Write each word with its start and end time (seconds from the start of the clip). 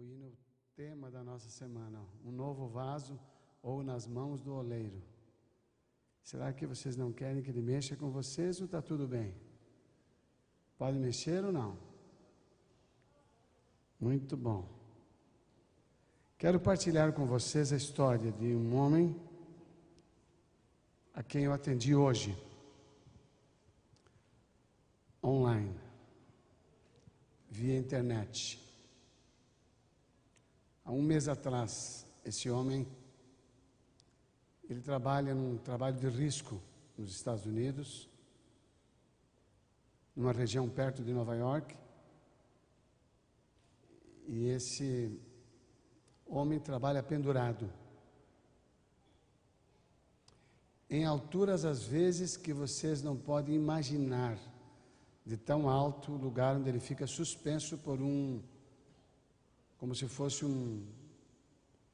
o 0.00 0.04
hino 0.06 0.32
tema 0.74 1.10
da 1.10 1.22
nossa 1.22 1.50
semana, 1.50 2.00
um 2.24 2.30
novo 2.30 2.66
vaso 2.66 3.20
ou 3.62 3.82
nas 3.82 4.06
mãos 4.06 4.40
do 4.40 4.54
oleiro. 4.54 5.02
Será 6.22 6.52
que 6.52 6.66
vocês 6.66 6.96
não 6.96 7.12
querem 7.12 7.42
que 7.42 7.50
ele 7.50 7.60
mexa 7.60 7.94
com 7.96 8.10
vocês 8.10 8.60
ou 8.60 8.64
está 8.64 8.80
tudo 8.80 9.06
bem? 9.06 9.34
Pode 10.78 10.98
mexer 10.98 11.44
ou 11.44 11.52
não? 11.52 11.76
Muito 14.00 14.36
bom. 14.38 14.66
Quero 16.38 16.58
partilhar 16.58 17.12
com 17.12 17.26
vocês 17.26 17.70
a 17.70 17.76
história 17.76 18.32
de 18.32 18.54
um 18.54 18.74
homem 18.74 19.14
a 21.12 21.22
quem 21.22 21.44
eu 21.44 21.52
atendi 21.52 21.94
hoje, 21.94 22.34
online, 25.22 25.78
via 27.50 27.76
internet. 27.76 28.69
Há 30.90 30.92
um 30.92 31.02
mês 31.02 31.28
atrás, 31.28 32.04
esse 32.24 32.50
homem, 32.50 32.84
ele 34.68 34.80
trabalha 34.80 35.32
num 35.32 35.56
trabalho 35.56 35.96
de 35.96 36.08
risco 36.08 36.60
nos 36.98 37.12
Estados 37.12 37.46
Unidos, 37.46 38.08
numa 40.16 40.32
região 40.32 40.68
perto 40.68 41.04
de 41.04 41.12
Nova 41.12 41.36
York, 41.36 41.76
e 44.26 44.48
esse 44.48 45.16
homem 46.26 46.58
trabalha 46.58 47.04
pendurado. 47.04 47.72
Em 50.90 51.04
alturas, 51.04 51.64
às 51.64 51.84
vezes, 51.84 52.36
que 52.36 52.52
vocês 52.52 53.00
não 53.00 53.16
podem 53.16 53.54
imaginar, 53.54 54.36
de 55.24 55.36
tão 55.36 55.68
alto 55.68 56.10
lugar 56.10 56.56
onde 56.56 56.68
ele 56.68 56.80
fica 56.80 57.06
suspenso 57.06 57.78
por 57.78 58.00
um, 58.00 58.42
como 59.80 59.94
se 59.94 60.06
fosse 60.06 60.44
um, 60.44 60.86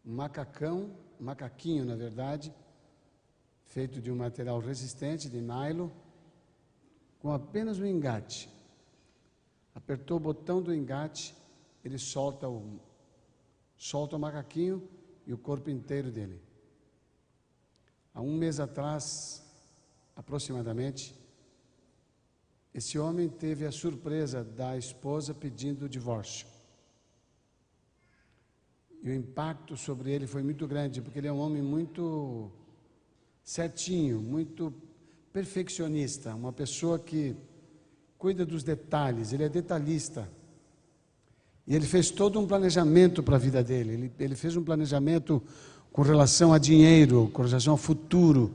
macacão, 0.05 0.91
macaquinho, 1.21 1.85
na 1.85 1.95
verdade, 1.95 2.53
feito 3.67 4.01
de 4.01 4.11
um 4.11 4.17
material 4.17 4.59
resistente, 4.59 5.31
de 5.31 5.41
nylon, 5.41 5.89
com 7.21 7.31
apenas 7.31 7.79
um 7.79 7.87
engate. 7.87 8.51
Apertou 9.73 10.17
o 10.17 10.21
botão 10.21 10.61
do 10.61 10.75
engate, 10.75 11.33
ele 11.85 11.97
solta 11.97 12.49
o, 12.49 12.81
solta 13.77 14.17
o 14.17 14.19
macaquinho 14.19 14.83
e 15.25 15.33
o 15.33 15.39
corpo 15.39 15.71
inteiro 15.71 16.11
dele. 16.11 16.43
Há 18.13 18.21
um 18.21 18.37
mês 18.37 18.59
atrás, 18.59 19.47
aproximadamente, 20.17 21.15
esse 22.75 22.99
homem 22.99 23.29
teve 23.29 23.65
a 23.65 23.71
surpresa 23.71 24.43
da 24.43 24.77
esposa 24.77 25.33
pedindo 25.33 25.85
o 25.85 25.89
divórcio. 25.89 26.56
E 29.03 29.11
o 29.11 29.15
impacto 29.15 29.77
sobre 29.77 30.11
ele 30.11 30.27
foi 30.27 30.43
muito 30.43 30.67
grande, 30.67 31.01
porque 31.01 31.19
ele 31.19 31.29
é 31.29 31.33
um 31.33 31.39
homem 31.39 31.63
muito 31.63 32.51
certinho, 33.43 34.21
muito 34.21 34.73
perfeccionista, 35.33 36.35
uma 36.35 36.53
pessoa 36.53 36.99
que 36.99 37.37
cuida 38.19 38.45
dos 38.45 38.63
detalhes, 38.63 39.33
ele 39.33 39.45
é 39.45 39.49
detalhista. 39.49 40.29
E 41.67 41.75
ele 41.75 41.87
fez 41.87 42.11
todo 42.11 42.41
um 42.41 42.47
planejamento 42.47 43.23
para 43.23 43.37
a 43.37 43.39
vida 43.39 43.63
dele. 43.63 43.93
Ele, 43.93 44.13
ele, 44.19 44.37
fez 44.37 44.57
um 44.57 44.63
planejamento 44.63 45.43
com 45.93 46.03
relação 46.03 46.53
a 46.53 46.59
dinheiro, 46.59 47.29
com 47.33 47.43
relação 47.43 47.73
ao 47.73 47.77
futuro. 47.77 48.55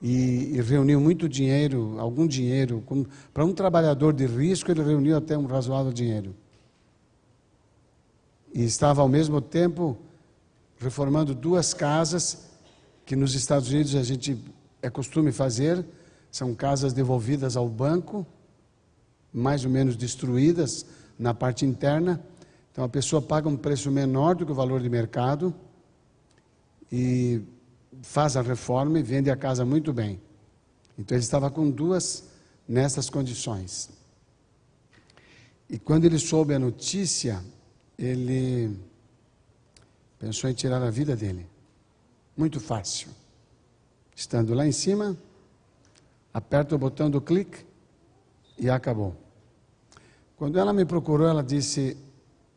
E, 0.00 0.54
e 0.54 0.60
reuniu 0.60 1.00
muito 1.00 1.28
dinheiro, 1.28 1.96
algum 1.98 2.26
dinheiro. 2.26 2.84
Para 3.34 3.44
um 3.44 3.52
trabalhador 3.52 4.12
de 4.12 4.26
risco, 4.26 4.70
ele 4.70 4.82
reuniu 4.82 5.16
até 5.16 5.36
um 5.36 5.46
razoável 5.46 5.92
dinheiro. 5.92 6.34
E 8.52 8.64
estava 8.64 9.02
ao 9.02 9.08
mesmo 9.08 9.40
tempo 9.40 9.96
reformando 10.78 11.34
duas 11.34 11.74
casas 11.74 12.48
que 13.04 13.16
nos 13.16 13.34
Estados 13.34 13.68
Unidos 13.70 13.94
a 13.94 14.02
gente 14.02 14.42
é 14.82 14.90
costume 14.90 15.32
fazer. 15.32 15.84
São 16.30 16.54
casas 16.54 16.92
devolvidas 16.92 17.56
ao 17.56 17.68
banco, 17.68 18.26
mais 19.32 19.64
ou 19.64 19.70
menos 19.70 19.96
destruídas 19.96 20.86
na 21.18 21.34
parte 21.34 21.64
interna. 21.64 22.22
Então 22.70 22.84
a 22.84 22.88
pessoa 22.88 23.20
paga 23.20 23.48
um 23.48 23.56
preço 23.56 23.90
menor 23.90 24.34
do 24.34 24.46
que 24.46 24.52
o 24.52 24.54
valor 24.54 24.80
de 24.80 24.88
mercado 24.88 25.54
e 26.90 27.42
faz 28.02 28.36
a 28.36 28.42
reforma 28.42 28.98
e 28.98 29.02
vende 29.02 29.30
a 29.30 29.36
casa 29.36 29.64
muito 29.64 29.92
bem. 29.92 30.20
Então 30.98 31.16
ele 31.16 31.24
estava 31.24 31.50
com 31.50 31.70
duas 31.70 32.28
nessas 32.68 33.08
condições. 33.08 33.90
E 35.68 35.78
quando 35.78 36.04
ele 36.04 36.18
soube 36.18 36.54
a 36.54 36.58
notícia, 36.58 37.42
ele 37.98 38.78
pensou 40.18 40.48
em 40.48 40.54
tirar 40.54 40.80
a 40.82 40.90
vida 40.90 41.16
dele. 41.16 41.46
Muito 42.36 42.60
fácil. 42.60 43.08
Estando 44.14 44.54
lá 44.54 44.66
em 44.66 44.72
cima, 44.72 45.16
aperta 46.32 46.74
o 46.74 46.78
botão 46.78 47.10
do 47.10 47.20
clique 47.20 47.64
e 48.56 48.70
acabou. 48.70 49.14
Quando 50.36 50.58
ela 50.58 50.72
me 50.72 50.84
procurou, 50.84 51.26
ela 51.26 51.42
disse: 51.42 51.96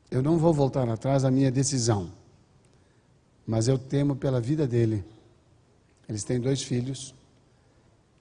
Eu 0.09 0.21
não 0.21 0.37
vou 0.37 0.53
voltar 0.53 0.87
atrás 0.87 1.23
da 1.23 1.31
minha 1.31 1.51
decisão, 1.51 2.11
mas 3.45 3.67
eu 3.67 3.77
temo 3.77 4.15
pela 4.15 4.39
vida 4.39 4.67
dele. 4.67 5.03
Eles 6.07 6.23
têm 6.23 6.39
dois 6.39 6.61
filhos. 6.61 7.15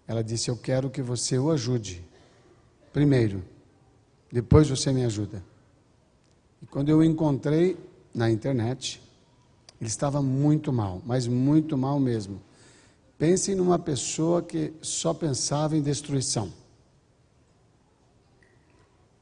Ela 0.07 0.25
disse: 0.25 0.51
Eu 0.51 0.57
quero 0.57 0.89
que 0.89 1.03
você 1.03 1.39
o 1.39 1.51
ajude. 1.51 2.03
Primeiro, 2.93 3.45
depois 4.33 4.69
você 4.69 4.93
me 4.93 5.05
ajuda. 5.05 5.50
Quando 6.71 6.89
eu 6.89 6.99
o 6.99 7.05
encontrei 7.05 7.77
na 8.15 8.31
internet, 8.31 9.03
ele 9.81 9.89
estava 9.89 10.23
muito 10.23 10.73
mal, 10.73 11.03
mas 11.05 11.27
muito 11.27 11.77
mal 11.77 11.99
mesmo. 11.99 12.41
Pensem 13.19 13.55
numa 13.55 13.79
pessoa 13.79 14.41
que 14.41 14.73
só 14.81 15.13
pensava 15.13 15.77
em 15.77 15.83
destruição. 15.83 16.51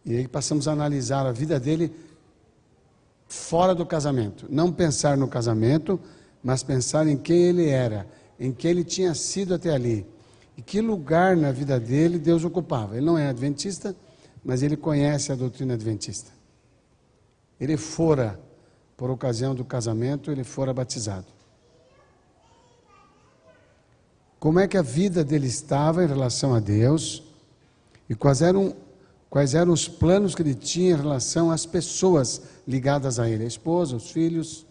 E 0.04 0.16
aí 0.16 0.28
passamos 0.28 0.69
a 0.69 0.72
analisar 0.72 1.26
a 1.26 1.32
vida 1.32 1.58
dele 1.58 1.92
fora 3.26 3.75
do 3.75 3.84
casamento. 3.84 4.47
Não 4.48 4.72
pensar 4.72 5.16
no 5.16 5.28
casamento, 5.28 5.98
mas 6.42 6.62
pensar 6.62 7.06
em 7.06 7.16
quem 7.16 7.42
ele 7.42 7.69
era, 7.69 8.06
em 8.38 8.53
quem 8.53 8.70
ele 8.70 8.84
tinha 8.84 9.14
sido 9.14 9.54
até 9.54 9.70
ali. 9.70 10.06
E 10.56 10.62
que 10.62 10.81
lugar 10.81 11.37
na 11.37 11.53
vida 11.53 11.78
dele 11.78 12.19
Deus 12.19 12.44
ocupava. 12.44 12.97
Ele 12.97 13.06
não 13.06 13.19
é 13.19 13.28
adventista, 13.28 13.94
mas 14.44 14.62
ele 14.62 14.76
conhece 14.76 15.31
a 15.31 15.34
doutrina 15.34 15.75
adventista. 15.75 16.38
Ele 17.60 17.76
fora, 17.76 18.41
por 18.96 19.10
ocasião 19.10 19.54
do 19.54 19.64
casamento, 19.64 20.30
ele 20.30 20.44
fora 20.44 20.72
batizado. 20.72 21.26
Como 24.38 24.60
é 24.60 24.69
que 24.69 24.76
a 24.76 24.82
vida 24.82 25.24
dele 25.24 25.46
estava 25.46 26.04
em 26.04 26.06
relação 26.06 26.54
a 26.54 26.60
Deus 26.60 27.22
e 28.08 28.14
quais 28.14 28.41
eram 28.41 28.74
quais 29.30 29.54
eram 29.54 29.72
os 29.72 29.86
planos 29.86 30.34
que 30.34 30.42
ele 30.42 30.54
tinha 30.54 30.92
em 30.92 30.96
relação 30.96 31.50
às 31.50 31.66
pessoas 31.66 32.42
ligadas 32.66 33.19
a 33.19 33.28
ele, 33.28 33.44
a 33.44 33.46
esposa, 33.46 33.96
os 33.96 34.10
filhos. 34.10 34.66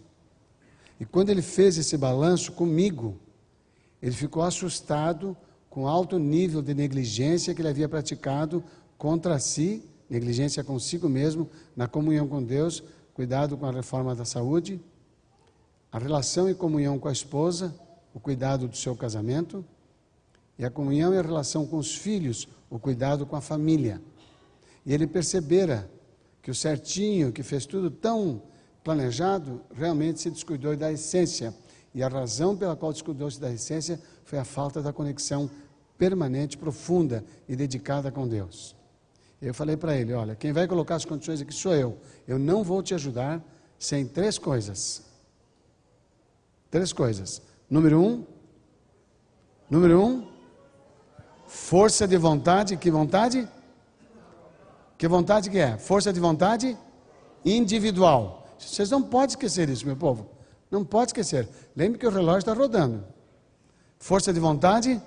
E 1.00 1.06
quando 1.06 1.30
ele 1.30 1.44
fez 1.44 1.78
esse 1.78 1.96
balanço 1.96 2.52
comigo, 2.52 3.20
ele 4.02 4.14
ficou 4.14 4.42
assustado 4.42 5.38
com 5.70 5.84
o 5.84 5.88
alto 5.88 6.18
nível 6.18 6.62
de 6.62 6.74
negligência 6.74 7.54
que 7.54 7.62
ele 7.62 7.70
havia 7.70 7.88
praticado 7.88 8.64
contra 8.98 9.38
si, 9.38 9.84
negligência 10.10 10.64
consigo 10.64 11.10
mesmo, 11.10 11.50
na 11.76 11.88
comunhão 11.88 12.28
com 12.28 12.42
Deus, 12.44 12.84
cuidado 13.14 13.58
com 13.58 13.66
a 13.66 13.72
reforma 13.72 14.16
da 14.16 14.26
saúde, 14.26 14.80
a 15.92 16.00
relação 16.00 16.50
e 16.50 16.54
comunhão 16.54 17.00
com 17.00 17.08
a 17.08 17.12
esposa, 17.12 17.74
o 18.14 18.20
cuidado 18.20 18.68
do 18.68 18.78
seu 18.78 18.96
casamento, 18.96 19.66
e 20.58 20.66
a 20.66 20.70
comunhão 20.70 21.14
e 21.14 21.18
a 21.18 21.22
relação 21.22 21.66
com 21.66 21.78
os 21.78 21.96
filhos, 21.96 22.48
o 22.70 22.80
cuidado 22.80 23.26
com 23.26 23.36
a 23.36 23.42
família. 23.42 24.02
E 24.86 24.94
ele 24.94 25.06
percebera 25.06 25.90
que 26.42 26.50
o 26.50 26.56
certinho, 26.56 27.32
que 27.32 27.44
fez 27.44 27.66
tudo 27.66 27.92
tão 27.92 28.42
planejado, 28.84 29.62
realmente 29.74 30.22
se 30.22 30.30
descuidou 30.30 30.76
da 30.78 30.92
essência. 30.92 31.54
E 31.94 32.02
a 32.02 32.08
razão 32.08 32.56
pela 32.56 32.76
qual 32.76 32.94
descuidou-se 32.94 33.40
da 33.40 33.52
essência 33.52 34.00
foi 34.24 34.40
a 34.40 34.46
falta 34.46 34.82
da 34.82 34.94
conexão 34.94 35.50
permanente, 35.98 36.58
profunda 36.58 37.26
e 37.50 37.56
dedicada 37.56 38.12
com 38.12 38.28
Deus. 38.28 38.77
Eu 39.42 39.54
falei 39.54 39.78
para 39.78 39.96
ele: 39.96 40.14
olha, 40.14 40.36
quem 40.36 40.52
vai 40.52 40.68
colocar 40.68 40.96
as 40.96 41.06
condições 41.06 41.42
aqui 41.42 41.54
sou 41.54 41.76
eu. 41.76 41.98
Eu 42.28 42.40
não 42.40 42.64
vou 42.64 42.82
te 42.82 42.94
ajudar 42.94 43.42
sem 43.78 44.06
três 44.06 44.38
coisas. 44.38 45.04
Três 46.72 46.92
coisas. 46.92 47.42
Número 47.70 48.02
um, 48.02 48.26
número 49.70 50.04
um, 50.04 50.28
força 51.46 52.08
de 52.08 52.18
vontade. 52.18 52.76
Que 52.78 52.90
vontade? 52.90 53.48
Que 54.98 55.08
vontade 55.08 55.50
que 55.50 55.60
é? 55.60 55.78
Força 55.78 56.12
de 56.12 56.20
vontade 56.20 56.78
individual. 57.46 58.48
Vocês 58.58 58.90
não 58.90 59.04
podem 59.04 59.30
esquecer 59.30 59.70
isso, 59.70 59.86
meu 59.86 59.96
povo. 59.96 60.32
Não 60.70 60.84
pode 60.84 61.10
esquecer. 61.10 61.48
Lembre 61.76 62.00
que 62.00 62.08
o 62.08 62.10
relógio 62.10 62.40
está 62.40 62.54
rodando. 62.54 63.06
Força 64.00 64.34
de 64.34 64.40
vontade 64.40 65.02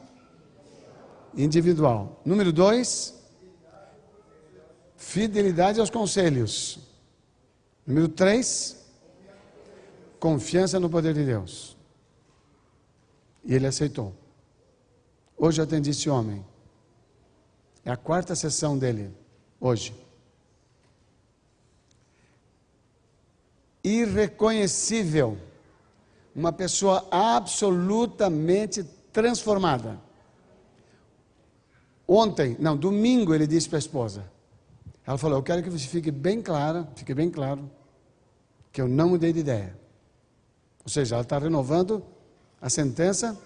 individual. 1.36 2.20
Número 2.24 2.52
dois, 2.52 3.19
fidelidade 5.10 5.80
aos 5.80 5.90
conselhos. 5.90 6.78
Número 7.84 8.08
três, 8.08 8.86
confiança 10.20 10.78
no 10.78 10.88
poder 10.88 11.12
de 11.14 11.24
Deus. 11.24 11.76
E 13.44 13.52
ele 13.52 13.66
aceitou. 13.66 14.14
Hoje 15.36 15.60
eu 15.60 15.64
atendi 15.64 15.90
esse 15.90 16.08
homem. 16.08 16.46
É 17.84 17.90
a 17.90 17.96
quarta 17.96 18.36
sessão 18.36 18.78
dele, 18.78 19.12
hoje. 19.60 19.92
Irreconhecível. 23.82 25.36
Uma 26.36 26.52
pessoa 26.52 27.08
absolutamente 27.10 28.84
transformada. 29.12 29.98
Ontem, 32.06 32.56
não, 32.60 32.76
domingo, 32.76 33.34
ele 33.34 33.48
disse 33.48 33.68
para 33.68 33.78
a 33.78 33.80
esposa. 33.80 34.39
Ela 35.06 35.18
falou: 35.18 35.38
Eu 35.38 35.42
quero 35.42 35.62
que 35.62 35.70
você 35.70 35.86
fique 35.86 36.10
bem 36.10 36.42
clara, 36.42 36.88
fique 36.94 37.14
bem 37.14 37.30
claro, 37.30 37.70
que 38.72 38.80
eu 38.80 38.88
não 38.88 39.10
mudei 39.10 39.32
de 39.32 39.40
ideia. 39.40 39.76
Ou 40.84 40.90
seja, 40.90 41.14
ela 41.14 41.22
está 41.22 41.38
renovando 41.38 42.04
a 42.60 42.68
sentença 42.68 43.38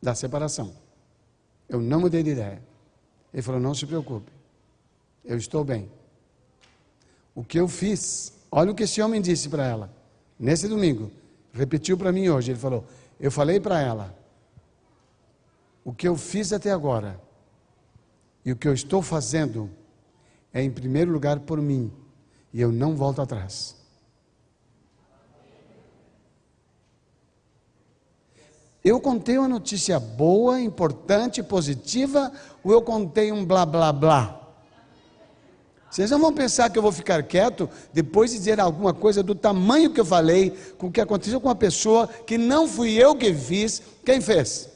da 0.00 0.14
separação. 0.14 0.74
Eu 1.68 1.80
não 1.80 2.00
mudei 2.00 2.22
de 2.22 2.30
ideia. 2.30 2.62
Ele 3.32 3.42
falou: 3.42 3.60
Não 3.60 3.74
se 3.74 3.86
preocupe, 3.86 4.30
eu 5.24 5.36
estou 5.36 5.64
bem. 5.64 5.90
O 7.34 7.42
que 7.42 7.58
eu 7.58 7.66
fiz, 7.66 8.32
olha 8.50 8.72
o 8.72 8.74
que 8.74 8.82
esse 8.82 9.00
homem 9.00 9.20
disse 9.20 9.48
para 9.48 9.66
ela, 9.66 9.90
nesse 10.38 10.68
domingo, 10.68 11.10
repetiu 11.52 11.96
para 11.96 12.12
mim 12.12 12.28
hoje. 12.28 12.52
Ele 12.52 12.58
falou: 12.58 12.84
Eu 13.18 13.30
falei 13.30 13.58
para 13.58 13.80
ela, 13.80 14.16
o 15.84 15.92
que 15.92 16.06
eu 16.06 16.16
fiz 16.16 16.52
até 16.52 16.70
agora 16.70 17.20
e 18.44 18.52
o 18.52 18.56
que 18.56 18.68
eu 18.68 18.74
estou 18.74 19.02
fazendo 19.02 19.70
é, 20.52 20.62
em 20.62 20.70
primeiro 20.70 21.10
lugar, 21.10 21.40
por 21.40 21.60
mim, 21.60 21.90
e 22.52 22.60
eu 22.60 22.70
não 22.70 22.94
volto 22.94 23.22
atrás. 23.22 23.76
Eu 28.84 29.00
contei 29.00 29.38
uma 29.38 29.48
notícia 29.48 30.00
boa, 30.00 30.60
importante, 30.60 31.42
positiva, 31.42 32.32
ou 32.64 32.72
eu 32.72 32.82
contei 32.82 33.30
um 33.30 33.44
blá 33.44 33.64
blá 33.64 33.92
blá? 33.92 34.40
Vocês 35.88 36.10
não 36.10 36.18
vão 36.18 36.32
pensar 36.32 36.70
que 36.70 36.78
eu 36.78 36.82
vou 36.82 36.90
ficar 36.90 37.22
quieto 37.22 37.68
depois 37.92 38.30
de 38.30 38.38
dizer 38.38 38.58
alguma 38.58 38.94
coisa 38.94 39.22
do 39.22 39.34
tamanho 39.34 39.92
que 39.92 40.00
eu 40.00 40.06
falei, 40.06 40.50
com 40.78 40.86
o 40.86 40.90
que 40.90 41.00
aconteceu 41.00 41.40
com 41.40 41.48
uma 41.48 41.54
pessoa 41.54 42.08
que 42.08 42.38
não 42.38 42.66
fui 42.66 42.94
eu 42.94 43.14
que 43.14 43.32
fiz, 43.34 43.82
quem 44.04 44.20
fez? 44.20 44.70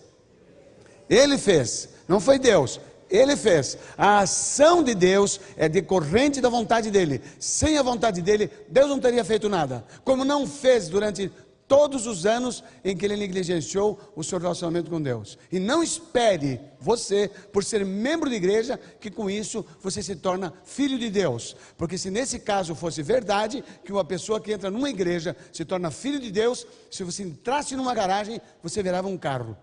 Ele 1.09 1.39
fez, 1.39 1.89
não 2.07 2.21
foi 2.21 2.39
Deus. 2.39 2.79
Ele 3.09 3.37
fez. 3.37 3.79
A 3.97 4.21
ação 4.21 4.83
de 4.83 4.95
Deus 4.95 5.41
é 5.57 5.69
decorrente 5.69 6.41
da 6.41 6.49
vontade 6.49 6.91
dele. 6.91 7.21
Sem 7.39 7.79
a 7.79 7.83
vontade 7.83 8.21
dele, 8.21 8.51
Deus 8.69 8.89
não 8.89 8.99
teria 8.99 9.25
feito 9.25 9.49
nada. 9.49 9.85
Como 10.05 10.25
não 10.25 10.47
fez 10.47 10.89
durante 10.89 11.31
todos 11.69 12.07
os 12.07 12.27
anos 12.27 12.63
em 12.85 12.97
que 12.97 13.05
ele 13.05 13.17
negligenciou 13.17 13.99
o 14.15 14.23
seu 14.23 14.39
relacionamento 14.39 14.91
com 14.91 15.01
Deus. 15.01 15.39
E 15.51 15.59
não 15.59 15.83
espere 15.83 16.61
você, 16.81 17.29
por 17.53 17.65
ser 17.65 17.85
membro 17.85 18.31
de 18.31 18.37
igreja, 18.37 18.79
que 19.01 19.11
com 19.11 19.29
isso 19.29 19.65
você 19.81 20.03
se 20.03 20.17
torna 20.17 20.53
filho 20.65 20.99
de 20.99 21.11
Deus. 21.11 21.57
Porque 21.77 21.99
se 21.99 22.11
nesse 22.11 22.39
caso 22.39 22.75
fosse 22.75 23.03
verdade, 23.03 23.65
que 23.85 23.93
uma 23.93 24.05
pessoa 24.05 24.41
que 24.41 24.53
entra 24.53 24.71
numa 24.71 24.91
igreja 24.91 25.37
se 25.53 25.65
torna 25.65 25.91
filho 25.91 26.21
de 26.21 26.31
Deus, 26.31 26.67
se 26.91 27.03
você 27.03 27.23
entrasse 27.23 27.75
numa 27.77 27.95
garagem, 27.95 28.41
você 28.63 28.83
virava 28.83 29.09
um 29.09 29.19
carro. 29.19 29.57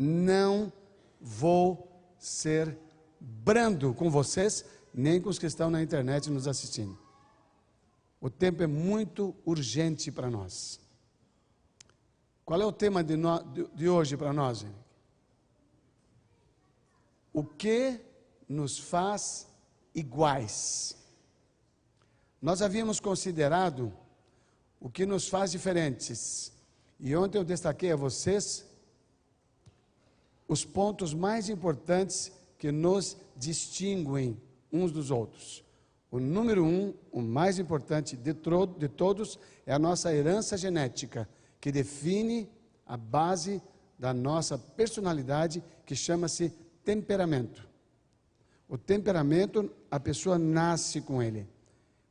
Não 0.00 0.72
vou 1.20 1.90
ser 2.16 2.78
brando 3.18 3.92
com 3.92 4.08
vocês, 4.08 4.64
nem 4.94 5.20
com 5.20 5.28
os 5.28 5.40
que 5.40 5.46
estão 5.46 5.68
na 5.68 5.82
internet 5.82 6.30
nos 6.30 6.46
assistindo. 6.46 6.96
O 8.20 8.30
tempo 8.30 8.62
é 8.62 8.66
muito 8.66 9.34
urgente 9.44 10.12
para 10.12 10.30
nós. 10.30 10.80
Qual 12.44 12.60
é 12.62 12.64
o 12.64 12.72
tema 12.72 13.02
de, 13.02 13.16
no, 13.16 13.42
de, 13.42 13.68
de 13.74 13.88
hoje 13.88 14.16
para 14.16 14.32
nós? 14.32 14.64
O 17.32 17.42
que 17.42 18.00
nos 18.48 18.78
faz 18.78 19.48
iguais? 19.94 20.96
Nós 22.40 22.62
havíamos 22.62 23.00
considerado 23.00 23.92
o 24.80 24.88
que 24.88 25.04
nos 25.04 25.28
faz 25.28 25.50
diferentes. 25.50 26.52
E 27.00 27.14
ontem 27.16 27.38
eu 27.38 27.44
destaquei 27.44 27.92
a 27.92 27.96
vocês 27.96 28.67
os 30.48 30.64
pontos 30.64 31.12
mais 31.12 31.50
importantes 31.50 32.32
que 32.58 32.72
nos 32.72 33.16
distinguem 33.36 34.40
uns 34.72 34.90
dos 34.90 35.10
outros. 35.10 35.62
O 36.10 36.18
número 36.18 36.64
um, 36.64 36.94
o 37.12 37.20
mais 37.20 37.58
importante 37.58 38.16
de, 38.16 38.32
de 38.32 38.88
todos, 38.88 39.38
é 39.66 39.74
a 39.74 39.78
nossa 39.78 40.12
herança 40.12 40.56
genética, 40.56 41.28
que 41.60 41.70
define 41.70 42.48
a 42.86 42.96
base 42.96 43.62
da 43.98 44.14
nossa 44.14 44.56
personalidade, 44.56 45.62
que 45.84 45.94
chama-se 45.94 46.50
temperamento. 46.82 47.68
O 48.66 48.78
temperamento, 48.78 49.70
a 49.90 50.00
pessoa 50.00 50.38
nasce 50.38 51.02
com 51.02 51.22
ele. 51.22 51.46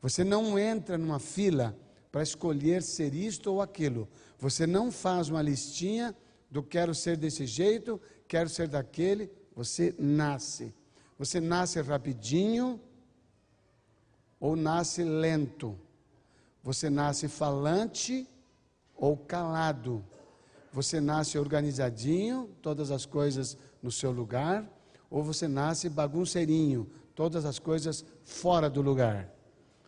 Você 0.01 0.23
não 0.23 0.59
entra 0.59 0.97
numa 0.97 1.19
fila 1.19 1.75
para 2.11 2.21
escolher 2.21 2.83
ser 2.83 3.13
isto 3.13 3.51
ou 3.51 3.61
aquilo. 3.61 4.07
Você 4.39 4.67
não 4.67 4.91
faz 4.91 5.29
uma 5.29 5.41
listinha 5.41 6.15
do 6.49 6.63
quero 6.63 6.95
ser 6.95 7.17
desse 7.17 7.45
jeito, 7.45 7.99
quero 8.27 8.49
ser 8.49 8.67
daquele. 8.67 9.31
Você 9.55 9.93
nasce. 9.97 10.73
Você 11.17 11.39
nasce 11.39 11.81
rapidinho 11.81 12.79
ou 14.39 14.55
nasce 14.55 15.03
lento. 15.03 15.77
Você 16.63 16.89
nasce 16.89 17.27
falante 17.27 18.27
ou 18.95 19.17
calado. 19.17 20.03
Você 20.71 20.99
nasce 20.99 21.37
organizadinho, 21.37 22.49
todas 22.61 22.91
as 22.91 23.05
coisas 23.05 23.57
no 23.81 23.91
seu 23.91 24.11
lugar, 24.11 24.67
ou 25.09 25.23
você 25.23 25.47
nasce 25.47 25.89
bagunceirinho, 25.89 26.89
todas 27.15 27.45
as 27.45 27.57
coisas 27.57 28.05
fora 28.23 28.69
do 28.69 28.81
lugar. 28.81 29.33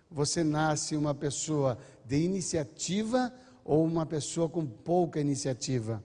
Você 0.09 0.43
nasce 0.43 0.95
uma 0.95 1.13
pessoa 1.13 1.77
de 2.05 2.17
iniciativa 2.17 3.31
ou 3.63 3.85
uma 3.85 4.05
pessoa 4.05 4.49
com 4.49 4.65
pouca 4.65 5.19
iniciativa. 5.19 6.03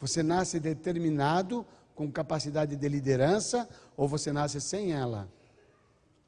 Você 0.00 0.22
nasce 0.22 0.58
determinado, 0.58 1.64
com 1.94 2.10
capacidade 2.10 2.74
de 2.74 2.88
liderança, 2.88 3.68
ou 3.96 4.08
você 4.08 4.32
nasce 4.32 4.60
sem 4.60 4.92
ela. 4.92 5.28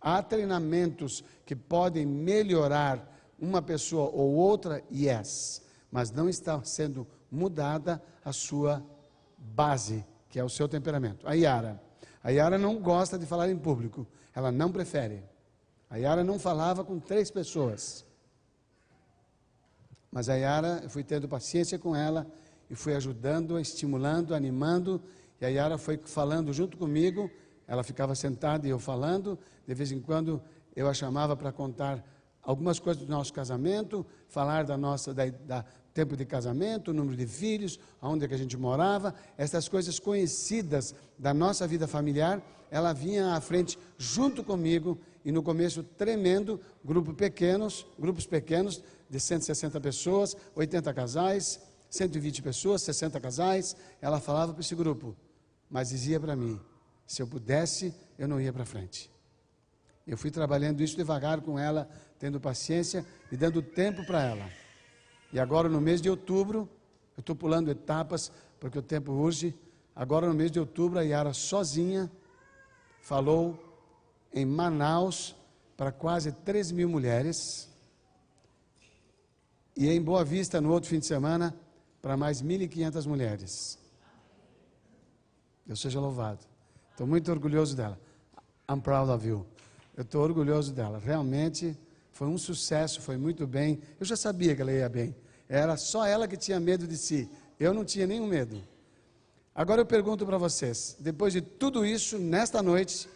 Há 0.01 0.23
treinamentos 0.23 1.25
que 1.47 1.57
podem 1.57 2.05
melhorar 2.05 3.09
uma 3.41 3.63
pessoa 3.63 4.11
ou 4.11 4.35
outra, 4.35 4.83
yes, 4.93 5.63
mas 5.91 6.11
não 6.11 6.29
está 6.29 6.63
sendo 6.63 7.07
mudada 7.31 8.03
a 8.23 8.33
sua 8.33 8.85
base, 9.39 10.05
que 10.29 10.39
é 10.39 10.45
o 10.45 10.49
seu 10.49 10.69
temperamento. 10.69 11.27
A 11.27 11.33
Yara. 11.33 11.83
A 12.23 12.31
Yara 12.31 12.59
não 12.59 12.79
gosta 12.79 13.19
de 13.19 13.25
falar 13.25 13.49
em 13.49 13.57
público, 13.57 14.07
ela 14.35 14.53
não 14.53 14.71
prefere. 14.71 15.25
A 15.89 15.97
Yara 15.97 16.23
não 16.23 16.39
falava 16.39 16.85
com 16.85 17.01
três 17.01 17.31
pessoas. 17.31 18.05
Mas 20.11 20.29
a 20.29 20.35
Yara, 20.35 20.81
eu 20.83 20.91
fui 20.91 21.03
tendo 21.03 21.27
paciência 21.27 21.79
com 21.79 21.97
ela, 21.97 22.27
e 22.71 22.75
fui 22.75 22.95
ajudando, 22.95 23.59
estimulando, 23.59 24.35
animando. 24.35 25.03
E 25.41 25.45
a 25.45 25.49
Yara 25.49 25.79
foi 25.79 25.99
falando 26.05 26.53
junto 26.53 26.77
comigo. 26.77 27.31
Ela 27.67 27.83
ficava 27.83 28.15
sentada 28.15 28.67
e 28.67 28.71
eu 28.71 28.79
falando. 28.79 29.39
De 29.67 29.75
vez 29.75 29.93
em 29.93 30.01
quando 30.01 30.43
eu 30.75 30.89
a 30.89 30.95
chamava 30.95 31.37
para 31.37 31.53
contar 31.53 32.05
algumas 32.43 32.79
coisas 32.79 33.03
do 33.05 33.11
nosso 33.11 33.33
casamento, 33.33 34.05
falar 34.29 34.65
da 34.65 34.77
nossa 34.77 35.15
da, 35.15 35.27
da 35.27 35.65
tempo 35.93 36.17
de 36.17 36.25
casamento, 36.25 36.93
número 36.93 37.17
de 37.17 37.27
filhos, 37.27 37.79
aonde 38.01 38.25
é 38.25 38.29
que 38.29 38.35
a 38.35 38.39
gente 38.39 38.57
morava, 38.57 39.15
essas 39.37 39.69
coisas 39.69 39.99
conhecidas 39.99 40.95
da 41.19 41.35
nossa 41.35 41.67
vida 41.67 41.87
familiar, 41.87 42.43
ela 42.71 42.93
vinha 42.93 43.35
à 43.35 43.41
frente 43.41 43.79
junto 43.99 44.43
comigo 44.43 44.99
e 45.25 45.31
no 45.31 45.43
começo 45.43 45.83
tremendo, 45.83 46.59
grupo 46.83 47.13
pequenos, 47.13 47.87
grupos 47.99 48.27
pequenos 48.27 48.83
de 49.09 49.21
160 49.21 49.79
pessoas, 49.81 50.35
80 50.55 50.93
casais, 50.95 51.61
120 51.93 52.41
pessoas, 52.41 52.81
60 52.83 53.21
casais, 53.21 53.77
ela 54.01 54.19
falava 54.19 54.55
para 54.55 54.63
esse 54.63 54.75
grupo, 54.75 55.15
mas 55.69 55.91
dizia 55.91 56.19
para 56.19 56.35
mim: 56.35 56.59
se 57.07 57.21
eu 57.21 57.27
pudesse, 57.27 57.95
eu 58.19 58.27
não 58.27 58.41
ia 58.41 58.51
para 58.51 58.65
frente. 58.65 59.11
Eu 60.07 60.17
fui 60.17 60.31
trabalhando 60.31 60.83
isso 60.83 60.97
devagar 60.97 61.43
com 61.43 61.59
ela, 61.59 61.87
tendo 62.19 62.41
paciência 62.41 63.05
e 63.31 63.37
dando 63.37 63.61
tempo 63.61 64.07
para 64.07 64.23
ela. 64.23 64.49
E 65.35 65.39
agora, 65.39 65.69
no 65.69 65.83
mês 65.83 66.01
de 66.01 66.09
outubro, 66.09 66.67
eu 67.15 67.21
estou 67.21 67.37
pulando 67.37 67.71
etapas, 67.71 68.33
porque 68.59 68.79
o 68.79 68.83
tempo 68.83 69.13
urge. 69.13 69.55
Agora, 69.95 70.27
no 70.27 70.33
mês 70.35 70.51
de 70.51 70.59
outubro, 70.59 70.99
a 70.99 71.03
Yara 71.03 71.35
sozinha 71.35 72.11
falou 73.03 73.63
em 74.33 74.47
Manaus 74.47 75.37
para 75.77 75.93
quase 75.93 76.33
3 76.33 76.73
mil 76.73 76.89
mulheres. 76.89 77.69
E 79.77 79.91
em 79.91 80.01
Boa 80.01 80.25
Vista, 80.25 80.59
no 80.59 80.73
outro 80.73 80.89
fim 80.89 80.99
de 80.99 81.07
semana, 81.07 81.55
para 82.03 82.17
mais 82.17 82.43
1.500 82.43 83.07
mulheres. 83.07 83.79
Deus 85.65 85.81
seja 85.81 86.01
louvado. 86.01 86.41
Estou 86.91 87.07
muito 87.07 87.31
orgulhoso 87.31 87.77
dela. 87.77 87.99
I'm 88.69 88.81
proud 88.81 89.11
of 89.11 89.27
you. 89.27 89.47
Eu 89.97 90.03
estou 90.03 90.23
orgulhoso 90.23 90.73
dela. 90.73 90.99
Realmente 90.99 91.79
foi 92.11 92.27
um 92.27 92.37
sucesso, 92.37 93.01
foi 93.01 93.17
muito 93.17 93.47
bem. 93.47 93.81
Eu 94.01 94.05
já 94.05 94.17
sabia 94.17 94.55
que 94.57 94.61
ela 94.61 94.73
ia 94.73 94.89
bem. 94.89 95.15
Era 95.49 95.77
só 95.77 96.05
ela 96.05 96.27
que 96.27 96.37
tinha 96.37 96.59
medo 96.59 96.87
de 96.87 96.97
si. 96.97 97.31
Eu 97.59 97.73
não 97.73 97.85
tinha 97.85 98.07
nenhum 98.07 98.27
medo. 98.27 98.61
Agora 99.55 99.81
eu 99.81 99.87
pergunto 99.87 100.27
para 100.27 100.39
vocês: 100.39 100.97
depois 100.99 101.33
de 101.33 101.41
tudo 101.41 101.87
isso, 101.87 102.19
nesta 102.19 102.63
noite, 102.63 103.09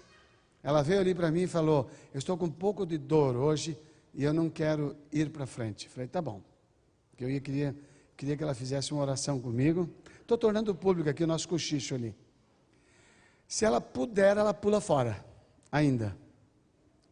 ela 0.62 0.82
veio 0.82 1.00
ali 1.00 1.14
para 1.14 1.30
mim 1.30 1.42
e 1.42 1.46
falou: 1.46 1.90
Eu 2.14 2.18
estou 2.18 2.36
com 2.36 2.44
um 2.44 2.50
pouco 2.50 2.86
de 2.86 2.98
dor 2.98 3.36
hoje 3.36 3.76
e 4.14 4.22
eu 4.22 4.32
não 4.32 4.48
quero 4.48 4.96
ir 5.10 5.30
para 5.30 5.46
frente. 5.46 5.88
Falei: 5.88 6.08
Tá 6.08 6.22
bom. 6.22 6.40
Porque 7.10 7.24
eu 7.24 7.30
ia, 7.30 7.40
queria, 7.40 7.74
queria 8.16 8.36
que 8.36 8.42
ela 8.42 8.54
fizesse 8.54 8.92
uma 8.92 9.02
oração 9.02 9.40
comigo. 9.40 9.88
Estou 10.20 10.38
tornando 10.38 10.74
público 10.74 11.08
aqui 11.08 11.22
o 11.22 11.26
nosso 11.26 11.48
cochicho 11.48 11.94
ali. 11.94 12.14
Se 13.46 13.64
ela 13.64 13.80
puder, 13.80 14.36
ela 14.36 14.52
pula 14.52 14.80
fora, 14.80 15.24
ainda. 15.70 16.16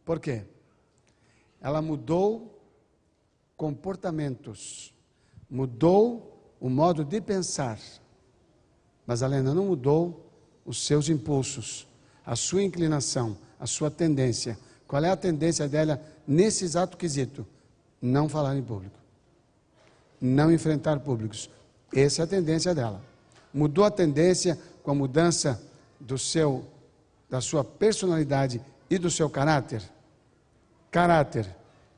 Por 0.03 0.19
quê? 0.19 0.43
Ela 1.61 1.81
mudou 1.81 2.61
comportamentos, 3.55 4.93
mudou 5.49 6.55
o 6.59 6.69
modo 6.69 7.05
de 7.05 7.21
pensar, 7.21 7.79
mas 9.05 9.21
ela 9.21 9.35
ainda 9.35 9.53
não 9.53 9.65
mudou 9.65 10.29
os 10.65 10.85
seus 10.85 11.09
impulsos, 11.09 11.87
a 12.25 12.35
sua 12.35 12.63
inclinação, 12.63 13.37
a 13.59 13.65
sua 13.65 13.89
tendência. 13.89 14.57
Qual 14.87 15.03
é 15.03 15.09
a 15.09 15.17
tendência 15.17 15.67
dela 15.67 16.01
nesse 16.27 16.65
exato 16.65 16.97
quesito? 16.97 17.45
Não 18.01 18.27
falar 18.27 18.57
em 18.57 18.63
público, 18.63 18.99
não 20.19 20.51
enfrentar 20.51 20.99
públicos. 20.99 21.49
Essa 21.93 22.21
é 22.21 22.23
a 22.23 22.27
tendência 22.27 22.73
dela. 22.73 23.01
Mudou 23.53 23.85
a 23.85 23.91
tendência 23.91 24.59
com 24.83 24.91
a 24.91 24.95
mudança 24.95 25.61
do 25.99 26.17
seu, 26.17 26.65
da 27.29 27.41
sua 27.41 27.63
personalidade 27.63 28.61
e 28.89 28.97
do 28.97 29.09
seu 29.09 29.29
caráter? 29.29 29.81
Caráter, 30.91 31.47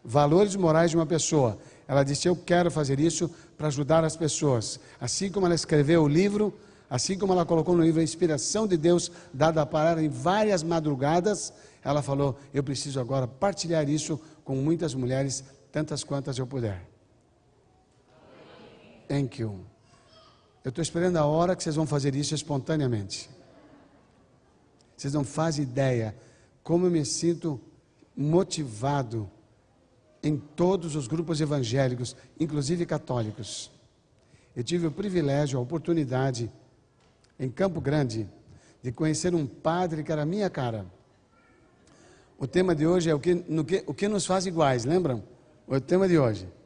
valores 0.04 0.56
morais 0.56 0.92
de 0.92 0.98
uma 0.98 1.06
pessoa. 1.06 1.58
Ela 1.88 2.04
disse: 2.04 2.28
Eu 2.28 2.36
quero 2.36 2.70
fazer 2.70 3.00
isso 3.00 3.30
para 3.58 3.68
ajudar 3.68 4.04
as 4.04 4.16
pessoas. 4.16 4.80
Assim 5.00 5.32
como 5.32 5.46
ela 5.46 5.56
escreveu 5.56 6.04
o 6.04 6.08
livro, 6.08 6.54
assim 6.90 7.18
como 7.18 7.34
ela 7.34 7.46
colocou 7.46 7.76
no 7.76 7.84
livro 7.84 8.02
a 8.02 8.04
inspiração 8.04 8.68
de 8.68 8.78
Deus 8.78 9.12
dada 9.34 9.66
para 9.66 9.92
ela 9.92 10.04
em 10.04 10.10
várias 10.10 10.64
madrugadas, 10.64 11.54
ela 11.84 12.02
falou: 12.02 12.38
Eu 12.54 12.64
preciso 12.64 13.00
agora 13.00 13.28
partilhar 13.28 13.90
isso 13.90 14.20
com 14.44 14.56
muitas 14.56 14.94
mulheres, 14.94 15.44
tantas 15.72 16.04
quantas 16.04 16.38
eu 16.38 16.48
puder. 16.48 16.97
Thank 19.08 19.42
you. 19.42 19.66
Eu 20.64 20.70
estou 20.70 20.82
esperando 20.82 21.18
a 21.18 21.26
hora 21.26 21.56
que 21.56 21.64
vocês 21.64 21.76
vão 21.76 21.88
fazer 21.88 22.14
isso 22.14 22.36
espontaneamente. 22.36 23.30
Vocês 24.96 25.14
não 25.14 25.24
fazem 25.24 25.64
ideia 25.64 26.16
como 26.62 26.86
eu 26.86 26.92
me 26.92 27.06
sinto 27.06 27.60
motivado 28.16 29.30
em 30.22 30.38
todos 30.38 30.96
os 30.96 31.08
grupos 31.08 31.40
evangélicos, 31.40 32.16
inclusive 32.38 32.86
católicos. 32.86 33.72
Eu 34.54 34.64
tive 34.64 34.88
o 34.88 34.92
privilégio, 34.92 35.58
a 35.58 35.62
oportunidade, 35.62 36.52
em 37.40 37.50
Campo 37.50 37.80
Grande, 37.80 38.28
de 38.82 38.92
conhecer 38.92 39.34
um 39.34 39.46
padre 39.48 40.04
que 40.04 40.12
era 40.12 40.26
minha 40.26 40.50
cara. 40.50 40.86
O 42.38 42.46
tema 42.46 42.76
de 42.76 42.86
hoje 42.86 43.10
é 43.10 43.16
o 43.16 43.20
que, 43.20 43.36
que, 43.36 43.84
o 43.88 43.94
que 43.94 44.08
nos 44.08 44.26
faz 44.26 44.46
iguais, 44.46 44.84
lembram? 44.84 45.24
O 45.66 45.80
tema 45.80 46.08
de 46.08 46.20
hoje. 46.20 46.57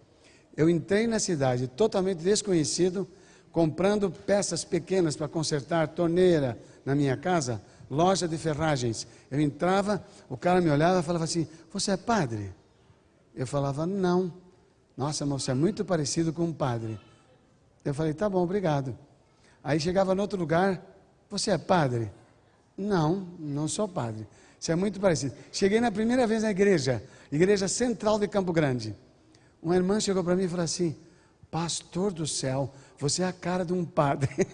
Eu 0.62 0.70
entrei 0.70 1.08
na 1.08 1.18
cidade 1.18 1.68
totalmente 1.68 2.20
desconhecido, 2.20 3.08
comprando 3.52 4.12
peças 4.12 4.64
pequenas 4.64 5.16
para 5.16 5.28
consertar 5.28 5.88
torneira 5.88 6.56
na 6.86 6.94
minha 6.94 7.18
casa, 7.18 7.60
loja 7.90 8.28
de 8.28 8.38
ferragens. 8.38 9.08
Eu 9.32 9.42
entrava, 9.42 10.06
o 10.30 10.38
cara 10.38 10.62
me 10.62 10.70
olhava 10.70 11.00
e 11.00 11.04
falava 11.04 11.24
assim: 11.24 11.48
Você 11.74 11.90
é 11.90 11.98
padre? 11.98 12.54
Eu 13.34 13.48
falava: 13.48 13.88
Não. 13.88 14.32
Nossa, 14.96 15.26
mas 15.26 15.42
você 15.42 15.50
é 15.50 15.56
muito 15.56 15.84
parecido 15.84 16.32
com 16.32 16.44
um 16.44 16.54
padre. 16.54 17.00
Eu 17.84 17.96
falei: 17.96 18.14
Tá 18.14 18.30
bom, 18.30 18.44
obrigado. 18.44 18.96
Aí 19.64 19.80
chegava 19.80 20.14
no 20.14 20.22
outro 20.22 20.38
lugar: 20.38 20.80
Você 21.32 21.50
é 21.50 21.58
padre? 21.58 22.12
Não, 22.78 23.28
não 23.40 23.68
sou 23.68 23.88
padre. 23.88 24.28
Você 24.60 24.74
é 24.74 24.76
muito 24.76 25.00
parecido. 25.00 25.34
Cheguei 25.52 25.82
na 25.82 25.92
primeira 25.92 26.28
vez 26.28 26.44
na 26.44 26.52
igreja, 26.52 27.04
igreja 27.32 27.68
central 27.68 28.20
de 28.20 28.28
Campo 28.28 28.54
Grande. 28.54 28.96
Uma 29.62 29.76
irmã 29.76 30.00
chegou 30.00 30.24
para 30.24 30.36
mim 30.36 30.44
e 30.44 30.48
falou 30.48 30.66
assim: 30.66 30.96
Pastor 31.52 32.12
do 32.12 32.26
céu, 32.26 32.74
você 32.98 33.22
é 33.22 33.28
a 33.28 33.34
cara 33.34 33.64
de 33.64 33.74
um 33.74 33.86
padre. 33.86 34.30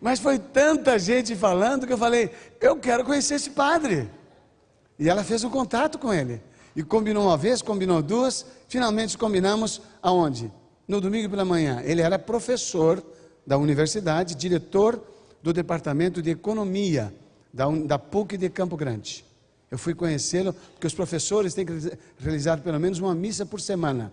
Mas 0.00 0.20
foi 0.20 0.38
tanta 0.38 0.98
gente 0.98 1.34
falando 1.34 1.86
que 1.86 1.92
eu 1.92 1.98
falei: 1.98 2.30
eu 2.60 2.76
quero 2.76 3.04
conhecer 3.04 3.34
esse 3.34 3.50
padre. 3.50 4.08
E 4.98 5.08
ela 5.08 5.24
fez 5.24 5.42
um 5.42 5.50
contato 5.50 5.98
com 5.98 6.12
ele. 6.12 6.40
E 6.76 6.82
combinou 6.82 7.24
uma 7.24 7.36
vez, 7.36 7.62
combinou 7.62 8.02
duas, 8.02 8.44
finalmente 8.68 9.16
combinamos 9.16 9.80
aonde? 10.02 10.52
No 10.86 11.00
domingo 11.00 11.30
pela 11.30 11.44
manhã. 11.44 11.80
Ele 11.84 12.02
era 12.02 12.18
professor 12.18 13.02
da 13.46 13.56
universidade, 13.56 14.34
diretor 14.34 15.02
do 15.42 15.52
departamento 15.52 16.22
de 16.22 16.30
economia 16.30 17.14
da, 17.52 17.68
da 17.70 17.98
PUC 17.98 18.36
de 18.36 18.48
Campo 18.48 18.76
Grande. 18.76 19.24
Eu 19.74 19.78
fui 19.78 19.92
conhecê-lo 19.92 20.52
porque 20.52 20.86
os 20.86 20.94
professores 20.94 21.52
têm 21.52 21.66
que 21.66 21.72
realizar 22.20 22.58
pelo 22.58 22.78
menos 22.78 23.00
uma 23.00 23.12
missa 23.12 23.44
por 23.44 23.60
semana. 23.60 24.12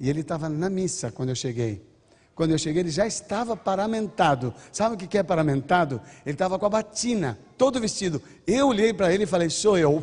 E 0.00 0.10
ele 0.10 0.22
estava 0.22 0.48
na 0.48 0.68
missa 0.68 1.12
quando 1.12 1.28
eu 1.28 1.36
cheguei. 1.36 1.86
Quando 2.34 2.50
eu 2.50 2.58
cheguei, 2.58 2.82
ele 2.82 2.90
já 2.90 3.06
estava 3.06 3.56
paramentado. 3.56 4.52
Sabe 4.72 4.96
o 4.96 4.98
que 4.98 5.16
é 5.16 5.22
paramentado? 5.22 6.00
Ele 6.26 6.34
estava 6.34 6.58
com 6.58 6.66
a 6.66 6.68
batina, 6.68 7.38
todo 7.56 7.80
vestido. 7.80 8.20
Eu 8.44 8.66
olhei 8.66 8.92
para 8.92 9.14
ele 9.14 9.22
e 9.22 9.26
falei: 9.26 9.50
Sou 9.50 9.78
eu. 9.78 10.02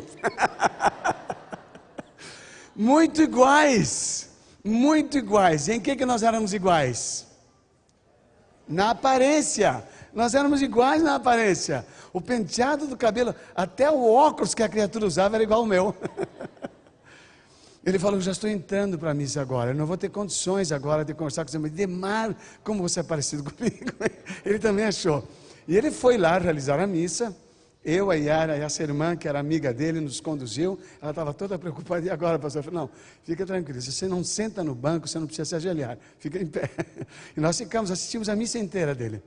muito 2.74 3.20
iguais. 3.20 4.30
Muito 4.64 5.18
iguais. 5.18 5.68
Em 5.68 5.78
que, 5.78 5.94
que 5.94 6.06
nós 6.06 6.22
éramos 6.22 6.54
iguais? 6.54 7.26
Na 8.66 8.92
aparência. 8.92 9.84
Nós 10.14 10.34
éramos 10.34 10.62
iguais 10.62 11.02
na 11.02 11.16
aparência. 11.16 11.84
O 12.12 12.20
penteado 12.20 12.86
do 12.86 12.96
cabelo, 12.96 13.34
até 13.54 13.90
o 13.90 14.12
óculos 14.12 14.54
que 14.54 14.62
a 14.62 14.68
criatura 14.68 15.06
usava 15.06 15.36
era 15.36 15.44
igual 15.44 15.60
ao 15.60 15.66
meu. 15.66 15.94
Ele 17.84 17.98
falou: 17.98 18.20
Já 18.20 18.32
estou 18.32 18.50
entrando 18.50 18.98
para 18.98 19.10
a 19.10 19.14
missa 19.14 19.40
agora, 19.40 19.70
eu 19.70 19.74
não 19.74 19.86
vou 19.86 19.96
ter 19.96 20.10
condições 20.10 20.72
agora 20.72 21.04
de 21.04 21.14
conversar 21.14 21.44
com 21.44 21.50
você, 21.50 21.58
mas 21.58 21.72
Demar, 21.72 22.36
como 22.62 22.82
você 22.82 23.00
é 23.00 23.02
parecido 23.02 23.44
comigo. 23.50 23.92
Ele 24.44 24.58
também 24.58 24.84
achou. 24.84 25.26
E 25.66 25.76
ele 25.76 25.90
foi 25.90 26.18
lá 26.18 26.38
realizar 26.38 26.80
a 26.80 26.86
missa. 26.86 27.34
Eu, 27.82 28.10
a 28.10 28.14
Yara 28.14 28.58
e 28.58 28.60
essa 28.60 28.82
irmã, 28.82 29.16
que 29.16 29.26
era 29.26 29.38
amiga 29.38 29.72
dele, 29.72 30.00
nos 30.00 30.20
conduziu. 30.20 30.78
Ela 31.00 31.12
estava 31.12 31.32
toda 31.32 31.56
preocupada. 31.58 32.04
E 32.04 32.10
agora, 32.10 32.38
pastor? 32.38 32.62
Eu 32.66 32.72
não, 32.72 32.90
fica 33.24 33.46
tranquilo. 33.46 33.80
Se 33.80 33.90
você 33.90 34.06
não 34.06 34.22
senta 34.22 34.62
no 34.62 34.74
banco, 34.74 35.08
você 35.08 35.18
não 35.18 35.26
precisa 35.26 35.46
se 35.46 35.54
ajoelhar. 35.54 35.96
Fica 36.18 36.38
em 36.38 36.46
pé. 36.46 36.68
E 37.34 37.40
nós 37.40 37.56
ficamos, 37.56 37.90
assistimos 37.90 38.28
a 38.28 38.36
missa 38.36 38.58
inteira 38.58 38.94
dele. 38.94 39.22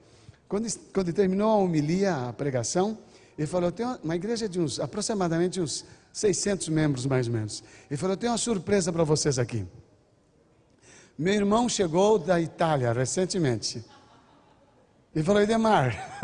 Quando, 0.53 0.67
quando 0.93 1.11
terminou 1.11 1.49
a 1.49 1.55
homilia, 1.55 2.27
a 2.27 2.31
pregação, 2.31 2.95
ele 3.35 3.47
falou: 3.47 3.71
tem 3.71 3.87
uma 4.03 4.15
igreja 4.15 4.47
de 4.47 4.59
uns, 4.59 4.79
aproximadamente 4.79 5.59
uns 5.59 5.83
600 6.11 6.69
membros 6.69 7.07
mais 7.07 7.25
ou 7.25 7.33
menos. 7.33 7.63
Ele 7.89 7.97
falou: 7.97 8.15
tenho 8.15 8.31
uma 8.31 8.37
surpresa 8.37 8.93
para 8.93 9.03
vocês 9.03 9.39
aqui. 9.39 9.65
Meu 11.17 11.33
irmão 11.33 11.67
chegou 11.67 12.19
da 12.19 12.39
Itália 12.39 12.93
recentemente. 12.93 13.83
Ele 15.15 15.25
falou: 15.25 15.41
Edemar. 15.41 16.21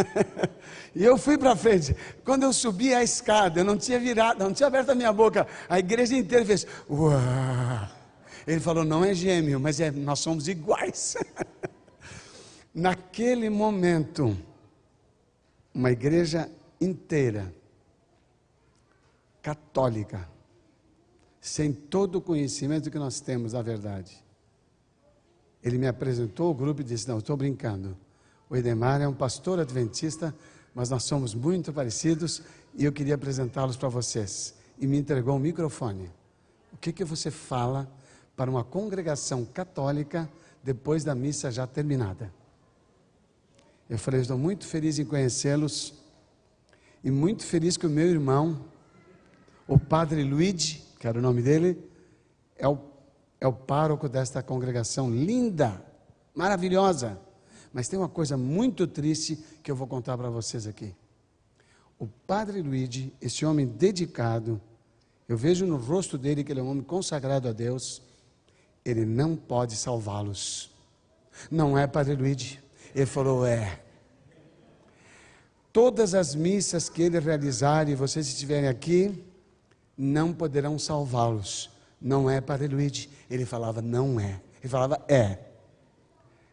e 0.94 1.02
eu 1.04 1.18
fui 1.18 1.36
para 1.36 1.56
frente. 1.56 1.96
Quando 2.24 2.44
eu 2.44 2.54
subi 2.54 2.94
a 2.94 3.02
escada, 3.02 3.62
eu 3.62 3.66
não 3.66 3.78
tinha 3.78 4.00
virado, 4.00 4.44
não 4.44 4.54
tinha 4.54 4.68
aberto 4.68 4.92
a 4.92 4.96
minha 4.96 5.12
boca. 5.12 5.48
A 5.68 5.80
igreja 5.80 6.16
inteira 6.16 6.46
fez: 6.46 6.68
Uau. 6.88 7.90
Ele 8.46 8.60
falou: 8.60 8.86
não 8.86 9.04
é 9.04 9.12
gêmeo, 9.12 9.60
mas 9.60 9.80
é, 9.80 9.90
nós 9.90 10.20
somos 10.20 10.48
iguais. 10.48 11.18
Naquele 12.74 13.50
momento, 13.50 14.38
uma 15.74 15.92
igreja 15.92 16.50
inteira 16.80 17.54
católica, 19.42 20.30
sem 21.42 21.74
todo 21.74 22.18
o 22.18 22.22
conhecimento 22.22 22.92
que 22.92 23.00
nós 23.00 23.20
temos 23.20 23.54
da 23.54 23.62
verdade. 23.62 24.24
Ele 25.64 25.78
me 25.78 25.88
apresentou 25.88 26.52
o 26.52 26.54
grupo 26.54 26.82
e 26.82 26.84
disse: 26.84 27.08
Não, 27.08 27.18
estou 27.18 27.36
brincando. 27.36 27.98
O 28.50 28.56
Edemar 28.56 29.02
é 29.02 29.08
um 29.08 29.14
pastor 29.14 29.60
adventista, 29.60 30.34
mas 30.74 30.90
nós 30.90 31.04
somos 31.04 31.34
muito 31.34 31.74
parecidos 31.74 32.42
e 32.76 32.86
eu 32.86 32.92
queria 32.92 33.16
apresentá-los 33.16 33.78
para 33.78 33.90
vocês. 33.90 34.54
E 34.80 34.88
me 34.88 34.98
entregou 34.98 35.36
um 35.36 35.40
microfone. 35.40 36.10
O 36.72 36.78
que, 36.78 36.94
que 36.94 37.04
você 37.04 37.30
fala 37.30 37.92
para 38.36 38.50
uma 38.50 38.64
congregação 38.64 39.44
católica 39.44 40.30
depois 40.64 41.04
da 41.04 41.14
missa 41.14 41.52
já 41.52 41.68
terminada? 41.68 42.39
Eu 43.90 43.98
falei: 43.98 44.22
Estou 44.22 44.38
muito 44.38 44.68
feliz 44.68 45.00
em 45.00 45.06
conhecê-los 45.06 45.94
e 47.04 47.10
muito 47.10 47.46
feliz 47.46 47.76
que 47.76 47.88
o 47.88 47.90
meu 47.90 48.08
irmão 48.08 48.70
o 49.70 49.78
padre 49.78 50.24
Luigi, 50.24 50.84
que 51.00 51.08
era 51.08 51.20
o 51.20 51.22
nome 51.22 51.44
dele, 51.44 51.78
é 52.58 52.68
o, 52.68 52.80
é 53.40 53.48
o 53.48 53.54
pároco 53.54 54.10
desta 54.10 54.42
congregação 54.42 55.12
linda, 55.12 55.80
maravilhosa. 56.34 57.20
Mas 57.72 57.88
tem 57.88 58.00
uma 58.00 58.10
coisa 58.10 58.36
muito 58.36 58.88
triste 58.88 59.38
que 59.62 59.70
eu 59.70 59.76
vou 59.76 59.86
contar 59.86 60.18
para 60.18 60.32
vocês 60.32 60.66
aqui. 60.66 60.96
o 62.00 62.08
Padre 62.08 62.64
Luigi, 62.64 63.14
esse 63.22 63.46
homem 63.46 63.68
dedicado, 63.68 64.60
eu 65.28 65.38
vejo 65.38 65.68
no 65.68 65.78
rosto 65.78 66.18
dele 66.18 66.44
que 66.44 66.52
ele 66.52 66.62
é 66.62 66.64
um 66.64 66.72
homem 66.72 66.84
consagrado 66.84 67.48
a 67.48 67.52
Deus, 67.52 68.02
ele 68.84 69.06
não 69.06 69.36
pode 69.36 69.76
salvá-los. 69.76 70.72
Não 71.52 71.78
é, 71.78 71.86
Padre 71.86 72.16
Luigi? 72.16 72.60
Ele 72.94 73.06
falou: 73.06 73.46
é. 73.46 73.80
Todas 75.72 76.14
as 76.14 76.34
missas 76.34 76.90
que 76.90 77.04
ele 77.04 77.20
realizar 77.20 77.88
e 77.90 77.96
vocês 77.96 78.28
estiverem 78.28 78.68
aqui, 78.68 79.24
não 79.98 80.34
poderão 80.34 80.80
salvá-los. 80.80 81.70
Não 82.02 82.30
é, 82.30 82.42
Padre 82.42 82.68
Luigi? 82.68 83.10
Ele 83.30 83.46
falava: 83.46 83.82
não 83.82 84.20
é. 84.20 84.42
Ele 84.62 84.70
falava: 84.70 85.04
é. 85.08 85.38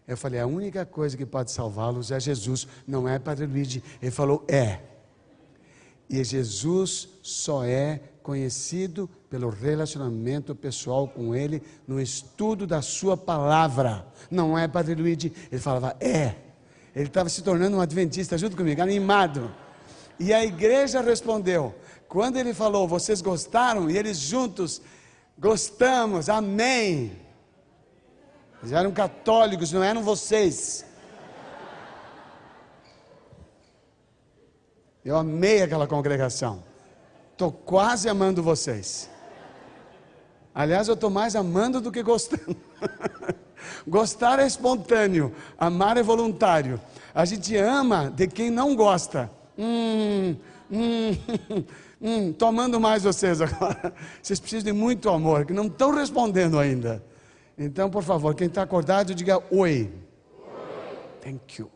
Eu 0.06 0.16
falei: 0.16 0.40
a 0.40 0.46
única 0.46 0.84
coisa 0.84 1.16
que 1.16 1.26
pode 1.26 1.50
salvá-los 1.50 2.10
é 2.10 2.20
Jesus. 2.20 2.66
Não 2.86 3.08
é, 3.08 3.18
Padre 3.18 3.46
Luigi? 3.46 3.82
Ele 4.00 4.10
falou: 4.10 4.44
é. 4.48 4.80
E 6.08 6.22
Jesus 6.22 7.08
só 7.22 7.64
é 7.64 8.00
conhecido 8.22 9.08
pelo 9.28 9.48
relacionamento 9.50 10.54
pessoal 10.54 11.08
com 11.08 11.34
Ele, 11.34 11.62
no 11.86 12.00
estudo 12.00 12.66
da 12.66 12.80
Sua 12.80 13.16
palavra. 13.16 14.06
Não 14.30 14.56
é, 14.58 14.68
Padre 14.68 14.94
Luigi? 14.94 15.32
Ele 15.50 15.60
falava, 15.60 15.96
é. 16.00 16.34
Ele 16.94 17.08
estava 17.08 17.28
se 17.28 17.42
tornando 17.42 17.76
um 17.76 17.80
adventista 17.80 18.38
junto 18.38 18.56
comigo, 18.56 18.80
animado. 18.80 19.52
E 20.18 20.32
a 20.32 20.44
igreja 20.44 21.00
respondeu. 21.00 21.74
Quando 22.08 22.36
ele 22.38 22.54
falou, 22.54 22.86
vocês 22.88 23.20
gostaram? 23.20 23.90
E 23.90 23.98
eles 23.98 24.18
juntos, 24.18 24.80
gostamos, 25.38 26.28
amém. 26.28 27.12
Eles 28.62 28.72
eram 28.72 28.92
católicos, 28.92 29.72
não 29.72 29.82
eram 29.82 30.02
vocês. 30.02 30.84
Eu 35.04 35.16
amei 35.16 35.62
aquela 35.62 35.86
congregação. 35.86 36.64
Estou 37.32 37.52
quase 37.52 38.08
amando 38.08 38.42
vocês. 38.42 39.10
Aliás, 40.56 40.88
eu 40.88 40.94
estou 40.94 41.10
mais 41.10 41.36
amando 41.36 41.82
do 41.82 41.92
que 41.92 42.02
gostando. 42.02 42.56
Gostar 43.86 44.38
é 44.38 44.46
espontâneo, 44.46 45.34
amar 45.58 45.98
é 45.98 46.02
voluntário. 46.02 46.80
A 47.14 47.26
gente 47.26 47.54
ama 47.54 48.10
de 48.10 48.26
quem 48.26 48.48
não 48.48 48.74
gosta. 48.74 49.30
Hum, 49.58 50.34
hum, 50.70 51.10
hum, 52.00 52.32
tô 52.32 52.46
amando 52.46 52.80
mais 52.80 53.02
vocês 53.02 53.42
agora. 53.42 53.92
Vocês 54.22 54.40
precisam 54.40 54.64
de 54.64 54.72
muito 54.72 55.10
amor, 55.10 55.44
que 55.44 55.52
não 55.52 55.66
estão 55.66 55.94
respondendo 55.94 56.58
ainda. 56.58 57.04
Então, 57.58 57.90
por 57.90 58.02
favor, 58.02 58.34
quem 58.34 58.46
está 58.46 58.62
acordado, 58.62 59.14
diga 59.14 59.36
oi. 59.50 59.60
oi. 59.60 59.92
Thank 61.20 61.60
you. 61.60 61.70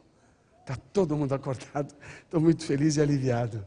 Está 0.60 0.76
todo 0.90 1.14
mundo 1.14 1.34
acordado. 1.34 1.94
Estou 2.24 2.40
muito 2.40 2.64
feliz 2.64 2.96
e 2.96 3.02
aliviado. 3.02 3.62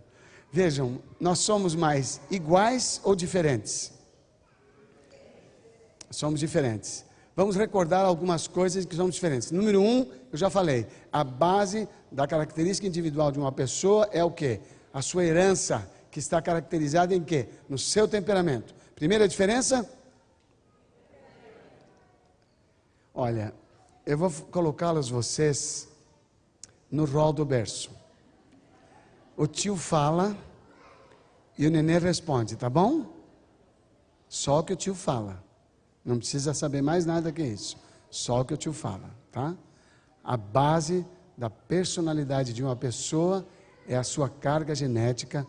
Vejam, 0.52 1.00
nós 1.20 1.38
somos 1.38 1.76
mais 1.76 2.20
iguais 2.32 3.00
ou 3.04 3.16
diferentes? 3.16 3.93
Somos 6.14 6.40
diferentes. 6.40 7.06
Vamos 7.36 7.56
recordar 7.56 8.06
algumas 8.06 8.48
coisas 8.48 8.86
que 8.86 8.96
somos 8.96 9.16
diferentes. 9.16 9.50
Número 9.50 9.82
um, 9.82 10.08
eu 10.32 10.38
já 10.38 10.50
falei, 10.50 10.86
a 11.12 11.24
base 11.24 11.90
da 12.12 12.28
característica 12.28 12.88
individual 12.88 13.32
de 13.32 13.40
uma 13.40 13.52
pessoa 13.52 14.08
é 14.12 14.24
o 14.24 14.30
quê? 14.30 14.62
A 14.94 15.02
sua 15.02 15.26
herança, 15.26 15.90
que 16.12 16.20
está 16.20 16.40
caracterizada 16.40 17.16
em 17.16 17.24
quê? 17.24 17.48
No 17.68 17.78
seu 17.78 18.08
temperamento. 18.08 18.76
Primeira 18.94 19.28
diferença? 19.28 19.90
Olha, 23.16 23.52
eu 24.06 24.16
vou 24.16 24.30
colocá-los 24.52 25.10
vocês 25.10 25.88
no 26.92 27.06
rol 27.06 27.34
do 27.34 27.44
berço. 27.44 27.90
O 29.36 29.48
tio 29.48 29.76
fala 29.76 30.38
e 31.58 31.66
o 31.66 31.72
nenê 31.72 31.98
responde, 31.98 32.56
tá 32.56 32.70
bom? 32.70 33.12
Só 34.30 34.62
que 34.62 34.74
o 34.74 34.76
tio 34.76 34.94
fala. 34.94 35.44
Não 36.04 36.18
precisa 36.18 36.54
saber 36.54 36.82
mais 36.82 37.06
nada 37.06 37.32
que 37.32 37.42
isso. 37.42 37.78
Só 38.10 38.42
o 38.42 38.46
que 38.46 38.54
o 38.54 38.58
tio 38.58 38.74
fala, 38.74 39.10
tá? 39.32 39.56
A 40.24 40.38
base 40.38 41.06
da 41.38 41.50
personalidade 41.50 42.54
de 42.54 42.64
uma 42.64 42.76
pessoa 42.76 43.46
é 43.88 43.96
a 43.96 44.04
sua 44.04 44.30
carga 44.30 44.76
genética 44.76 45.46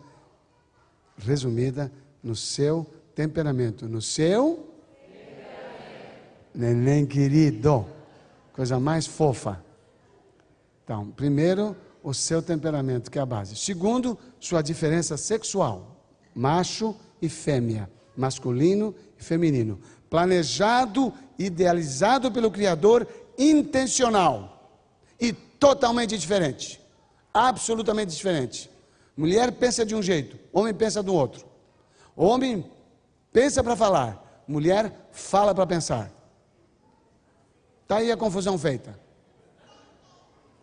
resumida 1.17 1.91
no 2.23 2.35
seu 2.35 2.85
temperamento, 3.13 3.87
no 3.87 4.01
seu 4.01 4.71
neném 6.55 7.05
querido, 7.05 7.85
coisa 8.53 8.79
mais 8.79 9.05
fofa. 9.05 9.63
Então, 10.83 11.11
primeiro, 11.11 11.75
o 12.01 12.13
seu 12.13 12.41
temperamento, 12.41 13.11
que 13.11 13.19
é 13.19 13.21
a 13.21 13.25
base. 13.25 13.55
Segundo, 13.55 14.17
sua 14.39 14.61
diferença 14.61 15.17
sexual, 15.17 15.99
macho 16.33 16.95
e 17.21 17.27
fêmea, 17.27 17.89
masculino 18.15 18.95
e 19.19 19.23
feminino. 19.23 19.79
Planejado, 20.09 21.13
idealizado 21.37 22.31
pelo 22.31 22.51
Criador, 22.51 23.07
intencional 23.37 24.71
e 25.19 25.33
totalmente 25.33 26.17
diferente. 26.17 26.81
Absolutamente 27.33 28.15
diferente. 28.15 28.69
Mulher 29.15 29.51
pensa 29.53 29.85
de 29.85 29.95
um 29.95 30.01
jeito, 30.01 30.37
homem 30.51 30.73
pensa 30.73 31.01
do 31.01 31.13
outro. 31.13 31.45
Homem 32.15 32.65
pensa 33.31 33.63
para 33.63 33.75
falar, 33.75 34.43
mulher 34.47 35.07
fala 35.11 35.53
para 35.53 35.65
pensar. 35.65 36.11
Está 37.83 37.97
aí 37.97 38.11
a 38.11 38.17
confusão 38.17 38.57
feita. 38.57 38.97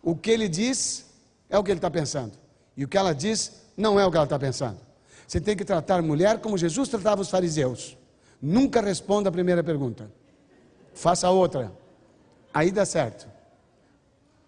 O 0.01 0.15
que 0.15 0.29
ele 0.29 0.49
diz 0.49 1.05
é 1.49 1.57
o 1.57 1.63
que 1.63 1.71
ele 1.71 1.77
está 1.77 1.89
pensando. 1.89 2.33
E 2.75 2.83
o 2.83 2.87
que 2.87 2.97
ela 2.97 3.13
diz 3.13 3.63
não 3.77 3.99
é 3.99 4.05
o 4.05 4.11
que 4.11 4.17
ela 4.17 4.25
está 4.25 4.37
pensando. 4.37 4.79
Você 5.27 5.39
tem 5.39 5.55
que 5.55 5.63
tratar 5.63 6.01
mulher 6.01 6.39
como 6.39 6.57
Jesus 6.57 6.89
tratava 6.89 7.21
os 7.21 7.29
fariseus. 7.29 7.97
Nunca 8.45 8.81
responda 8.81 9.29
a 9.29 9.31
primeira 9.31 9.63
pergunta. 9.63 10.11
Faça 10.93 11.29
outra. 11.29 11.71
Aí 12.53 12.71
dá 12.71 12.85
certo. 12.85 13.25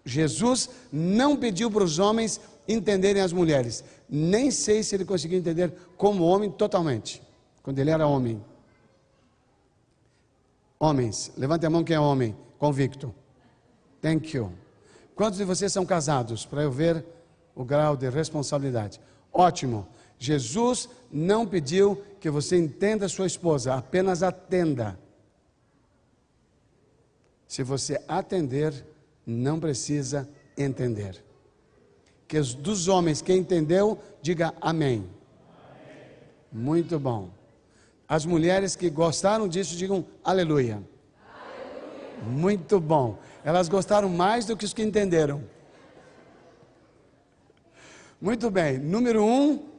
Jesus 0.04 0.68
não 0.92 1.34
pediu 1.34 1.70
para 1.70 1.82
os 1.82 1.98
homens 1.98 2.38
entenderem 2.68 3.22
as 3.22 3.32
mulheres. 3.32 3.82
Nem 4.06 4.50
sei 4.50 4.82
se 4.82 4.94
ele 4.94 5.06
conseguiu 5.06 5.38
entender 5.38 5.72
como 5.96 6.24
homem 6.24 6.50
totalmente. 6.50 7.22
Quando 7.62 7.78
ele 7.78 7.90
era 7.90 8.06
homem. 8.06 8.44
Homens, 10.78 11.32
levante 11.34 11.64
a 11.64 11.70
mão 11.70 11.82
quem 11.82 11.96
é 11.96 12.00
homem, 12.00 12.36
convicto. 12.58 13.14
Thank 14.02 14.36
you. 14.36 14.52
Quantos 15.14 15.38
de 15.38 15.44
vocês 15.44 15.72
são 15.72 15.86
casados? 15.86 16.44
Para 16.44 16.62
eu 16.62 16.70
ver 16.70 17.02
o 17.54 17.64
grau 17.64 17.96
de 17.96 18.10
responsabilidade. 18.10 19.00
Ótimo. 19.32 19.88
Jesus 20.18 20.88
não 21.10 21.46
pediu 21.46 22.02
que 22.20 22.30
você 22.30 22.56
entenda 22.56 23.08
sua 23.08 23.26
esposa, 23.26 23.74
apenas 23.74 24.22
atenda. 24.22 24.98
Se 27.46 27.62
você 27.62 28.02
atender, 28.08 28.84
não 29.24 29.60
precisa 29.60 30.28
entender. 30.56 31.22
Que 32.26 32.38
os 32.38 32.54
dos 32.54 32.88
homens 32.88 33.22
que 33.22 33.32
entendeu, 33.32 33.98
diga 34.20 34.52
amém. 34.60 34.98
amém. 34.98 35.08
Muito 36.50 36.98
bom. 36.98 37.30
As 38.08 38.24
mulheres 38.24 38.74
que 38.74 38.90
gostaram 38.90 39.46
disso, 39.46 39.76
digam 39.76 40.04
aleluia. 40.24 40.82
aleluia. 41.24 42.28
Muito 42.28 42.80
bom. 42.80 43.18
Elas 43.44 43.68
gostaram 43.68 44.08
mais 44.08 44.44
do 44.44 44.56
que 44.56 44.64
os 44.64 44.72
que 44.72 44.82
entenderam. 44.82 45.44
Muito 48.20 48.50
bem. 48.50 48.78
Número 48.78 49.24
um, 49.24 49.75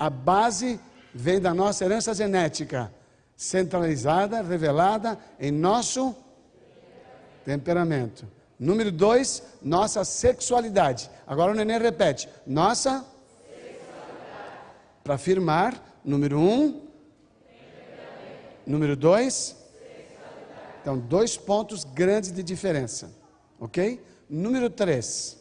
a 0.00 0.08
base 0.08 0.80
vem 1.14 1.38
da 1.38 1.52
nossa 1.52 1.84
herança 1.84 2.14
genética, 2.14 2.90
centralizada, 3.36 4.40
revelada 4.40 5.18
em 5.38 5.50
nosso 5.50 6.16
temperamento. 7.44 8.26
Número 8.58 8.90
dois, 8.90 9.42
nossa 9.60 10.02
sexualidade. 10.02 11.10
Agora 11.26 11.52
o 11.52 11.54
neném 11.54 11.78
repete: 11.78 12.30
nossa 12.46 13.04
Para 15.04 15.16
afirmar, 15.16 16.00
número 16.02 16.38
um. 16.40 16.88
Número 18.66 18.96
dois, 18.96 19.56
então, 20.80 20.96
dois 20.96 21.36
pontos 21.36 21.84
grandes 21.84 22.30
de 22.32 22.42
diferença, 22.42 23.10
ok? 23.58 24.02
Número 24.28 24.70
três, 24.70 25.38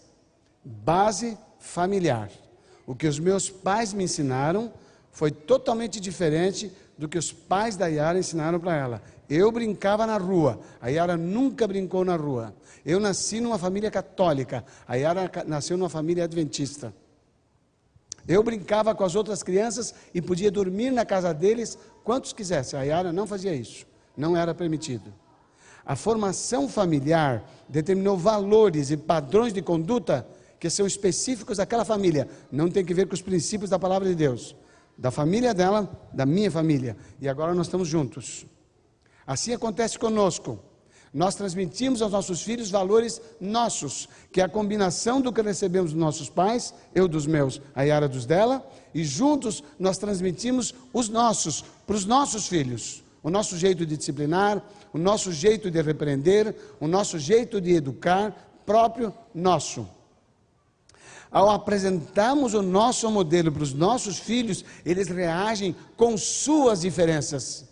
base 0.63 1.37
familiar. 1.59 2.29
O 2.89 2.95
que 2.95 3.05
os 3.05 3.19
meus 3.19 3.51
pais 3.51 3.93
me 3.93 4.05
ensinaram 4.05 4.73
foi 5.11 5.29
totalmente 5.29 5.99
diferente 5.99 6.71
do 6.97 7.07
que 7.07 7.19
os 7.19 7.31
pais 7.31 7.77
da 7.77 7.85
Yara 7.85 8.17
ensinaram 8.17 8.59
para 8.59 8.75
ela. 8.75 9.03
Eu 9.29 9.51
brincava 9.51 10.07
na 10.07 10.17
rua, 10.17 10.59
a 10.81 10.87
Yara 10.87 11.15
nunca 11.15 11.67
brincou 11.67 12.03
na 12.03 12.15
rua. 12.15 12.51
Eu 12.83 12.99
nasci 12.99 13.39
numa 13.39 13.59
família 13.59 13.91
católica, 13.91 14.65
a 14.87 14.95
Yara 14.95 15.29
nasceu 15.45 15.77
numa 15.77 15.87
família 15.87 16.23
adventista. 16.23 16.91
Eu 18.27 18.41
brincava 18.41 18.95
com 18.95 19.03
as 19.03 19.13
outras 19.13 19.43
crianças 19.43 19.93
e 20.11 20.19
podia 20.19 20.49
dormir 20.49 20.89
na 20.89 21.05
casa 21.05 21.31
deles 21.31 21.77
quantos 22.03 22.33
quisesse. 22.33 22.75
A 22.75 22.81
Yara 22.81 23.13
não 23.13 23.27
fazia 23.27 23.53
isso, 23.53 23.85
não 24.17 24.35
era 24.35 24.55
permitido. 24.55 25.13
A 25.85 25.95
formação 25.95 26.67
familiar 26.67 27.47
determinou 27.69 28.17
valores 28.17 28.89
e 28.89 28.97
padrões 28.97 29.53
de 29.53 29.61
conduta 29.61 30.25
que 30.59 30.69
são 30.69 30.85
específicos 30.85 31.57
daquela 31.57 31.85
família, 31.85 32.27
não 32.51 32.69
tem 32.69 32.83
que 32.83 32.93
ver 32.93 33.07
com 33.07 33.13
os 33.13 33.21
princípios 33.21 33.69
da 33.69 33.79
palavra 33.79 34.07
de 34.07 34.15
Deus, 34.15 34.55
da 34.97 35.09
família 35.09 35.53
dela, 35.53 35.89
da 36.13 36.25
minha 36.25 36.51
família. 36.51 36.97
E 37.21 37.29
agora 37.29 37.53
nós 37.53 37.67
estamos 37.67 37.87
juntos. 37.87 38.45
Assim 39.25 39.53
acontece 39.53 39.97
conosco. 39.97 40.59
Nós 41.13 41.33
transmitimos 41.33 42.01
aos 42.01 42.11
nossos 42.11 42.43
filhos 42.43 42.69
valores 42.69 43.21
nossos, 43.39 44.07
que 44.31 44.41
é 44.41 44.43
a 44.43 44.49
combinação 44.49 45.19
do 45.21 45.33
que 45.33 45.41
recebemos 45.41 45.91
dos 45.91 45.99
nossos 45.99 46.29
pais, 46.29 46.73
eu 46.93 47.07
dos 47.07 47.25
meus, 47.25 47.59
a 47.73 47.81
Yara 47.81 48.07
dos 48.07 48.25
dela, 48.25 48.63
e 48.93 49.03
juntos 49.03 49.63
nós 49.79 49.97
transmitimos 49.97 50.75
os 50.93 51.09
nossos 51.09 51.63
para 51.87 51.95
os 51.95 52.05
nossos 52.05 52.47
filhos. 52.47 53.03
O 53.23 53.29
nosso 53.29 53.57
jeito 53.57 53.85
de 53.85 53.97
disciplinar, 53.97 54.63
o 54.93 54.97
nosso 54.97 55.31
jeito 55.31 55.71
de 55.71 55.81
repreender, 55.81 56.55
o 56.79 56.87
nosso 56.87 57.17
jeito 57.17 57.59
de 57.59 57.71
educar, 57.73 58.61
próprio 58.65 59.13
nosso. 59.33 59.87
Ao 61.31 61.49
apresentarmos 61.49 62.53
o 62.53 62.61
nosso 62.61 63.09
modelo 63.11 63.51
para 63.51 63.63
os 63.63 63.73
nossos 63.73 64.17
filhos, 64.17 64.65
eles 64.85 65.07
reagem 65.07 65.75
com 65.95 66.17
suas 66.17 66.81
diferenças. 66.81 67.65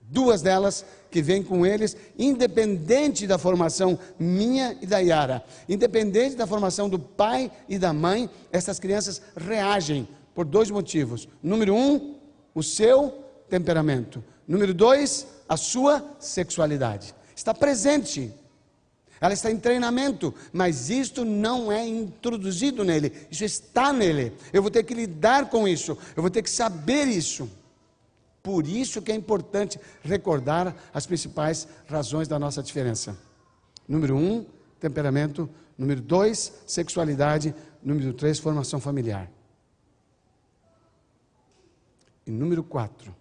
Duas 0.00 0.42
delas 0.42 0.84
que 1.10 1.20
vêm 1.20 1.42
com 1.42 1.66
eles, 1.66 1.96
independente 2.18 3.26
da 3.26 3.38
formação 3.38 3.98
minha 4.18 4.76
e 4.80 4.86
da 4.86 4.98
Yara, 4.98 5.44
independente 5.68 6.36
da 6.36 6.46
formação 6.46 6.88
do 6.88 6.98
pai 6.98 7.50
e 7.68 7.78
da 7.78 7.92
mãe, 7.92 8.30
essas 8.52 8.78
crianças 8.78 9.20
reagem 9.36 10.08
por 10.34 10.44
dois 10.44 10.70
motivos. 10.70 11.28
Número 11.42 11.74
um, 11.74 12.16
o 12.54 12.62
seu 12.62 13.12
temperamento. 13.48 14.22
Número 14.46 14.72
dois, 14.72 15.26
a 15.48 15.56
sua 15.56 16.04
sexualidade. 16.18 17.14
Está 17.34 17.52
presente. 17.52 18.32
Ela 19.22 19.34
está 19.34 19.52
em 19.52 19.56
treinamento, 19.56 20.34
mas 20.52 20.90
isto 20.90 21.24
não 21.24 21.70
é 21.70 21.86
introduzido 21.86 22.82
nele, 22.82 23.12
isso 23.30 23.44
está 23.44 23.92
nele. 23.92 24.32
Eu 24.52 24.60
vou 24.60 24.70
ter 24.70 24.82
que 24.82 24.92
lidar 24.92 25.48
com 25.48 25.68
isso, 25.68 25.96
eu 26.16 26.22
vou 26.22 26.28
ter 26.28 26.42
que 26.42 26.50
saber 26.50 27.06
isso. 27.06 27.48
Por 28.42 28.66
isso 28.66 29.00
que 29.00 29.12
é 29.12 29.14
importante 29.14 29.78
recordar 30.02 30.74
as 30.92 31.06
principais 31.06 31.68
razões 31.86 32.26
da 32.26 32.36
nossa 32.36 32.64
diferença. 32.64 33.16
Número 33.86 34.16
um, 34.16 34.44
temperamento. 34.80 35.48
Número 35.78 36.00
dois, 36.00 36.52
sexualidade. 36.66 37.54
Número 37.80 38.12
três, 38.12 38.40
formação 38.40 38.80
familiar. 38.80 39.30
E 42.26 42.30
número 42.32 42.64
quatro, 42.64 43.14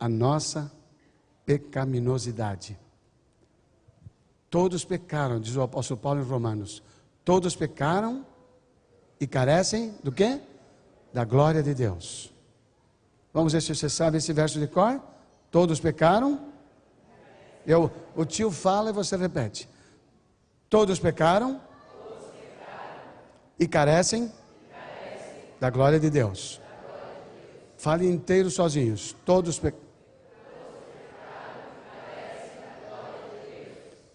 a 0.00 0.08
nossa 0.08 0.72
pecaminosidade. 1.46 2.76
Todos 4.52 4.84
pecaram, 4.84 5.40
diz 5.40 5.56
o 5.56 5.62
apóstolo 5.62 5.98
Paulo 5.98 6.20
em 6.20 6.24
Romanos. 6.24 6.82
Todos 7.24 7.56
pecaram 7.56 8.22
e 9.18 9.26
carecem 9.26 9.94
do 10.04 10.12
quê? 10.12 10.38
Da 11.10 11.24
glória 11.24 11.62
de 11.62 11.72
Deus. 11.72 12.30
Vamos 13.32 13.54
ver 13.54 13.62
se 13.62 13.74
você 13.74 13.88
sabe 13.88 14.18
esse 14.18 14.30
verso 14.30 14.60
de 14.60 14.66
cor. 14.66 15.00
Todos 15.50 15.80
pecaram. 15.80 16.38
Eu, 17.66 17.90
o 18.14 18.26
tio 18.26 18.50
fala 18.50 18.90
e 18.90 18.92
você 18.92 19.16
repete. 19.16 19.66
Todos 20.68 20.98
pecaram, 20.98 21.58
Todos 21.90 22.26
pecaram. 22.32 23.00
E, 23.58 23.66
carecem 23.66 24.24
e 24.24 24.28
carecem 24.70 25.44
da 25.58 25.70
glória 25.70 25.98
de 25.98 26.10
Deus. 26.10 26.60
Fale 27.78 28.06
inteiro 28.06 28.50
sozinhos. 28.50 29.16
Todos 29.24 29.58
pecaram. 29.58 29.91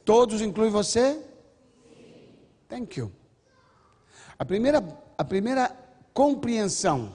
Todos 0.08 0.42
incluem 0.42 0.72
você? 0.72 1.16
Sim. 1.16 2.30
Thank 2.70 2.98
you. 2.98 3.12
A 4.40 4.46
primeira, 4.46 4.82
a 5.18 5.24
primeira 5.26 5.78
compreensão 6.14 7.14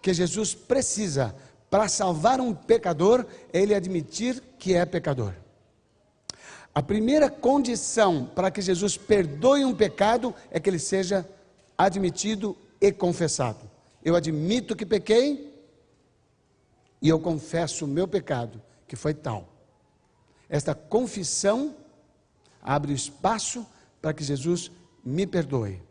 que 0.00 0.14
Jesus 0.14 0.54
precisa 0.54 1.34
para 1.68 1.88
salvar 1.88 2.40
um 2.40 2.54
pecador 2.54 3.26
é 3.52 3.60
ele 3.60 3.74
admitir 3.74 4.40
que 4.56 4.72
é 4.72 4.86
pecador. 4.86 5.34
A 6.72 6.80
primeira 6.80 7.28
condição 7.28 8.24
para 8.24 8.52
que 8.52 8.62
Jesus 8.62 8.96
perdoe 8.96 9.64
um 9.64 9.74
pecado 9.74 10.32
é 10.52 10.60
que 10.60 10.70
ele 10.70 10.78
seja 10.78 11.28
admitido 11.76 12.56
e 12.80 12.92
confessado. 12.92 13.68
Eu 14.04 14.14
admito 14.14 14.76
que 14.76 14.86
pequei 14.86 15.52
e 17.00 17.08
eu 17.08 17.18
confesso 17.18 17.84
o 17.84 17.88
meu 17.88 18.06
pecado, 18.06 18.62
que 18.86 18.94
foi 18.94 19.12
tal. 19.12 19.48
Esta 20.48 20.72
confissão 20.72 21.81
abre 22.62 22.92
espaço 22.92 23.66
para 24.00 24.14
que 24.14 24.22
Jesus 24.22 24.70
me 25.04 25.26
perdoe. 25.26 25.82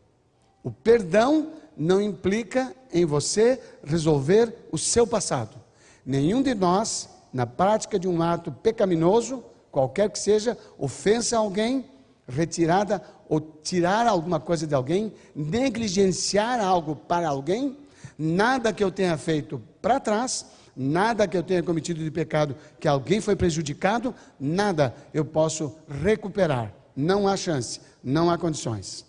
O 0.63 0.71
perdão 0.71 1.51
não 1.75 2.01
implica 2.01 2.73
em 2.93 3.05
você 3.05 3.61
resolver 3.83 4.67
o 4.71 4.77
seu 4.77 5.05
passado. 5.05 5.59
Nenhum 6.05 6.41
de 6.41 6.53
nós, 6.53 7.09
na 7.33 7.45
prática 7.45 7.99
de 7.99 8.07
um 8.07 8.21
ato 8.21 8.51
pecaminoso, 8.51 9.43
qualquer 9.71 10.09
que 10.09 10.19
seja, 10.19 10.57
ofensa 10.77 11.35
a 11.35 11.39
alguém, 11.39 11.85
retirada 12.27 13.01
ou 13.27 13.39
tirar 13.39 14.07
alguma 14.07 14.39
coisa 14.39 14.67
de 14.67 14.75
alguém, 14.75 15.13
negligenciar 15.35 16.59
algo 16.59 16.95
para 16.95 17.29
alguém, 17.29 17.77
nada 18.17 18.73
que 18.73 18.83
eu 18.83 18.91
tenha 18.91 19.17
feito 19.17 19.61
para 19.81 19.99
trás, 19.99 20.45
nada 20.75 21.27
que 21.27 21.37
eu 21.37 21.43
tenha 21.43 21.63
cometido 21.63 22.03
de 22.03 22.11
pecado 22.11 22.55
que 22.79 22.87
alguém 22.87 23.21
foi 23.21 23.35
prejudicado, 23.35 24.13
nada 24.39 24.93
eu 25.13 25.25
posso 25.25 25.75
recuperar. 25.87 26.73
Não 26.95 27.27
há 27.27 27.37
chance, 27.37 27.79
não 28.03 28.29
há 28.29 28.37
condições. 28.37 29.05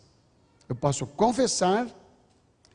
Eu 0.68 0.74
posso 0.74 1.06
confessar 1.06 1.86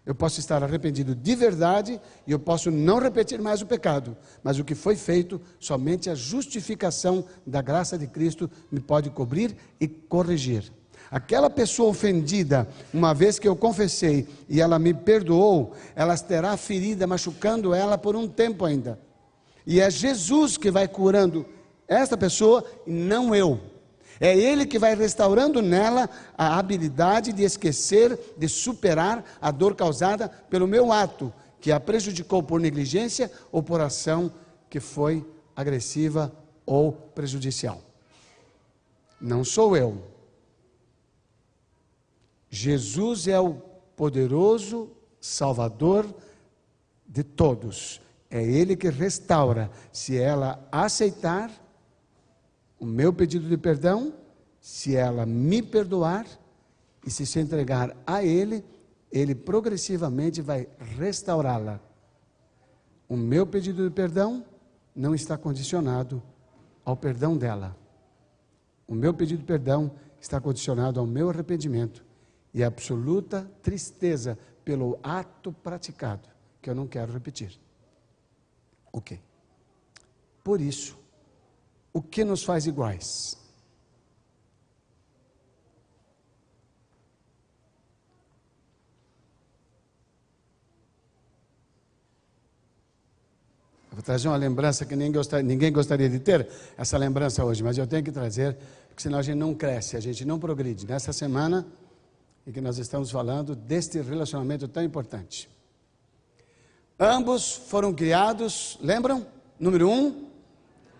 eu 0.07 0.15
posso 0.15 0.39
estar 0.39 0.63
arrependido 0.63 1.13
de 1.13 1.35
verdade 1.35 1.99
e 2.25 2.31
eu 2.31 2.39
posso 2.39 2.71
não 2.71 2.97
repetir 2.97 3.41
mais 3.41 3.61
o 3.61 3.65
pecado, 3.65 4.15
mas 4.41 4.57
o 4.57 4.63
que 4.63 4.73
foi 4.73 4.95
feito, 4.95 5.41
somente 5.59 6.09
a 6.09 6.15
justificação 6.15 7.25
da 7.45 7.61
graça 7.61 7.97
de 7.97 8.07
Cristo 8.07 8.49
me 8.71 8.79
pode 8.79 9.09
cobrir 9.09 9.53
e 9.81 9.85
corrigir. 9.85 10.71
Aquela 11.09 11.49
pessoa 11.49 11.89
ofendida, 11.89 12.67
uma 12.93 13.13
vez 13.13 13.39
que 13.39 13.47
eu 13.47 13.55
confessei 13.55 14.27
e 14.49 14.59
ela 14.59 14.77
me 14.77 14.93
perdoou, 14.93 15.73
ela 15.95 16.17
terá 16.17 16.55
ferida 16.57 17.07
machucando 17.07 17.73
ela 17.73 17.97
por 17.97 18.15
um 18.15 18.27
tempo 18.27 18.65
ainda. 18.65 18.99
E 19.65 19.79
é 19.79 19.89
Jesus 19.89 20.57
que 20.57 20.69
vai 20.69 20.87
curando 20.87 21.45
esta 21.87 22.17
pessoa 22.17 22.65
não 22.85 23.33
eu. 23.33 23.59
É 24.19 24.35
Ele 24.35 24.65
que 24.65 24.79
vai 24.79 24.95
restaurando 24.95 25.61
nela 25.61 26.09
a 26.37 26.57
habilidade 26.57 27.31
de 27.31 27.43
esquecer, 27.43 28.19
de 28.37 28.49
superar 28.49 29.23
a 29.41 29.51
dor 29.51 29.75
causada 29.75 30.27
pelo 30.27 30.67
meu 30.67 30.91
ato, 30.91 31.31
que 31.61 31.71
a 31.71 31.79
prejudicou 31.79 32.43
por 32.43 32.59
negligência 32.59 33.31
ou 33.51 33.61
por 33.63 33.79
ação 33.79 34.31
que 34.69 34.79
foi 34.79 35.25
agressiva 35.55 36.33
ou 36.65 36.91
prejudicial. 36.91 37.81
Não 39.21 39.43
sou 39.43 39.77
eu. 39.77 40.16
Jesus 42.49 43.27
é 43.27 43.39
o 43.39 43.55
poderoso 43.95 44.91
Salvador 45.19 46.05
de 47.07 47.23
todos. 47.23 48.01
É 48.29 48.43
Ele 48.43 48.75
que 48.75 48.89
restaura, 48.89 49.71
se 49.91 50.17
ela 50.17 50.65
aceitar 50.71 51.51
o 52.79 52.85
meu 52.85 53.11
pedido 53.11 53.47
de 53.47 53.57
perdão, 53.57 54.13
se 54.61 54.95
ela 54.95 55.25
me 55.25 55.61
perdoar 55.61 56.25
e 57.05 57.09
se 57.09 57.25
se 57.25 57.39
entregar 57.39 57.95
a 58.05 58.23
Ele, 58.23 58.63
Ele 59.11 59.33
progressivamente 59.33 60.41
vai 60.41 60.67
restaurá-la. 60.97 61.79
O 63.09 63.15
meu 63.15 63.47
pedido 63.47 63.87
de 63.87 63.93
perdão 63.93 64.45
não 64.95 65.15
está 65.15 65.37
condicionado 65.37 66.21
ao 66.83 66.95
perdão 66.95 67.37
dela. 67.37 67.75
O 68.87 68.93
meu 68.93 69.13
pedido 69.13 69.39
de 69.39 69.45
perdão 69.45 69.91
está 70.19 70.39
condicionado 70.39 70.99
ao 70.99 71.05
meu 71.05 71.29
arrependimento 71.29 72.06
e 72.57 72.63
absoluta 72.63 73.47
tristeza 73.61 74.35
pelo 74.65 74.97
ato 75.03 75.53
praticado, 75.53 76.27
que 76.59 76.67
eu 76.67 76.73
não 76.73 76.87
quero 76.87 77.13
repetir. 77.13 77.51
Ok. 78.91 79.21
Por 80.43 80.59
isso, 80.59 80.97
o 81.93 82.01
que 82.01 82.23
nos 82.23 82.43
faz 82.43 82.65
iguais? 82.65 83.37
Eu 93.91 93.97
vou 93.97 94.01
trazer 94.01 94.29
uma 94.29 94.35
lembrança 94.35 94.83
que 94.83 94.95
ninguém 94.95 95.11
gostaria, 95.11 95.45
ninguém 95.45 95.71
gostaria 95.71 96.09
de 96.09 96.17
ter, 96.17 96.49
essa 96.75 96.97
lembrança 96.97 97.45
hoje, 97.45 97.61
mas 97.61 97.77
eu 97.77 97.85
tenho 97.85 98.03
que 98.03 98.11
trazer, 98.11 98.57
porque 98.87 99.03
senão 99.03 99.19
a 99.19 99.21
gente 99.21 99.37
não 99.37 99.53
cresce, 99.53 99.95
a 99.95 99.99
gente 99.99 100.25
não 100.25 100.39
progride. 100.39 100.87
Nessa 100.87 101.13
semana 101.13 101.67
em 102.47 102.51
que 102.53 102.61
nós 102.61 102.77
estamos 102.77 103.11
falando 103.11 103.53
deste 103.53 103.99
relacionamento 103.99 104.69
tão 104.69 104.81
importante. 104.81 105.49
Ambos 106.97 107.51
foram 107.51 107.93
criados, 107.93 108.79
lembram? 108.81 109.27
Número 109.59 109.89
um, 109.89 110.29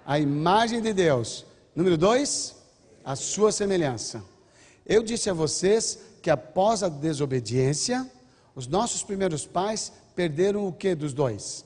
a 0.05 0.19
imagem 0.19 0.81
de 0.81 0.91
Deus. 0.91 1.45
Número 1.73 1.97
dois, 1.97 2.53
a 3.03 3.15
sua 3.15 3.53
semelhança. 3.53 4.21
Eu 4.86 5.01
disse 5.01 5.29
a 5.29 5.33
vocês 5.33 5.97
que 6.21 6.29
após 6.29 6.83
a 6.83 6.89
desobediência, 6.89 8.05
os 8.53 8.67
nossos 8.67 9.01
primeiros 9.01 9.45
pais 9.45 9.93
perderam 10.13 10.67
o 10.67 10.73
que 10.73 10.93
dos 10.95 11.13
dois? 11.13 11.63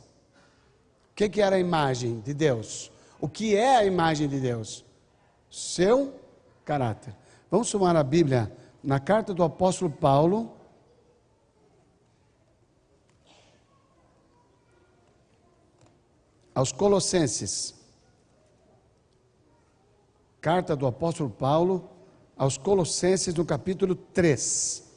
O 1.12 1.16
que, 1.16 1.28
que 1.28 1.42
era 1.42 1.56
a 1.56 1.60
imagem 1.60 2.20
de 2.20 2.36
Deus? 2.36 2.92
O 3.20 3.28
que 3.28 3.56
é 3.56 3.78
a 3.78 3.86
imagem 3.86 4.28
de 4.28 4.40
Deus? 4.40 4.86
Seu 5.50 6.14
caráter. 6.64 7.16
Vamos 7.50 7.68
somar 7.68 7.96
a 7.96 8.04
Bíblia 8.04 8.52
na 8.84 9.00
carta 9.00 9.34
do 9.34 9.44
apóstolo 9.44 9.92
Paulo. 9.92 10.58
Aos 16.54 16.72
Colossenses. 16.72 17.76
Carta 20.42 20.76
do 20.76 20.88
apóstolo 20.88 21.30
Paulo 21.30 21.90
aos 22.42 22.58
Colossenses, 22.58 23.36
no 23.36 23.46
capítulo 23.46 23.96
3. 23.96 24.91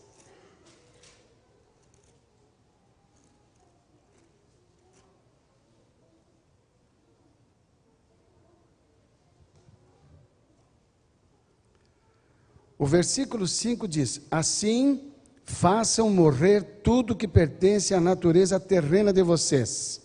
O 12.79 12.87
versículo 12.87 13.47
5 13.47 13.87
diz: 13.87 14.21
Assim 14.31 15.13
façam 15.45 16.11
morrer 16.11 16.63
tudo 16.83 17.15
que 17.15 17.29
pertence 17.29 17.95
à 17.95 18.01
natureza 18.01 18.59
terrena 18.59 19.13
de 19.13 19.23
vocês. 19.23 20.03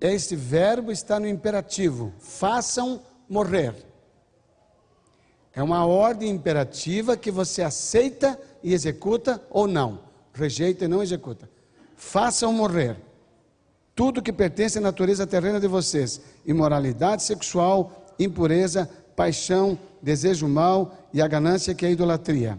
Este 0.00 0.34
verbo 0.34 0.90
está 0.90 1.20
no 1.20 1.28
imperativo: 1.28 2.12
façam 2.18 3.02
morrer. 3.28 3.74
É 5.52 5.62
uma 5.62 5.84
ordem 5.84 6.30
imperativa 6.30 7.16
que 7.16 7.30
você 7.30 7.62
aceita 7.62 8.38
e 8.62 8.72
executa 8.72 9.42
ou 9.50 9.66
não, 9.66 10.00
rejeita 10.32 10.84
e 10.84 10.88
não 10.88 11.02
executa. 11.02 11.50
Façam 11.96 12.52
morrer 12.52 12.96
tudo 13.94 14.22
que 14.22 14.32
pertence 14.32 14.78
à 14.78 14.80
natureza 14.80 15.26
terrena 15.26 15.60
de 15.60 15.66
vocês: 15.66 16.20
imoralidade 16.46 17.22
sexual, 17.22 18.14
impureza, 18.18 18.88
paixão, 19.20 19.78
desejo 20.00 20.48
mal 20.48 20.94
e 21.12 21.20
a 21.20 21.28
ganância 21.28 21.74
que 21.74 21.84
é 21.84 21.88
a 21.90 21.92
idolatria. 21.92 22.58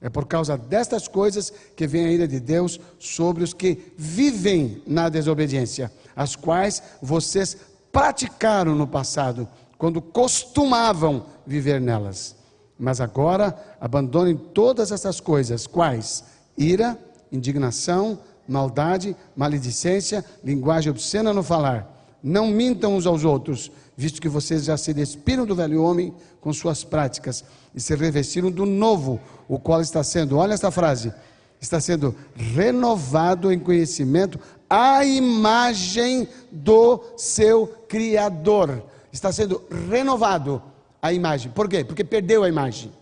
É 0.00 0.08
por 0.08 0.24
causa 0.24 0.56
destas 0.56 1.08
coisas 1.08 1.52
que 1.74 1.88
vem 1.88 2.06
a 2.06 2.12
ira 2.12 2.28
de 2.28 2.38
Deus 2.38 2.78
sobre 3.00 3.42
os 3.42 3.52
que 3.52 3.92
vivem 3.98 4.80
na 4.86 5.08
desobediência, 5.08 5.90
as 6.14 6.36
quais 6.36 6.80
vocês 7.02 7.56
praticaram 7.90 8.76
no 8.76 8.86
passado, 8.86 9.48
quando 9.76 10.00
costumavam 10.00 11.26
viver 11.44 11.80
nelas. 11.80 12.36
Mas 12.78 13.00
agora 13.00 13.52
abandonem 13.80 14.36
todas 14.36 14.92
essas 14.92 15.18
coisas, 15.18 15.66
quais? 15.66 16.22
Ira, 16.56 16.96
indignação, 17.32 18.20
maldade, 18.46 19.16
maledicência, 19.34 20.24
linguagem 20.44 20.92
obscena 20.92 21.32
no 21.32 21.42
falar. 21.42 21.92
Não 22.22 22.46
mintam 22.46 22.94
uns 22.94 23.04
aos 23.06 23.24
outros, 23.24 23.72
visto 23.96 24.20
que 24.20 24.28
vocês 24.28 24.64
já 24.64 24.76
se 24.76 24.92
despiram 24.92 25.46
do 25.46 25.54
velho 25.54 25.82
homem 25.82 26.14
com 26.40 26.52
suas 26.52 26.84
práticas 26.84 27.44
e 27.74 27.80
se 27.80 27.94
revestiram 27.94 28.50
do 28.50 28.66
novo, 28.66 29.18
o 29.48 29.58
qual 29.58 29.80
está 29.80 30.04
sendo, 30.04 30.36
olha 30.36 30.52
esta 30.52 30.70
frase, 30.70 31.12
está 31.60 31.80
sendo 31.80 32.14
renovado 32.34 33.50
em 33.50 33.58
conhecimento 33.58 34.38
à 34.68 35.04
imagem 35.04 36.28
do 36.50 37.02
seu 37.16 37.66
Criador. 37.88 38.82
Está 39.12 39.32
sendo 39.32 39.62
renovado 39.88 40.62
a 41.00 41.12
imagem. 41.12 41.50
Por 41.50 41.68
quê? 41.68 41.84
Porque 41.84 42.04
perdeu 42.04 42.42
a 42.42 42.48
imagem. 42.48 42.92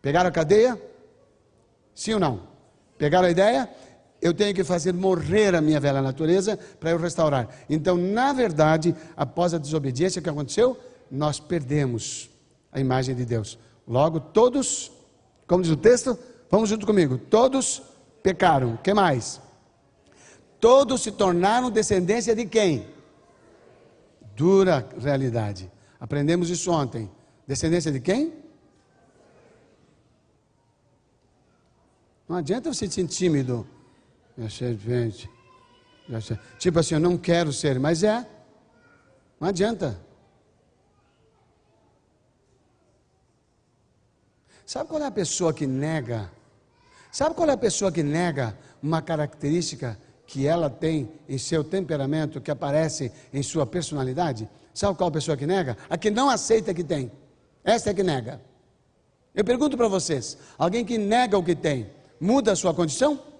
Pegaram 0.00 0.28
a 0.28 0.32
cadeia? 0.32 0.80
Sim 1.94 2.14
ou 2.14 2.20
não? 2.20 2.40
Pegaram 2.98 3.28
a 3.28 3.30
ideia? 3.30 3.68
Eu 4.22 4.32
tenho 4.32 4.54
que 4.54 4.62
fazer 4.62 4.94
morrer 4.94 5.52
a 5.52 5.60
minha 5.60 5.80
velha 5.80 6.00
natureza 6.00 6.56
para 6.78 6.90
eu 6.90 6.96
restaurar. 6.96 7.48
Então, 7.68 7.96
na 7.96 8.32
verdade, 8.32 8.94
após 9.16 9.52
a 9.52 9.58
desobediência, 9.58 10.20
o 10.20 10.22
que 10.22 10.30
aconteceu? 10.30 10.78
Nós 11.10 11.40
perdemos 11.40 12.30
a 12.70 12.78
imagem 12.78 13.16
de 13.16 13.24
Deus. 13.24 13.58
Logo, 13.86 14.20
todos, 14.20 14.92
como 15.44 15.64
diz 15.64 15.72
o 15.72 15.76
texto, 15.76 16.16
vamos 16.48 16.68
junto 16.68 16.86
comigo, 16.86 17.18
todos 17.18 17.82
pecaram. 18.22 18.74
O 18.74 18.78
que 18.78 18.94
mais? 18.94 19.40
Todos 20.60 21.02
se 21.02 21.10
tornaram 21.10 21.68
descendência 21.68 22.32
de 22.32 22.46
quem? 22.46 22.86
Dura 24.36 24.88
realidade. 25.00 25.68
Aprendemos 25.98 26.48
isso 26.48 26.70
ontem. 26.70 27.10
Descendência 27.44 27.90
de 27.90 27.98
quem? 27.98 28.32
Não 32.28 32.36
adianta 32.36 32.72
você 32.72 32.88
ser 32.88 33.06
tímido 33.08 33.66
minha 34.36 34.50
servente. 34.50 35.28
Tipo 36.58 36.78
assim, 36.78 36.94
eu 36.94 37.00
não 37.00 37.16
quero 37.16 37.52
ser, 37.52 37.78
mas 37.78 38.02
é. 38.02 38.26
Não 39.40 39.48
adianta. 39.48 39.98
Sabe 44.66 44.88
qual 44.88 45.02
é 45.02 45.06
a 45.06 45.10
pessoa 45.10 45.52
que 45.52 45.66
nega? 45.66 46.30
Sabe 47.10 47.34
qual 47.34 47.48
é 47.48 47.52
a 47.52 47.56
pessoa 47.58 47.92
que 47.92 48.02
nega 48.02 48.56
uma 48.82 49.02
característica 49.02 49.98
que 50.26 50.46
ela 50.46 50.70
tem 50.70 51.12
em 51.28 51.36
seu 51.36 51.62
temperamento, 51.62 52.40
que 52.40 52.50
aparece 52.50 53.12
em 53.32 53.42
sua 53.42 53.66
personalidade? 53.66 54.48
Sabe 54.72 54.96
qual 54.96 55.08
é 55.08 55.10
a 55.10 55.12
pessoa 55.12 55.36
que 55.36 55.46
nega? 55.46 55.76
A 55.90 55.98
que 55.98 56.10
não 56.10 56.30
aceita 56.30 56.72
que 56.72 56.82
tem. 56.82 57.12
Essa 57.62 57.90
é 57.90 57.94
que 57.94 58.02
nega. 58.02 58.40
Eu 59.34 59.44
pergunto 59.44 59.76
para 59.76 59.88
vocês: 59.88 60.38
alguém 60.56 60.84
que 60.84 60.96
nega 60.96 61.36
o 61.36 61.44
que 61.44 61.54
tem, 61.54 61.90
muda 62.20 62.52
a 62.52 62.56
sua 62.56 62.72
condição? 62.72 63.31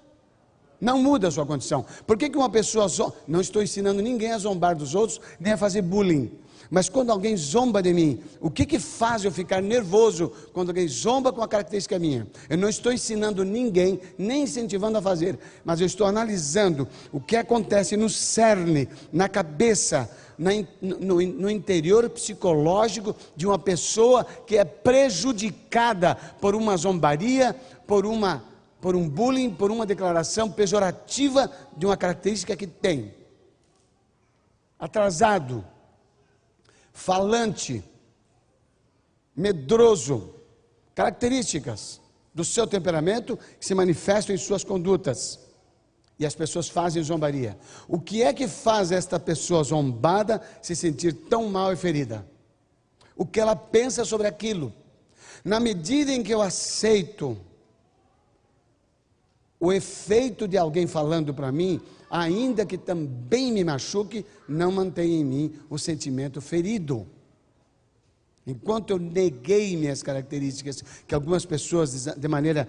Não 0.83 1.01
muda 1.01 1.29
a 1.29 1.31
sua 1.31 1.47
condição. 1.47 1.87
Por 2.05 2.19
que, 2.19 2.29
que 2.29 2.37
uma 2.37 2.51
pessoa. 2.51 2.89
Não 3.29 3.41
estou 3.41 3.63
ensinando 3.63 4.03
ninguém 4.03 4.33
a 4.33 4.39
zombar 4.39 4.75
dos 4.75 4.97
outros, 4.97 5.21
nem 5.39 5.53
a 5.53 5.57
fazer 5.57 5.81
bullying. 5.81 6.29
Mas 6.69 6.89
quando 6.89 7.11
alguém 7.11 7.37
zomba 7.37 7.81
de 7.81 7.93
mim, 7.93 8.19
o 8.41 8.51
que, 8.51 8.67
que 8.67 8.81
faz 8.81 9.25
eu 9.25 9.31
ficar 9.31 9.63
nervoso 9.63 10.33
quando 10.53 10.71
alguém 10.71 10.89
zomba 10.89 11.33
com 11.33 11.41
a 11.41 11.47
característica 11.47 12.01
minha? 12.01 12.27
Eu 12.51 12.59
não 12.59 12.69
estou 12.69 12.93
ensinando 12.93 13.45
ninguém, 13.45 14.01
nem 14.19 14.43
incentivando 14.43 14.99
a 14.99 15.03
fazer, 15.03 15.39
mas 15.65 15.81
eu 15.81 15.87
estou 15.87 16.05
analisando 16.05 16.89
o 17.13 17.21
que 17.21 17.37
acontece 17.37 17.97
no 17.97 18.09
cerne, 18.09 18.89
na 19.13 19.29
cabeça, 19.29 20.11
na, 20.37 20.51
no, 20.81 21.23
no 21.23 21.49
interior 21.49 22.11
psicológico 22.11 23.15
de 23.37 23.47
uma 23.47 23.59
pessoa 23.59 24.25
que 24.25 24.57
é 24.57 24.65
prejudicada 24.65 26.17
por 26.41 26.57
uma 26.57 26.77
zombaria, 26.77 27.55
por 27.87 28.05
uma 28.05 28.52
por 28.83 28.97
um 28.97 29.09
bullying, 29.09 29.55
por 29.55 29.71
uma 29.71 29.87
declaração 29.87 30.51
pejorativa 30.51 31.49
de 31.77 31.87
uma 31.87 31.97
característica 31.97 32.57
que 32.57 32.67
tem. 32.67 33.15
Atrasado, 34.77 35.65
falante, 36.93 37.85
medroso, 39.37 40.35
características 40.97 42.01
do 42.35 42.45
seu 42.45 42.67
temperamento 42.67 43.39
que 43.61 43.65
se 43.65 43.73
manifestam 43.73 44.35
em 44.35 44.39
suas 44.39 44.65
condutas. 44.65 45.39
E 46.19 46.27
as 46.27 46.35
pessoas 46.35 46.69
fazem 46.69 47.05
zombaria. 47.05 47.57
O 47.87 48.01
que 48.01 48.25
é 48.25 48.33
que 48.33 48.49
faz 48.49 48.91
esta 48.91 49.19
pessoa 49.19 49.63
zombada 49.63 50.43
se 50.61 50.75
sentir 50.75 51.13
tão 51.13 51.49
mal 51.49 51.73
e 51.73 51.77
ferida? 51.77 52.27
O 53.15 53.25
que 53.25 53.39
ela 53.39 53.55
pensa 53.55 54.05
sobre 54.05 54.27
aquilo. 54.27 54.75
Na 55.45 55.61
medida 55.61 56.11
em 56.11 56.21
que 56.21 56.35
eu 56.35 56.43
aceito 56.43 57.39
o 59.63 59.73
efeito 59.73 60.49
de 60.49 60.59
alguém 60.59 60.89
falando 60.89 61.33
para 61.33 61.53
mim, 61.53 61.81
ainda 62.11 62.67
que 62.67 62.77
também 62.77 63.53
me 63.53 63.63
machuque, 63.63 64.27
não 64.49 64.73
mantém 64.73 65.21
em 65.21 65.25
mim 65.25 65.53
o 65.71 65.79
sentimento 65.79 66.41
ferido. 66.41 67.07
Enquanto 68.45 68.91
eu 68.91 68.99
neguei 68.99 69.77
minhas 69.77 70.03
características, 70.03 70.83
que 71.07 71.15
algumas 71.15 71.47
pessoas, 71.47 72.07
de 72.07 72.27
maneira 72.27 72.67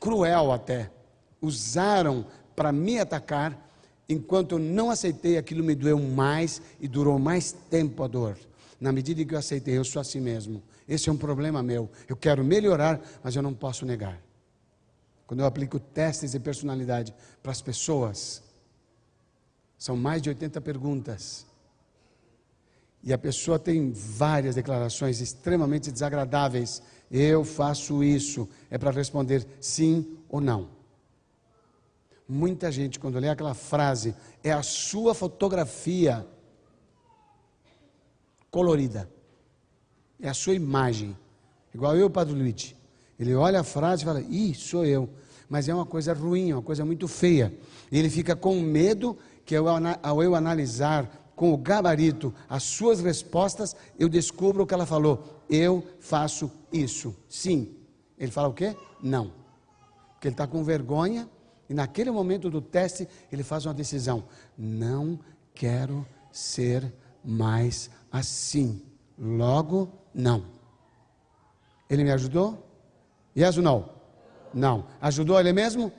cruel 0.00 0.50
até, 0.50 0.90
usaram 1.40 2.26
para 2.56 2.72
me 2.72 2.98
atacar, 2.98 3.70
enquanto 4.08 4.56
eu 4.56 4.58
não 4.58 4.90
aceitei, 4.90 5.38
aquilo 5.38 5.62
me 5.62 5.76
doeu 5.76 6.00
mais 6.00 6.60
e 6.80 6.88
durou 6.88 7.20
mais 7.20 7.52
tempo 7.52 8.02
a 8.02 8.08
dor. 8.08 8.36
Na 8.80 8.90
medida 8.90 9.22
em 9.22 9.24
que 9.24 9.34
eu 9.36 9.38
aceitei, 9.38 9.78
eu 9.78 9.84
sou 9.84 10.00
assim 10.00 10.18
mesmo. 10.18 10.60
Esse 10.88 11.08
é 11.08 11.12
um 11.12 11.16
problema 11.16 11.62
meu. 11.62 11.88
Eu 12.08 12.16
quero 12.16 12.42
melhorar, 12.42 13.00
mas 13.22 13.36
eu 13.36 13.42
não 13.42 13.54
posso 13.54 13.86
negar 13.86 14.20
quando 15.30 15.40
eu 15.42 15.46
aplico 15.46 15.78
testes 15.78 16.32
de 16.32 16.40
personalidade 16.40 17.14
para 17.40 17.52
as 17.52 17.62
pessoas, 17.62 18.42
são 19.78 19.96
mais 19.96 20.20
de 20.20 20.28
80 20.28 20.60
perguntas. 20.60 21.46
E 23.00 23.12
a 23.12 23.16
pessoa 23.16 23.56
tem 23.56 23.92
várias 23.92 24.56
declarações 24.56 25.20
extremamente 25.20 25.92
desagradáveis. 25.92 26.82
Eu 27.08 27.44
faço 27.44 28.02
isso. 28.02 28.48
É 28.68 28.76
para 28.76 28.90
responder 28.90 29.46
sim 29.60 30.18
ou 30.28 30.40
não. 30.40 30.68
Muita 32.28 32.72
gente, 32.72 32.98
quando 32.98 33.20
lê 33.20 33.28
aquela 33.28 33.54
frase, 33.54 34.16
é 34.42 34.50
a 34.50 34.64
sua 34.64 35.14
fotografia 35.14 36.26
colorida. 38.50 39.08
É 40.20 40.28
a 40.28 40.34
sua 40.34 40.54
imagem. 40.54 41.16
Igual 41.72 41.96
eu, 41.96 42.10
Padre 42.10 42.34
Luigi. 42.34 42.79
Ele 43.20 43.34
olha 43.34 43.60
a 43.60 43.64
frase 43.64 44.02
e 44.02 44.06
fala: 44.06 44.22
Ih, 44.22 44.54
sou 44.54 44.86
eu. 44.86 45.06
Mas 45.46 45.68
é 45.68 45.74
uma 45.74 45.84
coisa 45.84 46.14
ruim, 46.14 46.54
uma 46.54 46.62
coisa 46.62 46.86
muito 46.86 47.06
feia. 47.06 47.52
E 47.92 47.98
ele 47.98 48.08
fica 48.08 48.34
com 48.34 48.58
medo 48.60 49.16
que 49.44 49.54
ao, 49.54 49.66
ao 50.02 50.22
eu 50.22 50.34
analisar 50.34 51.32
com 51.36 51.52
o 51.52 51.56
gabarito 51.56 52.32
as 52.48 52.62
suas 52.62 53.00
respostas, 53.00 53.76
eu 53.98 54.08
descubro 54.08 54.62
o 54.62 54.66
que 54.66 54.72
ela 54.72 54.86
falou. 54.86 55.42
Eu 55.50 55.86
faço 56.00 56.50
isso. 56.72 57.14
Sim. 57.28 57.76
Ele 58.18 58.30
fala 58.30 58.48
o 58.48 58.54
quê? 58.54 58.74
Não. 59.02 59.32
Porque 60.12 60.28
ele 60.28 60.34
está 60.34 60.46
com 60.46 60.64
vergonha 60.64 61.28
e 61.68 61.74
naquele 61.74 62.10
momento 62.10 62.48
do 62.48 62.62
teste 62.62 63.06
ele 63.30 63.42
faz 63.42 63.66
uma 63.66 63.74
decisão. 63.74 64.24
Não 64.56 65.18
quero 65.54 66.06
ser 66.32 66.92
mais 67.22 67.90
assim. 68.10 68.82
Logo, 69.18 69.92
não. 70.14 70.44
Ele 71.88 72.04
me 72.04 72.12
ajudou? 72.12 72.69
Yes 73.40 73.56
ou 73.56 73.62
não? 73.62 73.88
Não. 74.52 74.84
Ajudou 75.00 75.38
ele 75.38 75.52
mesmo? 75.52 75.92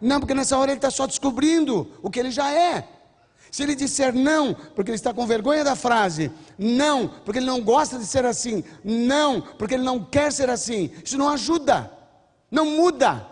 Não, 0.00 0.18
porque 0.20 0.34
nessa 0.34 0.58
hora 0.58 0.70
ele 0.70 0.78
está 0.78 0.90
só 0.90 1.06
descobrindo 1.06 1.90
o 2.02 2.10
que 2.10 2.18
ele 2.18 2.30
já 2.30 2.50
é. 2.52 2.88
Se 3.50 3.62
ele 3.62 3.74
disser 3.74 4.12
não, 4.12 4.52
porque 4.52 4.90
ele 4.90 4.96
está 4.96 5.14
com 5.14 5.26
vergonha 5.26 5.64
da 5.64 5.76
frase, 5.76 6.30
não, 6.58 7.08
porque 7.08 7.38
ele 7.38 7.46
não 7.46 7.62
gosta 7.62 7.98
de 7.98 8.04
ser 8.04 8.26
assim, 8.26 8.62
não, 8.84 9.40
porque 9.40 9.74
ele 9.74 9.84
não 9.84 10.04
quer 10.04 10.32
ser 10.32 10.50
assim, 10.50 10.90
isso 11.02 11.16
não 11.16 11.28
ajuda, 11.28 11.90
não 12.50 12.66
muda. 12.66 13.26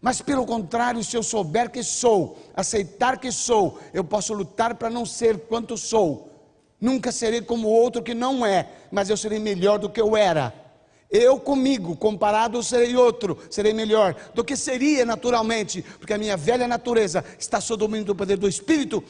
Mas 0.00 0.20
pelo 0.20 0.44
contrário, 0.44 1.04
se 1.04 1.16
eu 1.16 1.22
souber 1.22 1.70
que 1.70 1.82
sou, 1.82 2.38
aceitar 2.56 3.18
que 3.18 3.30
sou, 3.30 3.78
eu 3.94 4.02
posso 4.02 4.34
lutar 4.34 4.74
para 4.74 4.90
não 4.90 5.06
ser 5.06 5.38
quanto 5.42 5.76
sou. 5.76 6.28
Nunca 6.80 7.12
serei 7.12 7.40
como 7.40 7.68
outro 7.68 8.02
que 8.02 8.14
não 8.14 8.44
é, 8.44 8.68
mas 8.90 9.08
eu 9.08 9.16
serei 9.16 9.38
melhor 9.38 9.78
do 9.78 9.88
que 9.88 10.00
eu 10.00 10.16
era. 10.16 10.61
Eu 11.12 11.38
comigo, 11.38 11.94
comparado, 11.94 12.62
serei 12.62 12.96
outro, 12.96 13.38
serei 13.50 13.74
melhor 13.74 14.16
do 14.34 14.42
que 14.42 14.56
seria 14.56 15.04
naturalmente, 15.04 15.82
porque 15.98 16.14
a 16.14 16.18
minha 16.18 16.38
velha 16.38 16.66
natureza 16.66 17.22
está 17.38 17.60
sob 17.60 17.84
o 17.84 17.86
domínio 17.86 18.06
do 18.06 18.16
poder 18.16 18.38
do 18.38 18.48
Espírito, 18.48 19.04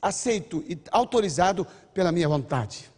aceito 0.00 0.64
e 0.66 0.78
autorizado 0.90 1.66
pela 1.92 2.10
minha 2.10 2.26
vontade. 2.26 2.90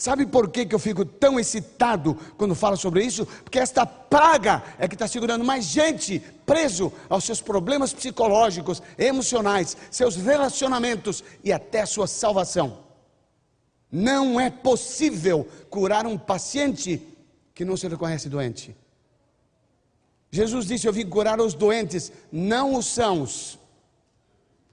Sabe 0.00 0.26
por 0.26 0.48
que, 0.48 0.64
que 0.64 0.76
eu 0.76 0.78
fico 0.78 1.04
tão 1.04 1.40
excitado 1.40 2.16
quando 2.36 2.54
falo 2.54 2.76
sobre 2.76 3.04
isso? 3.04 3.26
Porque 3.26 3.58
esta 3.58 3.84
praga 3.84 4.62
é 4.78 4.86
que 4.86 4.94
está 4.94 5.08
segurando 5.08 5.44
mais 5.44 5.64
gente 5.64 6.20
preso 6.46 6.92
aos 7.08 7.24
seus 7.24 7.40
problemas 7.40 7.92
psicológicos, 7.92 8.80
emocionais, 8.96 9.76
seus 9.90 10.14
relacionamentos 10.14 11.24
e 11.42 11.52
até 11.52 11.84
sua 11.84 12.06
salvação. 12.06 12.87
Não 13.90 14.38
é 14.38 14.50
possível 14.50 15.48
curar 15.70 16.06
um 16.06 16.18
paciente 16.18 17.02
que 17.54 17.64
não 17.64 17.76
se 17.76 17.88
reconhece 17.88 18.28
doente. 18.28 18.76
Jesus 20.30 20.66
disse: 20.66 20.86
Eu 20.86 20.92
vim 20.92 21.08
curar 21.08 21.40
os 21.40 21.54
doentes, 21.54 22.12
não 22.30 22.76
os 22.76 22.86
sãos. 22.86 23.58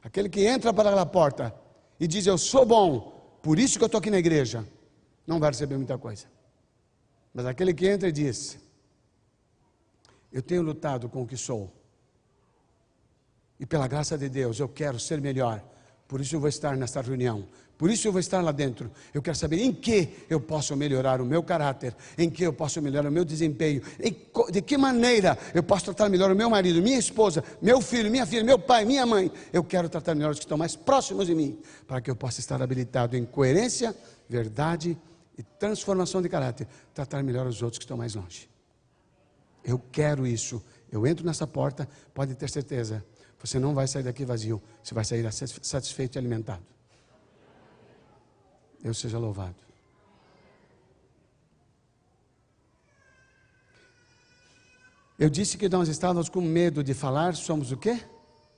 Aquele 0.03 0.29
que 0.29 0.45
entra 0.45 0.73
para 0.73 0.89
aquela 0.89 1.05
porta 1.05 1.55
e 1.99 2.07
diz: 2.07 2.25
Eu 2.25 2.37
sou 2.37 2.65
bom, 2.65 3.39
por 3.41 3.57
isso 3.57 3.77
que 3.77 3.83
eu 3.83 3.87
estou 3.87 3.99
aqui 3.99 4.11
na 4.11 4.19
igreja 4.19 4.65
não 5.25 5.39
vai 5.39 5.49
receber 5.49 5.77
muita 5.77 5.97
coisa. 5.97 6.27
Mas 7.33 7.45
aquele 7.45 7.73
que 7.73 7.87
entra 7.87 8.09
e 8.09 8.11
diz: 8.11 8.57
Eu 10.31 10.41
tenho 10.41 10.61
lutado 10.61 11.09
com 11.09 11.23
o 11.23 11.27
que 11.27 11.37
sou, 11.37 11.71
e 13.59 13.65
pela 13.65 13.87
graça 13.87 14.17
de 14.17 14.29
Deus 14.29 14.59
eu 14.59 14.69
quero 14.69 14.99
ser 14.99 15.19
melhor, 15.19 15.63
por 16.07 16.21
isso 16.21 16.35
eu 16.35 16.39
vou 16.39 16.49
estar 16.49 16.77
nesta 16.77 17.01
reunião, 17.01 17.47
por 17.77 17.89
isso 17.89 18.07
eu 18.07 18.11
vou 18.11 18.19
estar 18.19 18.41
lá 18.41 18.51
dentro. 18.51 18.89
Eu 19.13 19.21
quero 19.21 19.35
saber 19.35 19.61
em 19.61 19.73
que 19.73 20.09
eu 20.29 20.39
posso 20.39 20.75
melhorar 20.75 21.19
o 21.19 21.25
meu 21.25 21.43
caráter, 21.43 21.95
em 22.17 22.29
que 22.29 22.43
eu 22.43 22.53
posso 22.53 22.81
melhorar 22.81 23.09
o 23.09 23.11
meu 23.11 23.25
desempenho, 23.25 23.81
em, 23.99 24.15
de 24.51 24.61
que 24.61 24.77
maneira 24.77 25.37
eu 25.53 25.61
posso 25.61 25.85
tratar 25.85 26.07
melhor 26.07 26.31
o 26.31 26.35
meu 26.35 26.49
marido, 26.49 26.81
minha 26.81 26.97
esposa, 26.97 27.43
meu 27.61 27.81
filho, 27.81 28.09
minha 28.09 28.25
filha, 28.25 28.43
meu 28.43 28.57
pai, 28.57 28.85
minha 28.85 29.05
mãe. 29.05 29.29
Eu 29.51 29.63
quero 29.63 29.89
tratar 29.89 30.15
melhor 30.15 30.31
os 30.31 30.39
que 30.39 30.45
estão 30.45 30.57
mais 30.57 30.75
próximos 30.75 31.27
de 31.27 31.35
mim, 31.35 31.59
para 31.85 31.99
que 31.99 32.09
eu 32.09 32.15
possa 32.15 32.39
estar 32.39 32.61
habilitado 32.61 33.17
em 33.17 33.25
coerência, 33.25 33.95
verdade 34.29 34.97
e 35.37 35.43
transformação 35.43 36.21
de 36.21 36.29
caráter, 36.29 36.67
tratar 36.93 37.21
melhor 37.23 37.45
os 37.45 37.61
outros 37.61 37.77
que 37.77 37.83
estão 37.83 37.97
mais 37.97 38.15
longe. 38.15 38.49
Eu 39.65 39.81
quero 39.91 40.25
isso. 40.25 40.63
Eu 40.89 41.05
entro 41.05 41.25
nessa 41.25 41.45
porta, 41.45 41.89
pode 42.13 42.35
ter 42.35 42.49
certeza, 42.49 43.03
você 43.37 43.59
não 43.59 43.73
vai 43.73 43.85
sair 43.85 44.03
daqui 44.03 44.23
vazio, 44.23 44.61
você 44.81 44.93
vai 44.93 45.03
sair 45.03 45.29
satisfeito 45.61 46.15
e 46.15 46.19
alimentado. 46.19 46.74
Deus 48.85 48.99
seja 48.99 49.17
louvado. 49.17 49.55
Eu 55.17 55.27
disse 55.27 55.57
que 55.57 55.67
nós 55.67 55.89
estávamos 55.89 56.29
com 56.29 56.39
medo 56.39 56.83
de 56.83 56.93
falar, 56.93 57.33
somos 57.35 57.71
o 57.71 57.77
quê? 57.77 57.99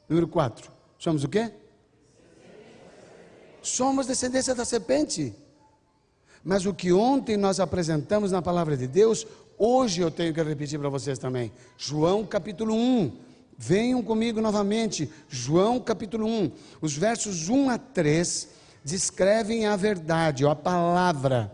Número 0.10 0.28
4. 0.28 0.70
Somos 1.00 1.24
o 1.24 1.30
quê? 1.30 1.50
Somos 3.62 4.06
descendência 4.06 4.54
da 4.54 4.66
serpente. 4.66 5.34
Mas 6.44 6.66
o 6.66 6.74
que 6.74 6.92
ontem 6.92 7.38
nós 7.38 7.62
apresentamos 7.62 8.34
na 8.34 8.42
palavra 8.42 8.76
de 8.76 8.86
Deus, 8.86 9.26
hoje 9.58 10.02
eu 10.02 10.12
tenho 10.12 10.34
que 10.34 10.44
repetir 10.44 10.78
para 10.78 10.90
vocês 10.90 11.18
também. 11.18 11.54
João 11.78 12.26
capítulo 12.26 12.76
1. 12.76 13.18
Venham 13.58 14.04
comigo 14.04 14.42
novamente. 14.42 15.10
João 15.30 15.80
capítulo 15.80 16.28
1. 16.28 16.52
Os 16.82 16.98
versos 16.98 17.48
1 17.48 17.70
a 17.70 17.78
3 17.78 18.57
descrevem 18.88 19.66
a 19.66 19.76
verdade, 19.76 20.46
a 20.46 20.56
palavra. 20.56 21.52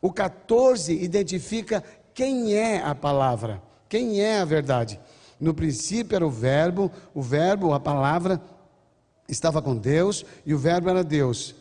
O 0.00 0.12
14 0.12 0.92
identifica 0.92 1.82
quem 2.12 2.54
é 2.54 2.82
a 2.82 2.92
palavra, 2.92 3.62
quem 3.88 4.20
é 4.20 4.40
a 4.40 4.44
verdade. 4.44 4.98
No 5.38 5.54
princípio 5.54 6.16
era 6.16 6.26
o 6.26 6.30
Verbo, 6.30 6.90
o 7.14 7.22
Verbo, 7.22 7.72
a 7.72 7.78
palavra, 7.78 8.42
estava 9.28 9.62
com 9.62 9.76
Deus 9.76 10.26
e 10.44 10.52
o 10.52 10.58
Verbo 10.58 10.90
era 10.90 11.04
Deus. 11.04 11.54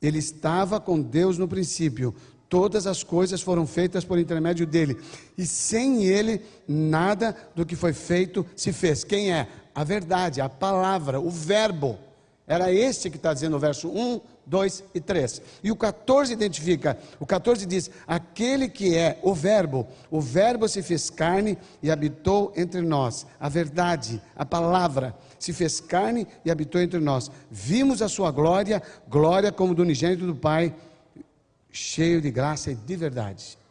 Ele 0.00 0.18
estava 0.18 0.78
com 0.80 1.02
Deus 1.02 1.36
no 1.36 1.48
princípio. 1.48 2.14
Todas 2.48 2.86
as 2.86 3.02
coisas 3.02 3.40
foram 3.40 3.66
feitas 3.66 4.04
por 4.04 4.20
intermédio 4.20 4.66
dele. 4.66 5.00
E 5.36 5.44
sem 5.44 6.04
ele, 6.04 6.42
nada 6.68 7.36
do 7.56 7.66
que 7.66 7.74
foi 7.74 7.92
feito 7.92 8.46
se 8.54 8.72
fez. 8.72 9.02
Quem 9.02 9.32
é? 9.32 9.48
A 9.74 9.82
verdade, 9.82 10.40
a 10.40 10.48
palavra, 10.48 11.20
o 11.20 11.30
verbo. 11.30 11.98
Era 12.46 12.72
este 12.72 13.08
que 13.08 13.16
está 13.16 13.32
dizendo 13.32 13.56
o 13.56 13.58
verso 13.58 13.88
1, 13.88 14.20
2 14.44 14.84
e 14.94 15.00
3. 15.00 15.42
E 15.62 15.70
o 15.70 15.76
14 15.76 16.32
identifica, 16.32 16.98
o 17.20 17.26
14 17.26 17.64
diz: 17.64 17.90
aquele 18.06 18.68
que 18.68 18.96
é 18.96 19.18
o 19.22 19.32
Verbo, 19.32 19.86
o 20.10 20.20
Verbo 20.20 20.68
se 20.68 20.82
fez 20.82 21.08
carne 21.08 21.56
e 21.82 21.90
habitou 21.90 22.52
entre 22.56 22.80
nós. 22.80 23.26
A 23.38 23.48
verdade, 23.48 24.20
a 24.34 24.44
palavra, 24.44 25.14
se 25.38 25.52
fez 25.52 25.80
carne 25.80 26.26
e 26.44 26.50
habitou 26.50 26.80
entre 26.80 26.98
nós. 26.98 27.30
Vimos 27.50 28.02
a 28.02 28.08
sua 28.08 28.30
glória, 28.32 28.82
glória 29.08 29.52
como 29.52 29.74
do 29.74 29.82
unigênito 29.82 30.26
do 30.26 30.34
Pai, 30.34 30.74
cheio 31.70 32.20
de 32.20 32.30
graça 32.30 32.72
e 32.72 32.74
de 32.74 32.96
verdade. 32.96 33.61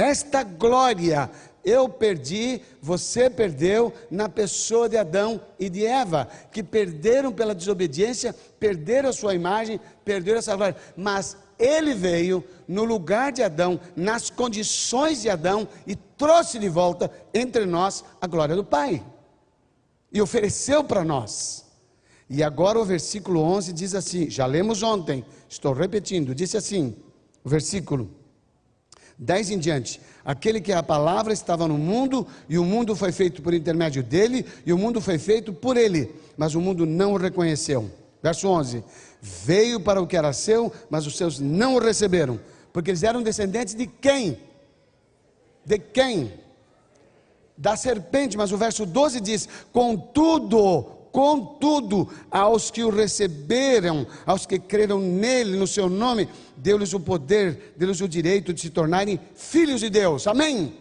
Esta 0.00 0.42
glória 0.42 1.30
eu 1.62 1.86
perdi, 1.86 2.62
você 2.80 3.28
perdeu 3.28 3.92
na 4.10 4.30
pessoa 4.30 4.88
de 4.88 4.96
Adão 4.96 5.38
e 5.58 5.68
de 5.68 5.84
Eva, 5.84 6.26
que 6.50 6.62
perderam 6.62 7.30
pela 7.30 7.54
desobediência, 7.54 8.34
perderam 8.58 9.10
a 9.10 9.12
sua 9.12 9.34
imagem, 9.34 9.78
perderam 10.02 10.38
essa 10.38 10.56
glória. 10.56 10.76
Mas 10.96 11.36
ele 11.58 11.92
veio 11.92 12.42
no 12.66 12.82
lugar 12.84 13.30
de 13.30 13.42
Adão, 13.42 13.78
nas 13.94 14.30
condições 14.30 15.20
de 15.20 15.28
Adão 15.28 15.68
e 15.86 15.94
trouxe 15.94 16.58
de 16.58 16.70
volta 16.70 17.10
entre 17.34 17.66
nós 17.66 18.02
a 18.22 18.26
glória 18.26 18.56
do 18.56 18.64
Pai. 18.64 19.04
E 20.10 20.22
ofereceu 20.22 20.82
para 20.82 21.04
nós. 21.04 21.66
E 22.28 22.42
agora 22.42 22.78
o 22.80 22.86
versículo 22.86 23.42
11 23.42 23.74
diz 23.74 23.94
assim: 23.94 24.30
já 24.30 24.46
lemos 24.46 24.82
ontem, 24.82 25.26
estou 25.46 25.74
repetindo, 25.74 26.34
disse 26.34 26.56
assim: 26.56 26.96
o 27.44 27.48
versículo 27.50 28.19
10 29.20 29.50
em 29.50 29.58
diante. 29.58 30.00
Aquele 30.24 30.60
que 30.60 30.72
a 30.72 30.82
palavra 30.82 31.32
estava 31.32 31.68
no 31.68 31.76
mundo, 31.76 32.26
e 32.48 32.58
o 32.58 32.64
mundo 32.64 32.96
foi 32.96 33.12
feito 33.12 33.42
por 33.42 33.52
intermédio 33.52 34.02
dele, 34.02 34.46
e 34.64 34.72
o 34.72 34.78
mundo 34.78 35.00
foi 35.00 35.18
feito 35.18 35.52
por 35.52 35.76
ele, 35.76 36.10
mas 36.38 36.54
o 36.54 36.60
mundo 36.60 36.86
não 36.86 37.12
o 37.12 37.18
reconheceu. 37.18 37.90
Verso 38.22 38.48
11: 38.48 38.82
Veio 39.20 39.78
para 39.78 40.00
o 40.00 40.06
que 40.06 40.16
era 40.16 40.32
seu, 40.32 40.72
mas 40.88 41.06
os 41.06 41.16
seus 41.16 41.38
não 41.38 41.74
o 41.74 41.78
receberam, 41.78 42.40
porque 42.72 42.90
eles 42.90 43.02
eram 43.02 43.22
descendentes 43.22 43.74
de 43.74 43.86
quem? 43.86 44.38
De 45.64 45.78
quem? 45.78 46.32
Da 47.56 47.76
serpente, 47.76 48.38
mas 48.38 48.52
o 48.52 48.56
verso 48.56 48.86
12 48.86 49.20
diz: 49.20 49.48
Contudo, 49.70 50.99
Contudo, 51.12 52.08
aos 52.30 52.70
que 52.70 52.84
o 52.84 52.90
receberam, 52.90 54.06
aos 54.24 54.46
que 54.46 54.58
creram 54.58 55.00
nele, 55.00 55.56
no 55.56 55.66
seu 55.66 55.88
nome, 55.88 56.28
deu-lhes 56.56 56.92
o 56.92 57.00
poder, 57.00 57.74
deu-lhes 57.76 58.00
o 58.00 58.08
direito 58.08 58.52
de 58.52 58.60
se 58.60 58.70
tornarem 58.70 59.18
filhos 59.34 59.80
de 59.80 59.90
Deus. 59.90 60.26
Amém? 60.26 60.79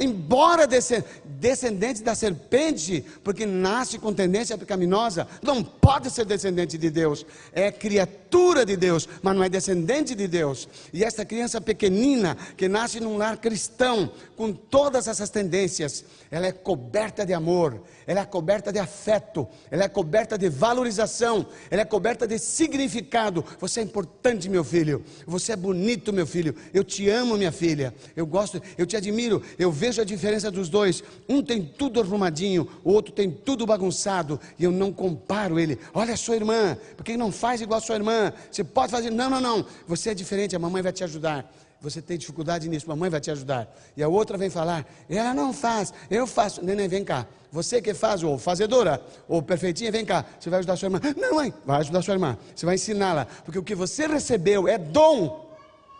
Embora 0.00 0.66
descendente 0.66 2.02
da 2.02 2.14
serpente, 2.14 3.04
porque 3.22 3.44
nasce 3.44 3.98
com 3.98 4.14
tendência 4.14 4.56
pecaminosa, 4.56 5.28
não 5.42 5.62
pode 5.62 6.10
ser 6.10 6.24
descendente 6.24 6.78
de 6.78 6.88
Deus. 6.88 7.26
É 7.52 7.70
criatura 7.70 8.64
de 8.64 8.76
Deus, 8.76 9.06
mas 9.22 9.36
não 9.36 9.44
é 9.44 9.48
descendente 9.48 10.14
de 10.14 10.26
Deus. 10.26 10.66
E 10.92 11.04
essa 11.04 11.24
criança 11.24 11.60
pequenina 11.60 12.36
que 12.56 12.66
nasce 12.66 12.98
num 12.98 13.18
lar 13.18 13.36
cristão, 13.36 14.10
com 14.36 14.52
todas 14.52 15.06
essas 15.06 15.28
tendências, 15.28 16.02
ela 16.30 16.46
é 16.46 16.52
coberta 16.52 17.26
de 17.26 17.34
amor, 17.34 17.82
ela 18.06 18.20
é 18.20 18.24
coberta 18.24 18.72
de 18.72 18.78
afeto, 18.78 19.46
ela 19.70 19.84
é 19.84 19.88
coberta 19.88 20.38
de 20.38 20.48
valorização, 20.48 21.46
ela 21.70 21.82
é 21.82 21.84
coberta 21.84 22.26
de 22.26 22.38
significado. 22.38 23.44
Você 23.58 23.80
é 23.80 23.82
importante, 23.82 24.48
meu 24.48 24.64
filho. 24.64 25.04
Você 25.26 25.52
é 25.52 25.56
bonito, 25.56 26.10
meu 26.10 26.26
filho. 26.26 26.54
Eu 26.72 26.82
te 26.82 27.10
amo, 27.10 27.36
minha 27.36 27.52
filha. 27.52 27.94
Eu 28.16 28.24
gosto, 28.24 28.62
eu 28.78 28.86
te 28.86 28.96
admiro. 28.96 29.42
Eu 29.58 29.70
vejo 29.70 29.89
a 29.98 30.04
diferença 30.04 30.50
dos 30.50 30.68
dois. 30.68 31.02
Um 31.28 31.42
tem 31.42 31.62
tudo 31.64 32.00
arrumadinho, 32.00 32.68
o 32.84 32.92
outro 32.92 33.12
tem 33.12 33.30
tudo 33.30 33.64
bagunçado, 33.64 34.38
e 34.58 34.64
eu 34.64 34.70
não 34.70 34.92
comparo 34.92 35.58
ele. 35.58 35.78
Olha 35.94 36.14
a 36.14 36.16
sua 36.16 36.36
irmã, 36.36 36.76
porque 36.96 37.16
não 37.16 37.32
faz 37.32 37.60
igual 37.60 37.78
a 37.78 37.82
sua 37.82 37.96
irmã. 37.96 38.32
Você 38.50 38.62
pode 38.62 38.92
fazer, 38.92 39.10
não, 39.10 39.30
não, 39.30 39.40
não. 39.40 39.66
Você 39.88 40.10
é 40.10 40.14
diferente, 40.14 40.54
a 40.54 40.58
mamãe 40.58 40.82
vai 40.82 40.92
te 40.92 41.02
ajudar 41.02 41.50
você 41.80 42.02
tem 42.02 42.18
dificuldade 42.18 42.68
nisso, 42.68 42.86
mamãe 42.86 43.08
vai 43.08 43.20
te 43.20 43.30
ajudar. 43.30 43.74
E 43.96 44.02
a 44.02 44.08
outra 44.08 44.36
vem 44.36 44.50
falar, 44.50 44.86
ela 45.08 45.32
não 45.32 45.52
faz, 45.52 45.94
eu 46.10 46.26
faço. 46.26 46.62
Neném, 46.62 46.88
vem 46.88 47.02
cá. 47.02 47.26
Você 47.50 47.80
que 47.80 47.94
faz, 47.94 48.22
ou 48.22 48.38
fazedora, 48.38 49.02
ou 49.26 49.42
perfeitinha, 49.42 49.90
vem 49.90 50.04
cá. 50.04 50.24
Você 50.38 50.50
vai 50.50 50.58
ajudar 50.58 50.76
sua 50.76 50.86
irmã. 50.86 51.00
Não, 51.16 51.36
mãe, 51.36 51.54
vai 51.64 51.80
ajudar 51.80 52.02
sua 52.02 52.14
irmã. 52.14 52.36
Você 52.54 52.66
vai 52.66 52.74
ensiná-la. 52.74 53.26
Porque 53.44 53.58
o 53.58 53.62
que 53.62 53.74
você 53.74 54.06
recebeu 54.06 54.68
é 54.68 54.76
dom. 54.76 55.48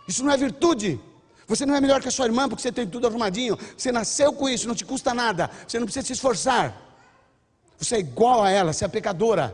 Isso 0.07 0.23
não 0.23 0.31
é 0.31 0.37
virtude. 0.37 0.99
Você 1.51 1.65
não 1.65 1.75
é 1.75 1.81
melhor 1.81 2.01
que 2.01 2.07
a 2.07 2.11
sua 2.11 2.27
irmã 2.27 2.47
porque 2.47 2.61
você 2.61 2.71
tem 2.71 2.87
tudo 2.87 3.07
arrumadinho. 3.07 3.57
Você 3.75 3.91
nasceu 3.91 4.31
com 4.31 4.47
isso, 4.47 4.69
não 4.69 4.73
te 4.73 4.85
custa 4.85 5.13
nada. 5.13 5.51
Você 5.67 5.77
não 5.77 5.85
precisa 5.85 6.05
se 6.07 6.13
esforçar. 6.13 6.73
Você 7.77 7.95
é 7.95 7.99
igual 7.99 8.41
a 8.41 8.49
ela, 8.49 8.71
você 8.71 8.85
é 8.85 8.87
pecadora. 8.87 9.53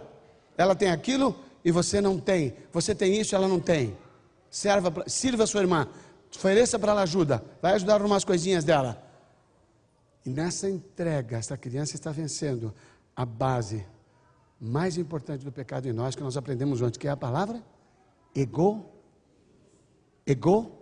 Ela 0.55 0.75
tem 0.75 0.91
aquilo 0.91 1.35
e 1.65 1.71
você 1.71 1.99
não 1.99 2.19
tem. 2.19 2.53
Você 2.71 2.93
tem 2.93 3.19
isso 3.19 3.35
ela 3.35 3.47
não 3.47 3.59
tem. 3.59 3.97
Serva, 4.51 4.93
sirva 5.07 5.45
a 5.45 5.47
sua 5.47 5.61
irmã. 5.61 5.87
Ofereça 6.35 6.77
para 6.77 6.91
ela 6.91 7.01
ajuda. 7.01 7.43
Vai 7.63 7.73
ajudar 7.73 7.93
a 7.93 7.95
arrumar 7.95 8.17
as 8.17 8.25
coisinhas 8.25 8.63
dela. 8.63 9.03
E 10.23 10.29
nessa 10.29 10.69
entrega, 10.69 11.37
essa 11.37 11.57
criança 11.57 11.95
está 11.95 12.11
vencendo 12.11 12.75
a 13.15 13.25
base 13.25 13.83
mais 14.61 14.99
importante 14.99 15.43
do 15.43 15.51
pecado 15.51 15.87
em 15.87 15.93
nós, 15.93 16.15
que 16.15 16.21
nós 16.21 16.37
aprendemos 16.37 16.79
ontem, 16.79 16.99
que 16.99 17.07
é 17.07 17.11
a 17.11 17.17
palavra 17.17 17.63
ego. 18.35 18.85
Ego. 20.27 20.76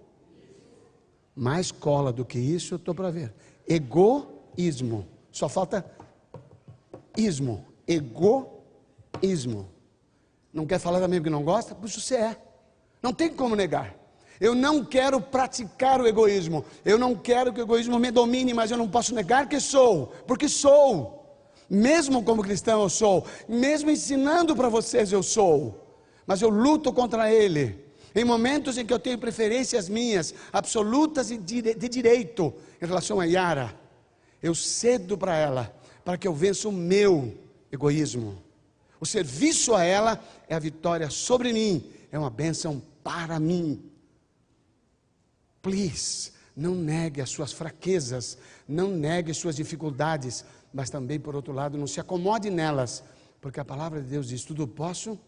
Mais 1.36 1.72
cola 1.72 2.14
do 2.14 2.24
que 2.24 2.40
isso, 2.40 2.76
eu 2.76 2.78
estou 2.78 2.96
para 2.96 3.12
ver. 3.12 3.34
Egoísmo. 3.68 5.06
Só 5.32 5.50
falta 5.50 5.86
ismo. 7.18 7.66
Egoísmo. 7.88 9.70
Não 10.54 10.66
quer 10.66 10.80
falar 10.80 11.00
também 11.02 11.20
porque 11.20 11.30
não 11.30 11.44
gosta? 11.44 11.76
Puxa, 11.76 12.00
você 12.00 12.16
é. 12.16 12.38
Não 13.02 13.14
tem 13.14 13.30
como 13.30 13.56
negar. 13.56 13.94
Eu 14.40 14.56
não 14.56 14.84
quero 14.84 15.20
praticar 15.22 16.02
o 16.02 16.08
egoísmo. 16.08 16.64
Eu 16.84 16.98
não 16.98 17.16
quero 17.16 17.54
que 17.54 17.60
o 17.60 17.64
egoísmo 17.64 18.00
me 18.00 18.12
domine, 18.12 18.54
mas 18.54 18.72
eu 18.72 18.78
não 18.78 18.88
posso 18.88 19.14
negar 19.14 19.48
que 19.48 19.60
sou, 19.60 20.14
porque 20.28 20.48
sou. 20.48 21.24
Mesmo 21.70 22.24
como 22.24 22.44
cristão 22.44 22.82
eu 22.84 22.90
sou, 22.90 23.26
mesmo 23.48 23.90
ensinando 23.90 24.56
para 24.56 24.70
vocês 24.70 25.12
eu 25.12 25.24
sou. 25.24 25.82
Mas 26.28 26.42
eu 26.42 26.50
luto 26.50 26.94
contra 26.94 27.32
ele. 27.32 27.85
Em 28.16 28.24
momentos 28.24 28.78
em 28.78 28.86
que 28.86 28.93
eu 28.93 28.99
tenho 28.99 29.18
preferências 29.18 29.89
minhas, 29.89 30.34
absolutas 30.53 31.32
e 31.32 31.38
de 31.38 31.89
direito, 31.89 32.53
em 32.82 32.86
relação 32.86 33.20
a 33.20 33.26
Yara, 33.26 33.78
eu 34.41 34.55
cedo 34.55 35.18
para 35.18 35.36
ela, 35.36 35.76
para 36.05 36.18
que 36.18 36.28
eu 36.28 36.34
vença 36.34 36.70
o 36.70 36.72
meu 36.72 37.38
egoísmo. 37.70 38.41
O 39.01 39.05
serviço 39.05 39.76
a 39.76 39.84
ela 39.84 40.24
é 40.47 40.55
a 40.55 40.59
vitória 40.59 41.09
sobre 41.09 41.51
mim, 41.51 41.91
é 42.09 42.18
uma 42.18 42.30
bênção 42.30 42.82
para 43.03 43.38
mim. 43.38 43.84
Please, 45.61 46.32
não 46.55 46.74
negue 46.74 47.20
as 47.20 47.30
suas 47.30 47.51
fraquezas, 47.51 48.38
não 48.66 48.91
negue 48.91 49.34
suas 49.34 49.57
dificuldades, 49.57 50.45
mas 50.74 50.89
também, 50.89 51.20
por 51.20 51.36
outro 51.36 51.51
lado, 51.51 51.78
não 51.78 51.88
se 51.88 51.99
acomode 51.99 52.49
nelas, 52.49 53.03
porque 53.41 53.59
a 53.59 53.66
palavra 53.66 54.01
de 54.01 54.07
Deus 54.07 54.30
diz: 54.30 54.45
tudo 54.45 54.66
posso. 54.66 55.20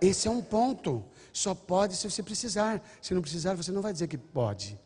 Esse 0.00 0.28
é 0.28 0.30
um 0.30 0.40
ponto. 0.40 1.04
Só 1.32 1.54
pode 1.54 1.96
se 1.96 2.08
você 2.10 2.22
precisar. 2.22 2.82
Se 3.00 3.14
não 3.14 3.22
precisar, 3.22 3.54
você 3.54 3.70
não 3.70 3.82
vai 3.82 3.92
dizer 3.92 4.08
que 4.08 4.18
pode. 4.18 4.78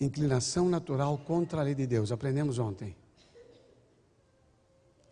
Inclinação 0.00 0.68
natural 0.68 1.18
contra 1.18 1.60
a 1.60 1.64
lei 1.64 1.74
de 1.74 1.86
Deus. 1.86 2.12
Aprendemos 2.12 2.58
ontem. 2.58 2.96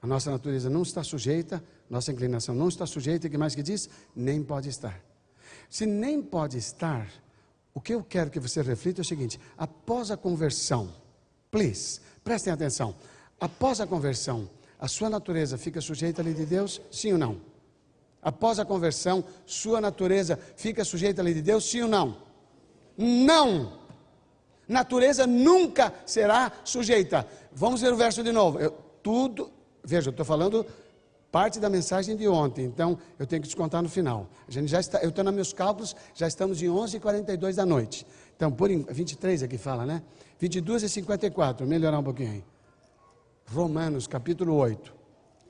A 0.02 0.06
nossa 0.06 0.30
natureza 0.30 0.68
não 0.68 0.82
está 0.82 1.02
sujeita, 1.02 1.64
nossa 1.88 2.12
inclinação 2.12 2.54
não 2.54 2.68
está 2.68 2.84
sujeita, 2.84 3.26
e 3.26 3.30
que 3.30 3.38
mais 3.38 3.54
que 3.54 3.62
diz? 3.62 3.88
Nem 4.14 4.42
pode 4.42 4.68
estar. 4.68 5.02
Se 5.70 5.86
nem 5.86 6.20
pode 6.20 6.58
estar, 6.58 7.08
o 7.72 7.80
que 7.80 7.94
eu 7.94 8.04
quero 8.04 8.30
que 8.30 8.38
você 8.38 8.60
reflita 8.60 9.00
é 9.00 9.02
o 9.02 9.04
seguinte: 9.04 9.40
após 9.56 10.10
a 10.10 10.16
conversão, 10.16 10.94
please, 11.50 12.00
prestem 12.22 12.52
atenção. 12.52 12.94
Após 13.40 13.80
a 13.80 13.86
conversão, 13.86 14.48
a 14.78 14.86
sua 14.88 15.08
natureza 15.08 15.56
fica 15.56 15.80
sujeita 15.80 16.20
à 16.20 16.24
lei 16.24 16.34
de 16.34 16.44
Deus? 16.44 16.82
Sim 16.90 17.12
ou 17.12 17.18
não? 17.18 17.53
Após 18.24 18.58
a 18.58 18.64
conversão, 18.64 19.22
sua 19.44 19.82
natureza 19.82 20.38
fica 20.56 20.82
sujeita 20.82 21.20
à 21.20 21.24
lei 21.24 21.34
de 21.34 21.42
Deus? 21.42 21.70
Sim 21.70 21.82
ou 21.82 21.88
não? 21.88 22.16
Não! 22.96 23.84
Natureza 24.66 25.26
nunca 25.26 25.92
será 26.06 26.50
sujeita. 26.64 27.28
Vamos 27.52 27.82
ver 27.82 27.92
o 27.92 27.96
verso 27.96 28.22
de 28.22 28.32
novo. 28.32 28.58
Eu, 28.58 28.70
tudo, 29.02 29.50
veja, 29.84 30.08
eu 30.08 30.10
estou 30.10 30.24
falando 30.24 30.64
parte 31.30 31.60
da 31.60 31.68
mensagem 31.68 32.16
de 32.16 32.26
ontem, 32.26 32.64
então 32.64 32.96
eu 33.18 33.26
tenho 33.26 33.42
que 33.42 33.48
descontar 33.48 33.82
no 33.82 33.88
final. 33.88 34.28
A 34.48 34.50
gente 34.50 34.68
já 34.68 34.80
está, 34.80 35.00
eu 35.00 35.10
estou 35.10 35.22
nos 35.22 35.34
meus 35.34 35.52
cálculos, 35.52 35.94
já 36.14 36.26
estamos 36.26 36.62
em 36.62 36.68
11h42 36.68 37.56
da 37.56 37.66
noite. 37.66 38.06
Então, 38.34 38.50
por 38.50 38.70
23 38.70 39.42
aqui 39.42 39.58
fala, 39.58 39.84
né? 39.84 40.02
22 40.38 40.84
e 40.84 40.88
54, 40.88 41.66
melhorar 41.66 41.98
um 41.98 42.02
pouquinho 42.02 42.32
aí. 42.32 42.44
Romanos, 43.52 44.06
capítulo 44.06 44.54
8. 44.54 44.94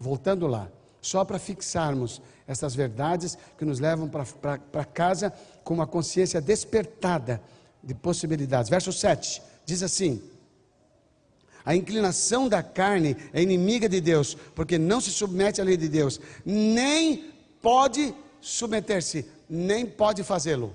Voltando 0.00 0.46
lá, 0.46 0.68
só 1.04 1.22
para 1.22 1.38
fixarmos 1.38 2.22
essas 2.48 2.74
verdades 2.74 3.36
que 3.58 3.64
nos 3.64 3.78
levam 3.78 4.08
para 4.08 4.84
casa 4.86 5.30
com 5.62 5.74
uma 5.74 5.86
consciência 5.86 6.40
despertada 6.40 7.42
de 7.82 7.94
possibilidades. 7.94 8.70
Verso 8.70 8.90
7 8.90 9.42
diz 9.66 9.82
assim: 9.82 10.22
a 11.62 11.76
inclinação 11.76 12.48
da 12.48 12.62
carne 12.62 13.16
é 13.34 13.42
inimiga 13.42 13.86
de 13.86 14.00
Deus, 14.00 14.34
porque 14.54 14.78
não 14.78 14.98
se 14.98 15.10
submete 15.10 15.60
à 15.60 15.64
lei 15.64 15.76
de 15.76 15.88
Deus, 15.88 16.18
nem 16.42 17.32
pode 17.60 18.14
submeter-se, 18.40 19.26
nem 19.48 19.84
pode 19.84 20.22
fazê-lo. 20.22 20.74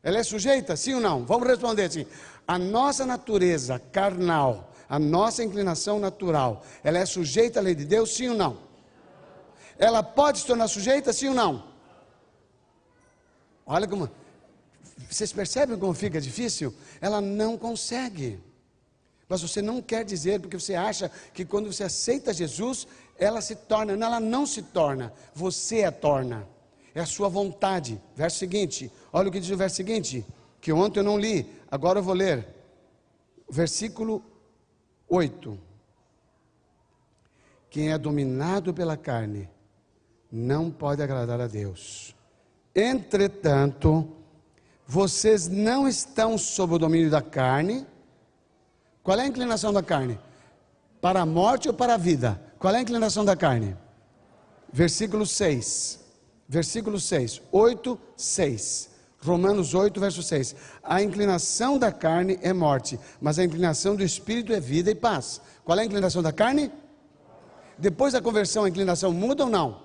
Ela 0.00 0.18
é 0.18 0.22
sujeita, 0.22 0.76
sim 0.76 0.94
ou 0.94 1.00
não? 1.00 1.24
Vamos 1.24 1.48
responder 1.48 1.84
assim. 1.84 2.06
A 2.46 2.56
nossa 2.56 3.04
natureza 3.04 3.80
carnal, 3.90 4.72
a 4.88 4.98
nossa 4.98 5.42
inclinação 5.42 5.98
natural, 5.98 6.64
ela 6.84 6.98
é 6.98 7.06
sujeita 7.06 7.58
à 7.58 7.62
lei 7.62 7.74
de 7.74 7.84
Deus, 7.84 8.14
sim 8.14 8.28
ou 8.28 8.36
não? 8.36 8.71
Ela 9.82 10.00
pode 10.00 10.38
se 10.38 10.46
tornar 10.46 10.68
sujeita, 10.68 11.12
sim 11.12 11.26
ou 11.26 11.34
não? 11.34 11.64
Olha 13.66 13.88
como. 13.88 14.08
Vocês 15.10 15.32
percebem 15.32 15.76
como 15.76 15.92
fica 15.92 16.20
difícil? 16.20 16.72
Ela 17.00 17.20
não 17.20 17.58
consegue. 17.58 18.38
Mas 19.28 19.42
você 19.42 19.60
não 19.60 19.82
quer 19.82 20.04
dizer, 20.04 20.38
porque 20.38 20.56
você 20.56 20.76
acha 20.76 21.10
que 21.34 21.44
quando 21.44 21.72
você 21.72 21.82
aceita 21.82 22.32
Jesus, 22.32 22.86
ela 23.18 23.40
se 23.40 23.56
torna. 23.56 23.96
Não, 23.96 24.06
ela 24.06 24.20
não 24.20 24.46
se 24.46 24.62
torna. 24.62 25.12
Você 25.34 25.82
a 25.82 25.90
torna. 25.90 26.46
É 26.94 27.00
a 27.00 27.06
sua 27.06 27.28
vontade. 27.28 28.00
Verso 28.14 28.38
seguinte. 28.38 28.88
Olha 29.12 29.30
o 29.30 29.32
que 29.32 29.40
diz 29.40 29.50
o 29.50 29.56
verso 29.56 29.74
seguinte. 29.74 30.24
Que 30.60 30.72
ontem 30.72 31.00
eu 31.00 31.04
não 31.04 31.18
li. 31.18 31.44
Agora 31.68 31.98
eu 31.98 32.04
vou 32.04 32.14
ler. 32.14 32.46
Versículo 33.50 34.24
8. 35.08 35.58
Quem 37.68 37.90
é 37.90 37.98
dominado 37.98 38.72
pela 38.72 38.96
carne 38.96 39.50
não 40.32 40.70
pode 40.70 41.02
agradar 41.02 41.40
a 41.40 41.46
Deus. 41.46 42.16
Entretanto, 42.74 44.08
vocês 44.86 45.46
não 45.46 45.86
estão 45.86 46.38
sob 46.38 46.74
o 46.74 46.78
domínio 46.78 47.10
da 47.10 47.20
carne 47.20 47.86
qual 49.02 49.18
é 49.18 49.22
a 49.22 49.26
inclinação 49.26 49.72
da 49.72 49.82
carne? 49.82 50.18
Para 51.00 51.22
a 51.22 51.26
morte 51.26 51.68
ou 51.68 51.74
para 51.74 51.94
a 51.94 51.96
vida? 51.96 52.40
Qual 52.58 52.72
é 52.72 52.78
a 52.78 52.82
inclinação 52.82 53.24
da 53.24 53.34
carne? 53.34 53.76
Versículo 54.72 55.26
6. 55.26 55.98
Versículo 56.48 57.00
6. 57.00 57.42
8, 57.50 57.98
6. 58.16 58.90
Romanos 59.20 59.74
8, 59.74 60.00
verso 60.00 60.22
6. 60.22 60.54
A 60.82 61.02
inclinação 61.02 61.78
da 61.78 61.90
carne 61.90 62.38
é 62.42 62.52
morte, 62.52 62.98
mas 63.20 63.38
a 63.38 63.44
inclinação 63.44 63.96
do 63.96 64.04
espírito 64.04 64.52
é 64.52 64.60
vida 64.60 64.90
e 64.90 64.94
paz. 64.94 65.40
Qual 65.64 65.78
é 65.78 65.82
a 65.82 65.84
inclinação 65.84 66.22
da 66.22 66.32
carne? 66.32 66.70
Depois 67.76 68.12
da 68.12 68.22
conversão, 68.22 68.64
a 68.64 68.68
inclinação 68.68 69.12
muda 69.12 69.44
ou 69.44 69.50
não? 69.50 69.80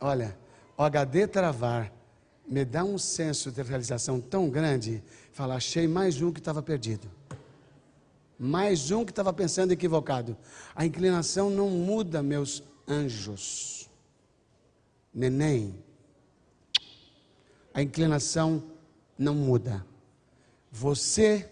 Olha, 0.00 0.36
o 0.78 0.82
HD 0.82 1.26
travar 1.26 1.92
me 2.48 2.64
dá 2.64 2.82
um 2.82 2.96
senso 2.96 3.52
de 3.52 3.62
realização 3.62 4.20
tão 4.20 4.48
grande, 4.48 5.02
falar, 5.30 5.56
achei 5.56 5.86
mais 5.86 6.22
um 6.22 6.32
que 6.32 6.40
estava 6.40 6.62
perdido. 6.62 7.08
Mais 8.38 8.90
um 8.90 9.04
que 9.04 9.12
estava 9.12 9.32
pensando 9.32 9.72
equivocado. 9.72 10.36
A 10.74 10.86
inclinação 10.86 11.50
não 11.50 11.68
muda, 11.68 12.22
meus 12.22 12.62
anjos. 12.88 13.90
Neném. 15.12 15.74
A 17.74 17.82
inclinação 17.82 18.62
não 19.18 19.34
muda. 19.34 19.84
Você 20.72 21.46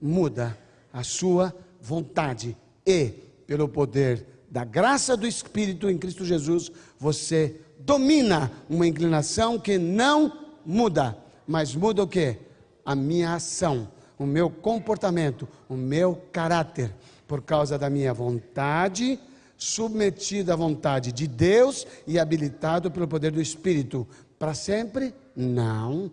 muda 0.00 0.56
a 0.92 1.02
sua 1.02 1.56
vontade 1.80 2.54
e, 2.86 3.14
pelo 3.46 3.66
poder 3.66 4.26
da 4.50 4.64
graça 4.64 5.16
do 5.16 5.26
Espírito 5.26 5.88
em 5.88 5.98
Cristo 5.98 6.24
Jesus, 6.24 6.70
você 6.98 7.60
domina 7.78 8.50
uma 8.68 8.86
inclinação 8.86 9.58
que 9.58 9.78
não 9.78 10.32
muda, 10.64 11.16
mas 11.46 11.74
muda 11.74 12.02
o 12.02 12.08
que? 12.08 12.36
A 12.84 12.94
minha 12.94 13.34
ação, 13.34 13.88
o 14.18 14.26
meu 14.26 14.50
comportamento, 14.50 15.48
o 15.68 15.74
meu 15.74 16.20
caráter, 16.32 16.92
por 17.26 17.42
causa 17.42 17.78
da 17.78 17.88
minha 17.88 18.12
vontade, 18.12 19.18
submetida 19.56 20.54
à 20.54 20.56
vontade 20.56 21.12
de 21.12 21.26
Deus 21.26 21.86
e 22.06 22.18
habilitado 22.18 22.90
pelo 22.90 23.08
poder 23.08 23.30
do 23.32 23.40
Espírito. 23.40 24.06
Para 24.38 24.54
sempre? 24.54 25.14
Não. 25.36 26.10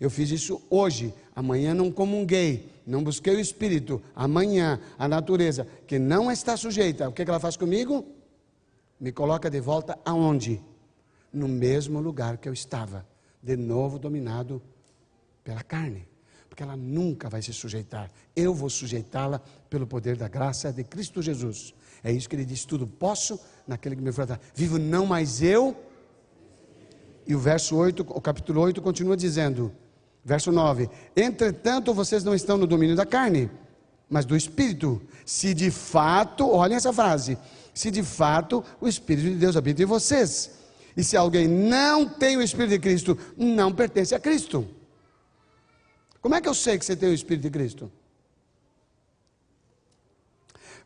Eu 0.00 0.08
fiz 0.08 0.30
isso 0.30 0.62
hoje, 0.70 1.12
amanhã 1.36 1.74
não 1.74 1.92
comunguei, 1.92 2.70
não 2.86 3.04
busquei 3.04 3.36
o 3.36 3.40
Espírito, 3.40 4.02
amanhã 4.16 4.80
a 4.98 5.06
natureza, 5.06 5.66
que 5.86 5.98
não 5.98 6.32
está 6.32 6.56
sujeita, 6.56 7.08
o 7.08 7.12
que 7.12 7.22
ela 7.22 7.38
faz 7.38 7.56
comigo? 7.56 8.06
Me 8.98 9.12
coloca 9.12 9.50
de 9.50 9.60
volta 9.60 9.98
aonde? 10.04 10.60
No 11.32 11.48
mesmo 11.48 12.00
lugar 12.00 12.38
que 12.38 12.48
eu 12.48 12.52
estava, 12.52 13.06
de 13.42 13.56
novo 13.56 13.98
dominado 13.98 14.62
pela 15.44 15.62
carne. 15.62 16.08
Porque 16.48 16.62
ela 16.62 16.76
nunca 16.76 17.28
vai 17.28 17.40
se 17.40 17.52
sujeitar. 17.52 18.10
Eu 18.34 18.52
vou 18.52 18.68
sujeitá-la 18.68 19.40
pelo 19.68 19.86
poder 19.86 20.16
da 20.16 20.28
graça 20.28 20.72
de 20.72 20.82
Cristo 20.82 21.22
Jesus. 21.22 21.72
É 22.02 22.12
isso 22.12 22.28
que 22.28 22.34
ele 22.34 22.44
diz: 22.44 22.64
tudo 22.64 22.86
posso 22.86 23.38
naquele 23.66 23.94
que 23.94 24.02
me 24.02 24.12
fortalece. 24.12 24.44
Vivo 24.54 24.78
não 24.78 25.06
mais 25.06 25.42
eu. 25.42 25.76
E 27.26 27.34
o 27.34 27.38
verso 27.38 27.76
8, 27.76 28.04
o 28.08 28.20
capítulo 28.20 28.60
8 28.62 28.82
continua 28.82 29.16
dizendo, 29.16 29.72
verso 30.24 30.50
9: 30.50 30.90
Entretanto, 31.16 31.94
vocês 31.94 32.24
não 32.24 32.34
estão 32.34 32.56
no 32.56 32.66
domínio 32.66 32.96
da 32.96 33.06
carne, 33.06 33.48
mas 34.08 34.24
do 34.24 34.36
espírito. 34.36 35.00
Se 35.24 35.54
de 35.54 35.70
fato, 35.70 36.50
olhem 36.50 36.76
essa 36.76 36.92
frase, 36.92 37.38
se 37.72 37.90
de 37.90 38.02
fato 38.02 38.64
o 38.80 38.88
espírito 38.88 39.28
de 39.30 39.36
Deus 39.36 39.56
habita 39.56 39.82
em 39.82 39.86
vocês. 39.86 40.59
E 40.96 41.04
se 41.04 41.16
alguém 41.16 41.46
não 41.46 42.08
tem 42.08 42.36
o 42.36 42.42
Espírito 42.42 42.70
de 42.70 42.78
Cristo, 42.78 43.18
não 43.36 43.72
pertence 43.72 44.14
a 44.14 44.20
Cristo. 44.20 44.68
Como 46.20 46.34
é 46.34 46.40
que 46.40 46.48
eu 46.48 46.54
sei 46.54 46.78
que 46.78 46.84
você 46.84 46.96
tem 46.96 47.10
o 47.10 47.14
Espírito 47.14 47.42
de 47.42 47.50
Cristo? 47.50 47.90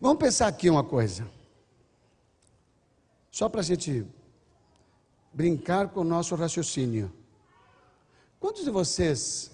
Vamos 0.00 0.18
pensar 0.18 0.46
aqui 0.46 0.68
uma 0.68 0.84
coisa. 0.84 1.26
Só 3.30 3.48
para 3.48 3.60
a 3.60 3.64
gente 3.64 4.06
brincar 5.32 5.88
com 5.88 6.00
o 6.00 6.04
nosso 6.04 6.34
raciocínio. 6.36 7.12
Quantos 8.38 8.64
de 8.64 8.70
vocês, 8.70 9.50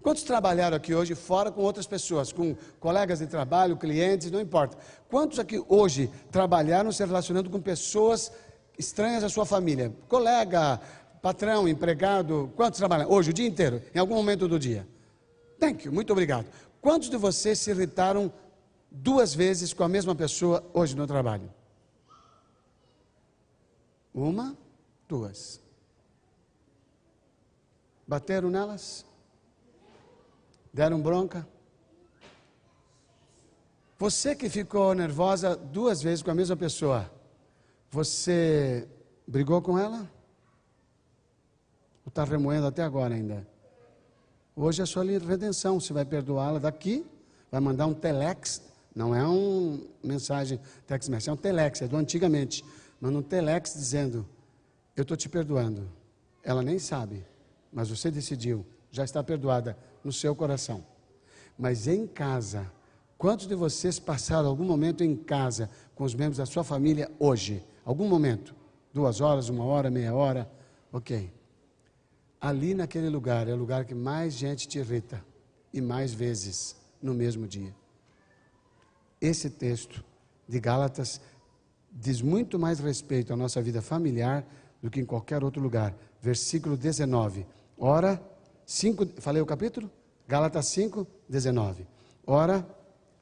quantos 0.00 0.22
trabalharam 0.22 0.76
aqui 0.76 0.94
hoje 0.94 1.14
fora 1.14 1.50
com 1.50 1.62
outras 1.62 1.86
pessoas, 1.86 2.32
com 2.32 2.54
colegas 2.78 3.18
de 3.18 3.26
trabalho, 3.26 3.76
clientes, 3.76 4.30
não 4.30 4.40
importa. 4.40 4.78
Quantos 5.08 5.38
aqui 5.38 5.64
hoje 5.68 6.10
trabalharam 6.30 6.92
se 6.92 7.04
relacionando 7.04 7.50
com 7.50 7.60
pessoas 7.60 8.30
estranhas 8.78 9.24
à 9.24 9.28
sua 9.28 9.44
família, 9.44 9.92
colega, 10.08 10.80
patrão, 11.20 11.68
empregado, 11.68 12.52
quantos 12.54 12.78
trabalham? 12.78 13.10
Hoje, 13.10 13.30
o 13.30 13.34
dia 13.34 13.46
inteiro, 13.46 13.82
em 13.94 13.98
algum 13.98 14.14
momento 14.14 14.46
do 14.46 14.58
dia. 14.58 14.86
Thank 15.58 15.86
you, 15.86 15.92
muito 15.92 16.12
obrigado. 16.12 16.46
Quantos 16.80 17.10
de 17.10 17.16
vocês 17.16 17.58
se 17.58 17.70
irritaram 17.70 18.32
duas 18.90 19.34
vezes 19.34 19.72
com 19.72 19.82
a 19.82 19.88
mesma 19.88 20.14
pessoa 20.14 20.64
hoje 20.72 20.96
no 20.96 21.06
trabalho? 21.06 21.52
Uma, 24.14 24.56
duas. 25.08 25.60
Bateram 28.06 28.48
nelas? 28.48 29.04
Deram 30.72 31.00
bronca? 31.00 31.46
Você 33.98 34.36
que 34.36 34.48
ficou 34.48 34.94
nervosa 34.94 35.56
duas 35.56 36.00
vezes 36.00 36.22
com 36.22 36.30
a 36.30 36.34
mesma 36.34 36.56
pessoa, 36.56 37.10
você 37.90 38.86
brigou 39.26 39.60
com 39.62 39.78
ela? 39.78 40.00
Ou 42.04 42.08
está 42.08 42.24
remoendo 42.24 42.66
até 42.66 42.82
agora 42.82 43.14
ainda? 43.14 43.46
Hoje 44.54 44.82
é 44.82 44.86
sua 44.86 45.04
redenção. 45.04 45.78
Você 45.80 45.92
vai 45.92 46.04
perdoá-la 46.04 46.58
daqui, 46.58 47.06
vai 47.50 47.60
mandar 47.60 47.86
um 47.86 47.94
telex. 47.94 48.62
Não 48.94 49.14
é 49.14 49.24
uma 49.24 49.78
mensagem 50.02 50.58
text 50.86 51.08
é 51.28 51.32
um 51.32 51.36
telex, 51.36 51.82
é 51.82 51.86
do 51.86 51.96
antigamente. 51.96 52.64
Manda 53.00 53.18
um 53.18 53.22
telex 53.22 53.74
dizendo: 53.74 54.26
Eu 54.96 55.02
estou 55.02 55.16
te 55.16 55.28
perdoando. 55.28 55.88
Ela 56.42 56.62
nem 56.62 56.78
sabe, 56.78 57.24
mas 57.72 57.90
você 57.90 58.10
decidiu, 58.10 58.66
já 58.90 59.04
está 59.04 59.22
perdoada 59.22 59.78
no 60.02 60.12
seu 60.12 60.34
coração. 60.34 60.84
Mas 61.58 61.86
em 61.86 62.06
casa, 62.06 62.70
quantos 63.16 63.46
de 63.46 63.54
vocês 63.54 63.98
passaram 63.98 64.48
algum 64.48 64.64
momento 64.64 65.04
em 65.04 65.14
casa 65.14 65.70
com 65.94 66.04
os 66.04 66.14
membros 66.14 66.38
da 66.38 66.46
sua 66.46 66.64
família 66.64 67.10
hoje? 67.18 67.64
Algum 67.88 68.06
momento, 68.06 68.54
duas 68.92 69.22
horas, 69.22 69.48
uma 69.48 69.64
hora, 69.64 69.90
meia 69.90 70.14
hora, 70.14 70.46
ok. 70.92 71.32
Ali 72.38 72.74
naquele 72.74 73.08
lugar 73.08 73.48
é 73.48 73.54
o 73.54 73.56
lugar 73.56 73.86
que 73.86 73.94
mais 73.94 74.34
gente 74.34 74.68
te 74.68 74.78
irrita 74.78 75.24
e 75.72 75.80
mais 75.80 76.12
vezes 76.12 76.76
no 77.00 77.14
mesmo 77.14 77.46
dia. 77.46 77.74
Esse 79.18 79.48
texto 79.48 80.04
de 80.46 80.60
Gálatas 80.60 81.18
diz 81.90 82.20
muito 82.20 82.58
mais 82.58 82.78
respeito 82.78 83.32
à 83.32 83.36
nossa 83.36 83.62
vida 83.62 83.80
familiar 83.80 84.46
do 84.82 84.90
que 84.90 85.00
em 85.00 85.06
qualquer 85.06 85.42
outro 85.42 85.62
lugar. 85.62 85.94
Versículo 86.20 86.76
19. 86.76 87.46
Ora, 87.78 88.22
5, 88.66 89.18
falei 89.18 89.40
o 89.40 89.46
capítulo? 89.46 89.90
Gálatas 90.28 90.66
5, 90.66 91.06
19. 91.26 91.86
Ora, 92.26 92.68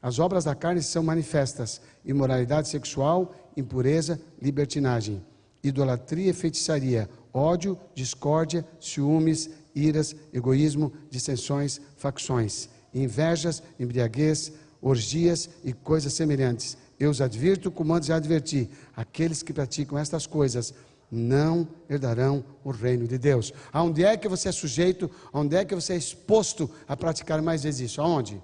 as 0.06 0.20
obras 0.20 0.44
da 0.44 0.54
carne 0.54 0.80
são 0.84 1.02
manifestas: 1.02 1.80
imoralidade 2.04 2.68
sexual, 2.68 3.34
impureza, 3.56 4.20
libertinagem, 4.40 5.20
idolatria 5.64 6.30
e 6.30 6.32
feitiçaria, 6.32 7.10
ódio, 7.34 7.76
discórdia, 7.92 8.64
ciúmes, 8.78 9.50
iras, 9.74 10.14
egoísmo, 10.32 10.92
dissensões, 11.10 11.80
facções, 11.96 12.68
invejas, 12.94 13.60
embriaguez, 13.80 14.52
orgias 14.80 15.50
e 15.64 15.72
coisas 15.72 16.12
semelhantes. 16.12 16.78
Eu 17.00 17.10
os 17.10 17.20
advirto, 17.20 17.68
como 17.68 17.92
antes 17.92 18.06
já 18.06 18.14
adverti: 18.14 18.70
aqueles 18.94 19.42
que 19.42 19.52
praticam 19.52 19.98
estas 19.98 20.24
coisas 20.24 20.72
não 21.10 21.66
herdarão 21.90 22.44
o 22.62 22.70
reino 22.70 23.08
de 23.08 23.18
Deus. 23.18 23.52
Aonde 23.72 24.04
é 24.04 24.16
que 24.16 24.28
você 24.28 24.50
é 24.50 24.52
sujeito? 24.52 25.10
Aonde 25.32 25.56
é 25.56 25.64
que 25.64 25.74
você 25.74 25.94
é 25.94 25.96
exposto 25.96 26.70
a 26.86 26.96
praticar 26.96 27.42
mais 27.42 27.64
vezes 27.64 27.90
isso? 27.90 28.00
Aonde? 28.00 28.40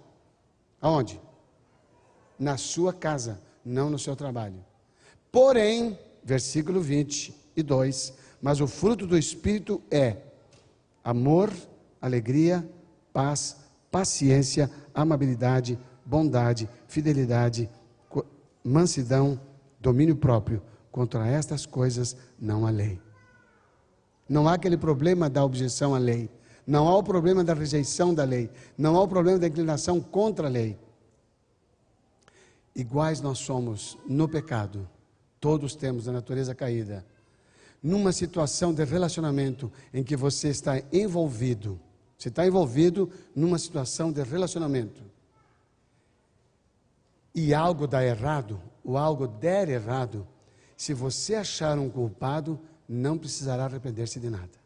Aonde? 0.80 1.20
Na 2.43 2.57
sua 2.57 2.93
casa, 2.93 3.38
não 3.64 3.88
no 3.88 4.01
seu 4.01 4.16
trabalho. 4.16 4.64
Porém, 5.30 5.97
versículo 6.24 6.80
22, 6.80 8.12
mas 8.43 8.61
o 8.61 8.66
fruto 8.66 9.07
do 9.07 9.16
Espírito 9.16 9.80
é 9.88 10.16
amor, 11.05 11.53
alegria, 12.01 12.68
paz, 13.12 13.59
paciência, 13.93 14.68
amabilidade, 14.93 15.78
bondade, 16.05 16.68
fidelidade, 16.88 17.70
mansidão, 18.64 19.40
domínio 19.80 20.16
próprio. 20.16 20.61
Contra 20.90 21.28
estas 21.28 21.64
coisas 21.64 22.16
não 22.40 22.66
há 22.66 22.70
lei. 22.70 23.01
Não 24.28 24.49
há 24.49 24.55
aquele 24.55 24.76
problema 24.76 25.30
da 25.30 25.45
objeção 25.45 25.95
à 25.95 25.99
lei. 25.99 26.28
Não 26.66 26.88
há 26.88 26.97
o 26.97 27.05
problema 27.05 27.45
da 27.45 27.55
rejeição 27.55 28.12
da 28.12 28.24
lei. 28.24 28.51
Não 28.76 28.97
há 28.97 29.03
o 29.03 29.07
problema 29.07 29.38
da 29.38 29.47
inclinação 29.47 30.01
contra 30.01 30.49
a 30.49 30.51
lei. 30.51 30.76
Iguais 32.74 33.20
nós 33.20 33.38
somos 33.38 33.98
no 34.06 34.28
pecado 34.28 34.88
Todos 35.42 35.74
temos 35.74 36.06
a 36.06 36.12
natureza 36.12 36.54
caída. 36.54 37.04
Numa 37.82 38.12
situação 38.12 38.72
de 38.72 38.84
relacionamento 38.84 39.72
em 39.92 40.04
que 40.04 40.16
você 40.16 40.50
está 40.50 40.80
envolvido, 40.92 41.80
você 42.16 42.28
está 42.28 42.46
envolvido 42.46 43.10
numa 43.34 43.58
situação 43.58 44.12
de 44.12 44.22
relacionamento, 44.22 45.02
e 47.34 47.52
algo 47.52 47.88
dá 47.88 48.04
errado, 48.04 48.62
ou 48.84 48.96
algo 48.96 49.26
der 49.26 49.68
errado, 49.68 50.24
se 50.76 50.94
você 50.94 51.34
achar 51.34 51.76
um 51.76 51.90
culpado, 51.90 52.60
não 52.88 53.18
precisará 53.18 53.64
arrepender-se 53.64 54.20
de 54.20 54.30
nada. 54.30 54.62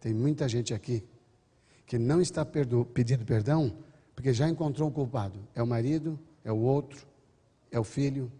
Tem 0.00 0.14
muita 0.14 0.48
gente 0.48 0.72
aqui 0.72 1.04
que 1.84 1.98
não 1.98 2.22
está 2.22 2.42
pedindo 2.42 3.26
perdão 3.26 3.76
porque 4.22 4.32
já 4.32 4.48
encontrou 4.48 4.88
um 4.88 4.92
culpado. 4.92 5.36
É 5.52 5.60
o 5.60 5.66
marido, 5.66 6.16
é 6.44 6.52
o 6.52 6.58
outro, 6.58 7.04
é 7.72 7.80
o 7.80 7.82
filho, 7.82 8.30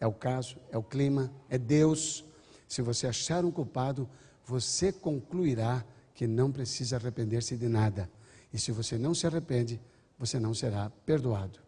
é 0.00 0.06
o 0.06 0.12
caso, 0.12 0.56
é 0.70 0.78
o 0.78 0.82
clima, 0.82 1.30
é 1.50 1.58
Deus. 1.58 2.24
Se 2.66 2.80
você 2.80 3.06
achar 3.06 3.44
um 3.44 3.50
culpado, 3.50 4.08
você 4.46 4.90
concluirá 4.90 5.84
que 6.14 6.26
não 6.26 6.50
precisa 6.50 6.96
arrepender-se 6.96 7.54
de 7.54 7.68
nada. 7.68 8.10
E 8.50 8.58
se 8.58 8.72
você 8.72 8.96
não 8.96 9.14
se 9.14 9.26
arrepende, 9.26 9.78
você 10.18 10.40
não 10.40 10.54
será 10.54 10.88
perdoado. 11.04 11.58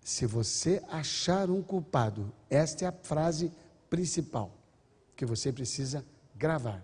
Se 0.00 0.24
você 0.24 0.82
achar 0.88 1.50
um 1.50 1.60
culpado, 1.60 2.32
esta 2.48 2.86
é 2.86 2.88
a 2.88 2.92
frase 2.92 3.52
principal 3.90 4.50
que 5.14 5.26
você 5.26 5.52
precisa 5.52 6.02
gravar. 6.34 6.82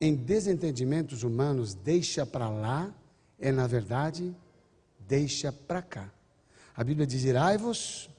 Em 0.00 0.14
desentendimentos 0.14 1.24
humanos, 1.24 1.74
deixa 1.74 2.24
para 2.24 2.48
lá 2.48 2.94
é, 3.40 3.50
na 3.50 3.66
verdade, 3.66 4.32
deixa 5.08 5.50
para 5.50 5.80
cá. 5.80 6.12
A 6.76 6.84
Bíblia 6.84 7.06
diz: 7.06 7.24
irai-vos, 7.24 8.10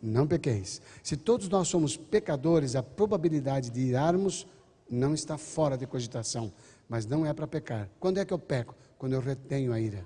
não 0.00 0.26
pequeis. 0.26 0.80
Se 1.02 1.16
todos 1.16 1.48
nós 1.48 1.68
somos 1.68 1.96
pecadores, 1.96 2.76
a 2.76 2.82
probabilidade 2.82 3.68
de 3.68 3.80
irarmos 3.80 4.46
não 4.88 5.12
está 5.12 5.36
fora 5.36 5.76
de 5.76 5.86
cogitação, 5.86 6.52
mas 6.88 7.04
não 7.04 7.26
é 7.26 7.34
para 7.34 7.46
pecar. 7.46 7.90
Quando 7.98 8.18
é 8.18 8.24
que 8.24 8.32
eu 8.32 8.38
peco? 8.38 8.74
Quando 8.96 9.12
eu 9.12 9.20
retenho 9.20 9.72
a 9.72 9.80
ira. 9.80 10.04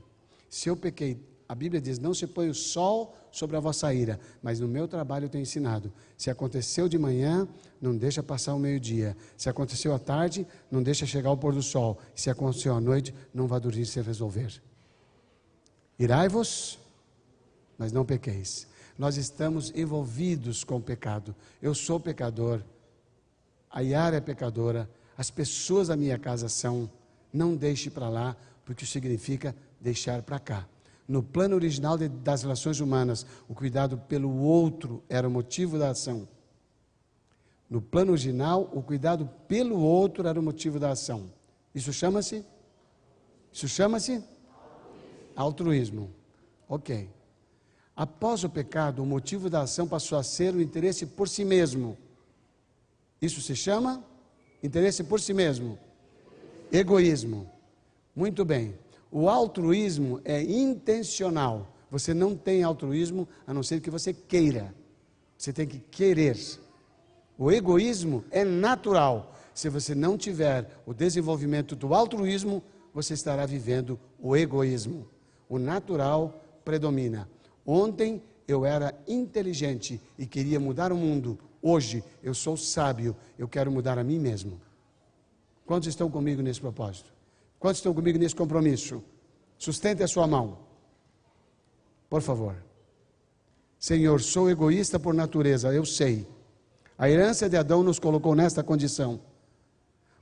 Se 0.49 0.69
eu 0.69 0.77
pequei, 0.77 1.21
a 1.49 1.55
Bíblia 1.55 1.81
diz: 1.81 1.99
não 1.99 2.15
se 2.15 2.27
põe 2.27 2.49
o 2.49 2.55
sol 2.55 3.15
sobre 3.31 3.57
a 3.57 3.61
vossa 3.61 3.93
ira, 3.93 4.19
mas 4.43 4.59
no 4.59 4.67
meu 4.67 4.89
trabalho 4.89 5.27
eu 5.27 5.29
tenho 5.29 5.43
ensinado. 5.43 5.93
Se 6.17 6.31
aconteceu 6.31 6.89
de 6.89 6.99
manhã, 6.99 7.47
não 7.81 7.97
deixa 7.97 8.23
passar 8.23 8.55
o 8.55 8.59
meio-dia. 8.59 9.17
Se 9.37 9.49
aconteceu 9.49 9.95
à 9.95 9.99
tarde, 9.99 10.47
não 10.71 10.83
deixa 10.83 11.05
chegar 11.07 11.31
o 11.31 11.37
pôr 11.37 11.55
do 11.55 11.63
sol. 11.63 11.99
Se 12.15 12.31
aconteceu 12.31 12.75
à 12.75 12.81
noite, 12.81 13.15
não 13.35 13.47
vá 13.47 13.59
dormir 13.59 13.87
sem 13.87 14.03
resolver. 14.03 14.63
Irai-vos, 16.03 16.81
mas 17.79 17.93
não 17.93 18.05
pequeis. 18.05 18.67
Nós 18.99 19.17
estamos 19.17 19.71
envolvidos 19.73 20.65
com 20.65 20.79
o 20.79 20.83
pecado. 20.83 21.33
Eu 21.63 21.77
sou 21.77 22.01
pecador. 22.01 22.61
A 23.71 23.83
Yara 23.83 24.17
é 24.17 24.21
pecadora. 24.21 24.91
As 25.17 25.31
pessoas 25.31 25.87
da 25.87 25.97
minha 25.97 26.19
casa 26.19 26.49
são. 26.49 26.91
Não 27.33 27.55
deixe 27.55 27.89
para 27.89 28.09
lá, 28.09 28.37
porque 28.65 28.85
significa 28.85 29.55
deixar 29.81 30.23
para 30.23 30.41
cá. 30.41 30.67
No 31.07 31.23
plano 31.23 31.55
original 31.55 31.97
de, 31.97 32.09
das 32.09 32.43
relações 32.43 32.81
humanas, 32.81 33.25
o 33.49 33.55
cuidado 33.55 33.97
pelo 33.97 34.37
outro 34.39 35.05
era 35.09 35.29
o 35.29 35.31
motivo 35.31 35.79
da 35.79 35.91
ação. 35.91 36.27
No 37.71 37.81
plano 37.81 38.11
original, 38.11 38.69
o 38.75 38.83
cuidado 38.83 39.31
pelo 39.47 39.79
outro 39.79 40.27
era 40.27 40.41
o 40.41 40.43
motivo 40.43 40.81
da 40.81 40.91
ação. 40.91 41.31
Isso 41.73 41.93
chama-se? 41.93 42.45
Isso 43.53 43.69
chama-se? 43.69 44.32
Altruísmo. 45.37 46.11
Ok. 46.69 47.09
Após 47.95 48.43
o 48.45 48.49
pecado, 48.49 49.03
o 49.03 49.07
motivo 49.07 49.51
da 49.51 49.63
ação 49.63 49.87
passou 49.87 50.19
a 50.19 50.23
ser 50.23 50.55
o 50.55 50.61
interesse 50.61 51.07
por 51.07 51.29
si 51.29 51.45
mesmo. 51.45 51.97
Isso 53.21 53.41
se 53.41 53.55
chama 53.55 54.03
interesse 54.63 55.05
por 55.05 55.21
si 55.21 55.35
mesmo. 55.35 55.79
Egoísmo. 56.71 57.51
Muito 58.15 58.45
bem. 58.45 58.79
O 59.11 59.29
altruísmo 59.29 60.21
é 60.25 60.43
intencional. 60.43 61.75
Você 61.91 62.15
não 62.15 62.35
tem 62.35 62.63
altruísmo 62.63 63.29
a 63.47 63.53
não 63.53 63.63
ser 63.63 63.81
que 63.81 63.91
você 63.91 64.13
queira. 64.15 64.75
Você 65.37 65.53
tem 65.53 65.67
que 65.67 65.79
querer. 65.79 66.39
O 67.37 67.51
egoísmo 67.51 68.25
é 68.31 68.45
natural. 68.45 69.35
Se 69.53 69.69
você 69.69 69.95
não 69.95 70.17
tiver 70.17 70.81
o 70.87 70.95
desenvolvimento 70.95 71.77
do 71.77 71.93
altruísmo, 71.93 72.63
você 72.95 73.13
estará 73.15 73.45
vivendo 73.45 73.99
o 74.19 74.35
egoísmo. 74.37 75.07
O 75.53 75.59
natural 75.59 76.33
predomina. 76.65 77.29
Ontem 77.67 78.23
eu 78.49 78.65
era 78.65 78.99
inteligente 79.07 80.01
e 80.19 80.25
queria 80.25 80.59
mudar 80.59 80.91
o 80.91 80.97
mundo. 80.97 81.39
Hoje 81.61 82.03
eu 82.23 82.33
sou 82.33 82.57
sábio, 82.57 83.15
eu 83.39 83.47
quero 83.47 83.71
mudar 83.71 83.99
a 83.99 84.03
mim 84.03 84.19
mesmo. 84.19 84.59
Quantos 85.67 85.91
estão 85.91 86.11
comigo 86.11 86.41
nesse 86.41 86.59
propósito? 86.59 87.13
Quantos 87.59 87.81
estão 87.81 87.93
comigo 87.93 88.19
nesse 88.19 88.35
compromisso? 88.35 89.05
Sustente 89.59 90.03
a 90.03 90.09
sua 90.09 90.27
mão. 90.27 90.57
Por 92.09 92.23
favor. 92.23 92.57
Senhor, 93.79 94.23
sou 94.23 94.49
egoísta 94.49 94.99
por 94.99 95.13
natureza, 95.13 95.71
eu 95.71 95.85
sei. 95.85 96.27
A 96.97 97.11
herança 97.11 97.47
de 97.47 97.59
Adão 97.59 97.83
nos 97.83 97.99
colocou 97.99 98.35
nesta 98.35 98.65
condição. 98.65 99.21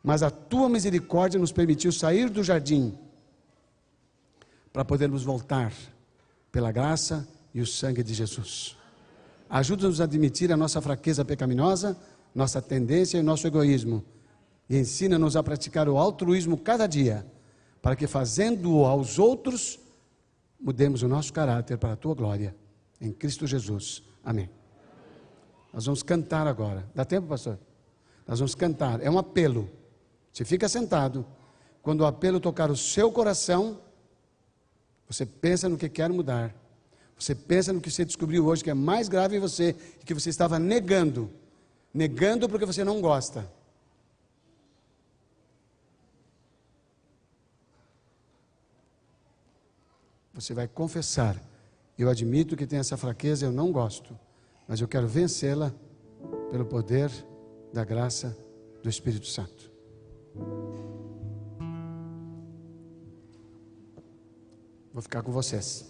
Mas 0.02 0.24
a 0.24 0.30
tua 0.30 0.68
misericórdia 0.68 1.38
nos 1.38 1.52
permitiu 1.52 1.92
sair 1.92 2.28
do 2.28 2.42
jardim 2.42 2.98
para 4.72 4.84
podermos 4.84 5.22
voltar 5.22 5.72
pela 6.52 6.72
graça 6.72 7.28
e 7.52 7.60
o 7.60 7.66
sangue 7.66 8.02
de 8.02 8.14
Jesus. 8.14 8.76
Ajuda-nos 9.48 10.00
a 10.00 10.04
admitir 10.04 10.52
a 10.52 10.56
nossa 10.56 10.80
fraqueza 10.80 11.24
pecaminosa, 11.24 11.96
nossa 12.34 12.62
tendência 12.62 13.18
e 13.18 13.22
nosso 13.22 13.46
egoísmo 13.46 14.04
e 14.70 14.78
ensina-nos 14.78 15.34
a 15.34 15.42
praticar 15.42 15.88
o 15.88 15.98
altruísmo 15.98 16.56
cada 16.56 16.86
dia, 16.86 17.26
para 17.82 17.96
que 17.96 18.06
fazendo-o 18.06 18.86
aos 18.86 19.18
outros, 19.18 19.80
mudemos 20.60 21.02
o 21.02 21.08
nosso 21.08 21.32
caráter 21.32 21.76
para 21.76 21.94
a 21.94 21.96
tua 21.96 22.14
glória, 22.14 22.54
em 23.00 23.10
Cristo 23.10 23.48
Jesus. 23.48 24.00
Amém. 24.24 24.48
Nós 25.72 25.86
vamos 25.86 26.04
cantar 26.04 26.46
agora. 26.46 26.88
Dá 26.94 27.04
tempo, 27.04 27.26
pastor? 27.26 27.58
Nós 28.28 28.38
vamos 28.38 28.54
cantar. 28.54 29.02
É 29.02 29.10
um 29.10 29.18
apelo. 29.18 29.68
Você 30.32 30.44
fica 30.44 30.68
sentado. 30.68 31.26
Quando 31.82 32.02
o 32.02 32.06
apelo 32.06 32.38
tocar 32.38 32.70
o 32.70 32.76
seu 32.76 33.10
coração, 33.10 33.80
você 35.10 35.26
pensa 35.26 35.68
no 35.68 35.76
que 35.76 35.88
quer 35.88 36.08
mudar. 36.08 36.54
Você 37.18 37.34
pensa 37.34 37.72
no 37.72 37.80
que 37.80 37.90
você 37.90 38.04
descobriu 38.04 38.46
hoje 38.46 38.62
que 38.62 38.70
é 38.70 38.74
mais 38.74 39.08
grave 39.08 39.36
em 39.36 39.40
você 39.40 39.74
e 40.00 40.04
que 40.04 40.14
você 40.14 40.30
estava 40.30 40.56
negando. 40.56 41.28
Negando 41.92 42.48
porque 42.48 42.64
você 42.64 42.84
não 42.84 43.00
gosta. 43.00 43.50
Você 50.32 50.54
vai 50.54 50.68
confessar. 50.68 51.36
Eu 51.98 52.08
admito 52.08 52.56
que 52.56 52.64
tem 52.64 52.78
essa 52.78 52.96
fraqueza, 52.96 53.44
eu 53.44 53.52
não 53.52 53.72
gosto, 53.72 54.16
mas 54.68 54.80
eu 54.80 54.86
quero 54.86 55.08
vencê-la 55.08 55.74
pelo 56.52 56.64
poder 56.64 57.10
da 57.72 57.84
graça 57.84 58.38
do 58.80 58.88
Espírito 58.88 59.26
Santo. 59.26 59.70
Vou 64.92 65.02
ficar 65.02 65.22
com 65.22 65.32
vocês. 65.32 65.88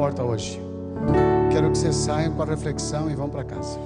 porta 0.00 0.24
hoje. 0.24 0.58
Quero 1.52 1.70
que 1.70 1.76
vocês 1.76 1.94
saiam 1.94 2.32
com 2.32 2.42
a 2.42 2.46
reflexão 2.46 3.10
e 3.10 3.14
vão 3.14 3.28
para 3.28 3.44
casa. 3.44 3.78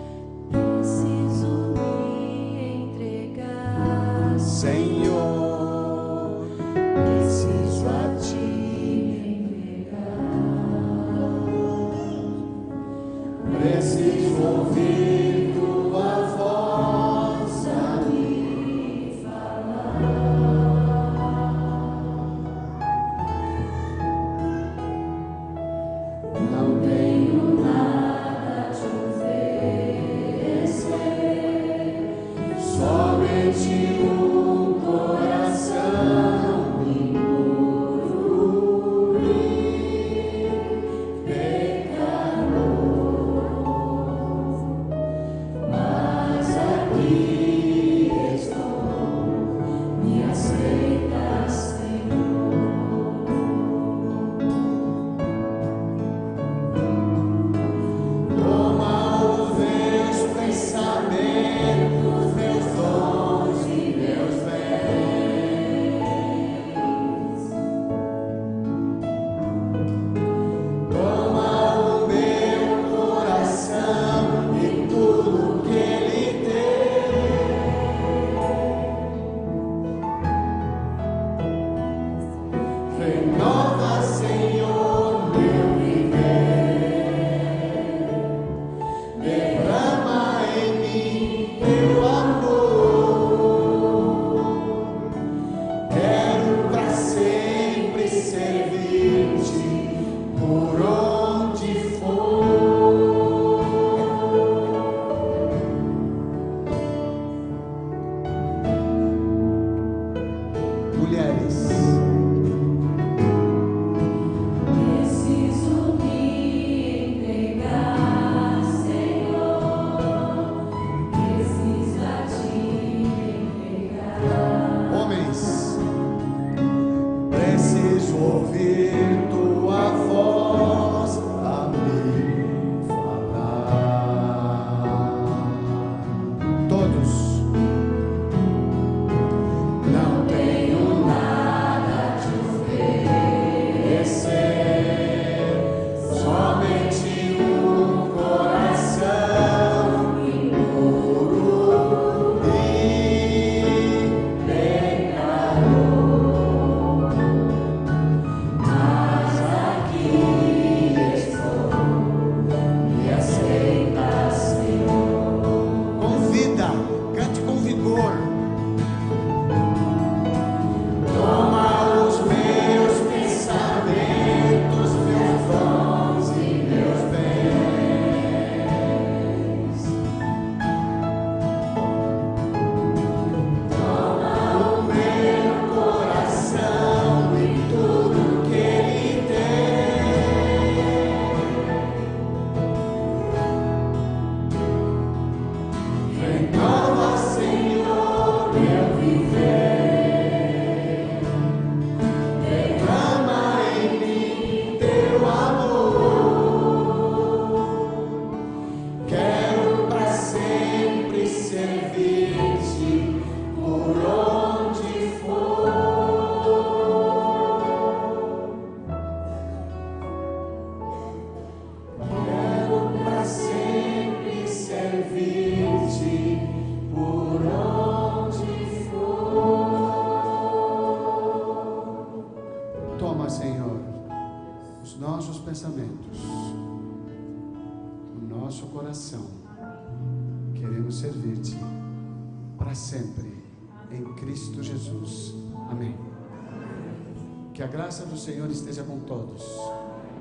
Senhor 248.24 248.50
esteja 248.50 248.82
com 248.82 249.00
todos. 249.00 249.44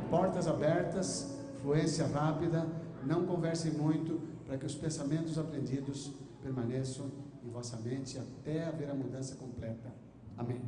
Portas 0.10 0.46
abertas, 0.46 1.38
fluência 1.62 2.06
rápida, 2.06 2.68
não 3.06 3.26
conversem 3.26 3.72
muito, 3.72 4.20
para 4.46 4.58
que 4.58 4.66
os 4.66 4.76
pensamentos 4.76 5.38
aprendidos 5.38 6.12
permaneçam 6.42 7.10
em 7.42 7.50
vossa 7.50 7.78
mente 7.78 8.20
até 8.20 8.66
haver 8.66 8.90
a 8.90 8.94
mudança 8.94 9.38
completa. 9.38 9.90
Amém. 10.38 10.62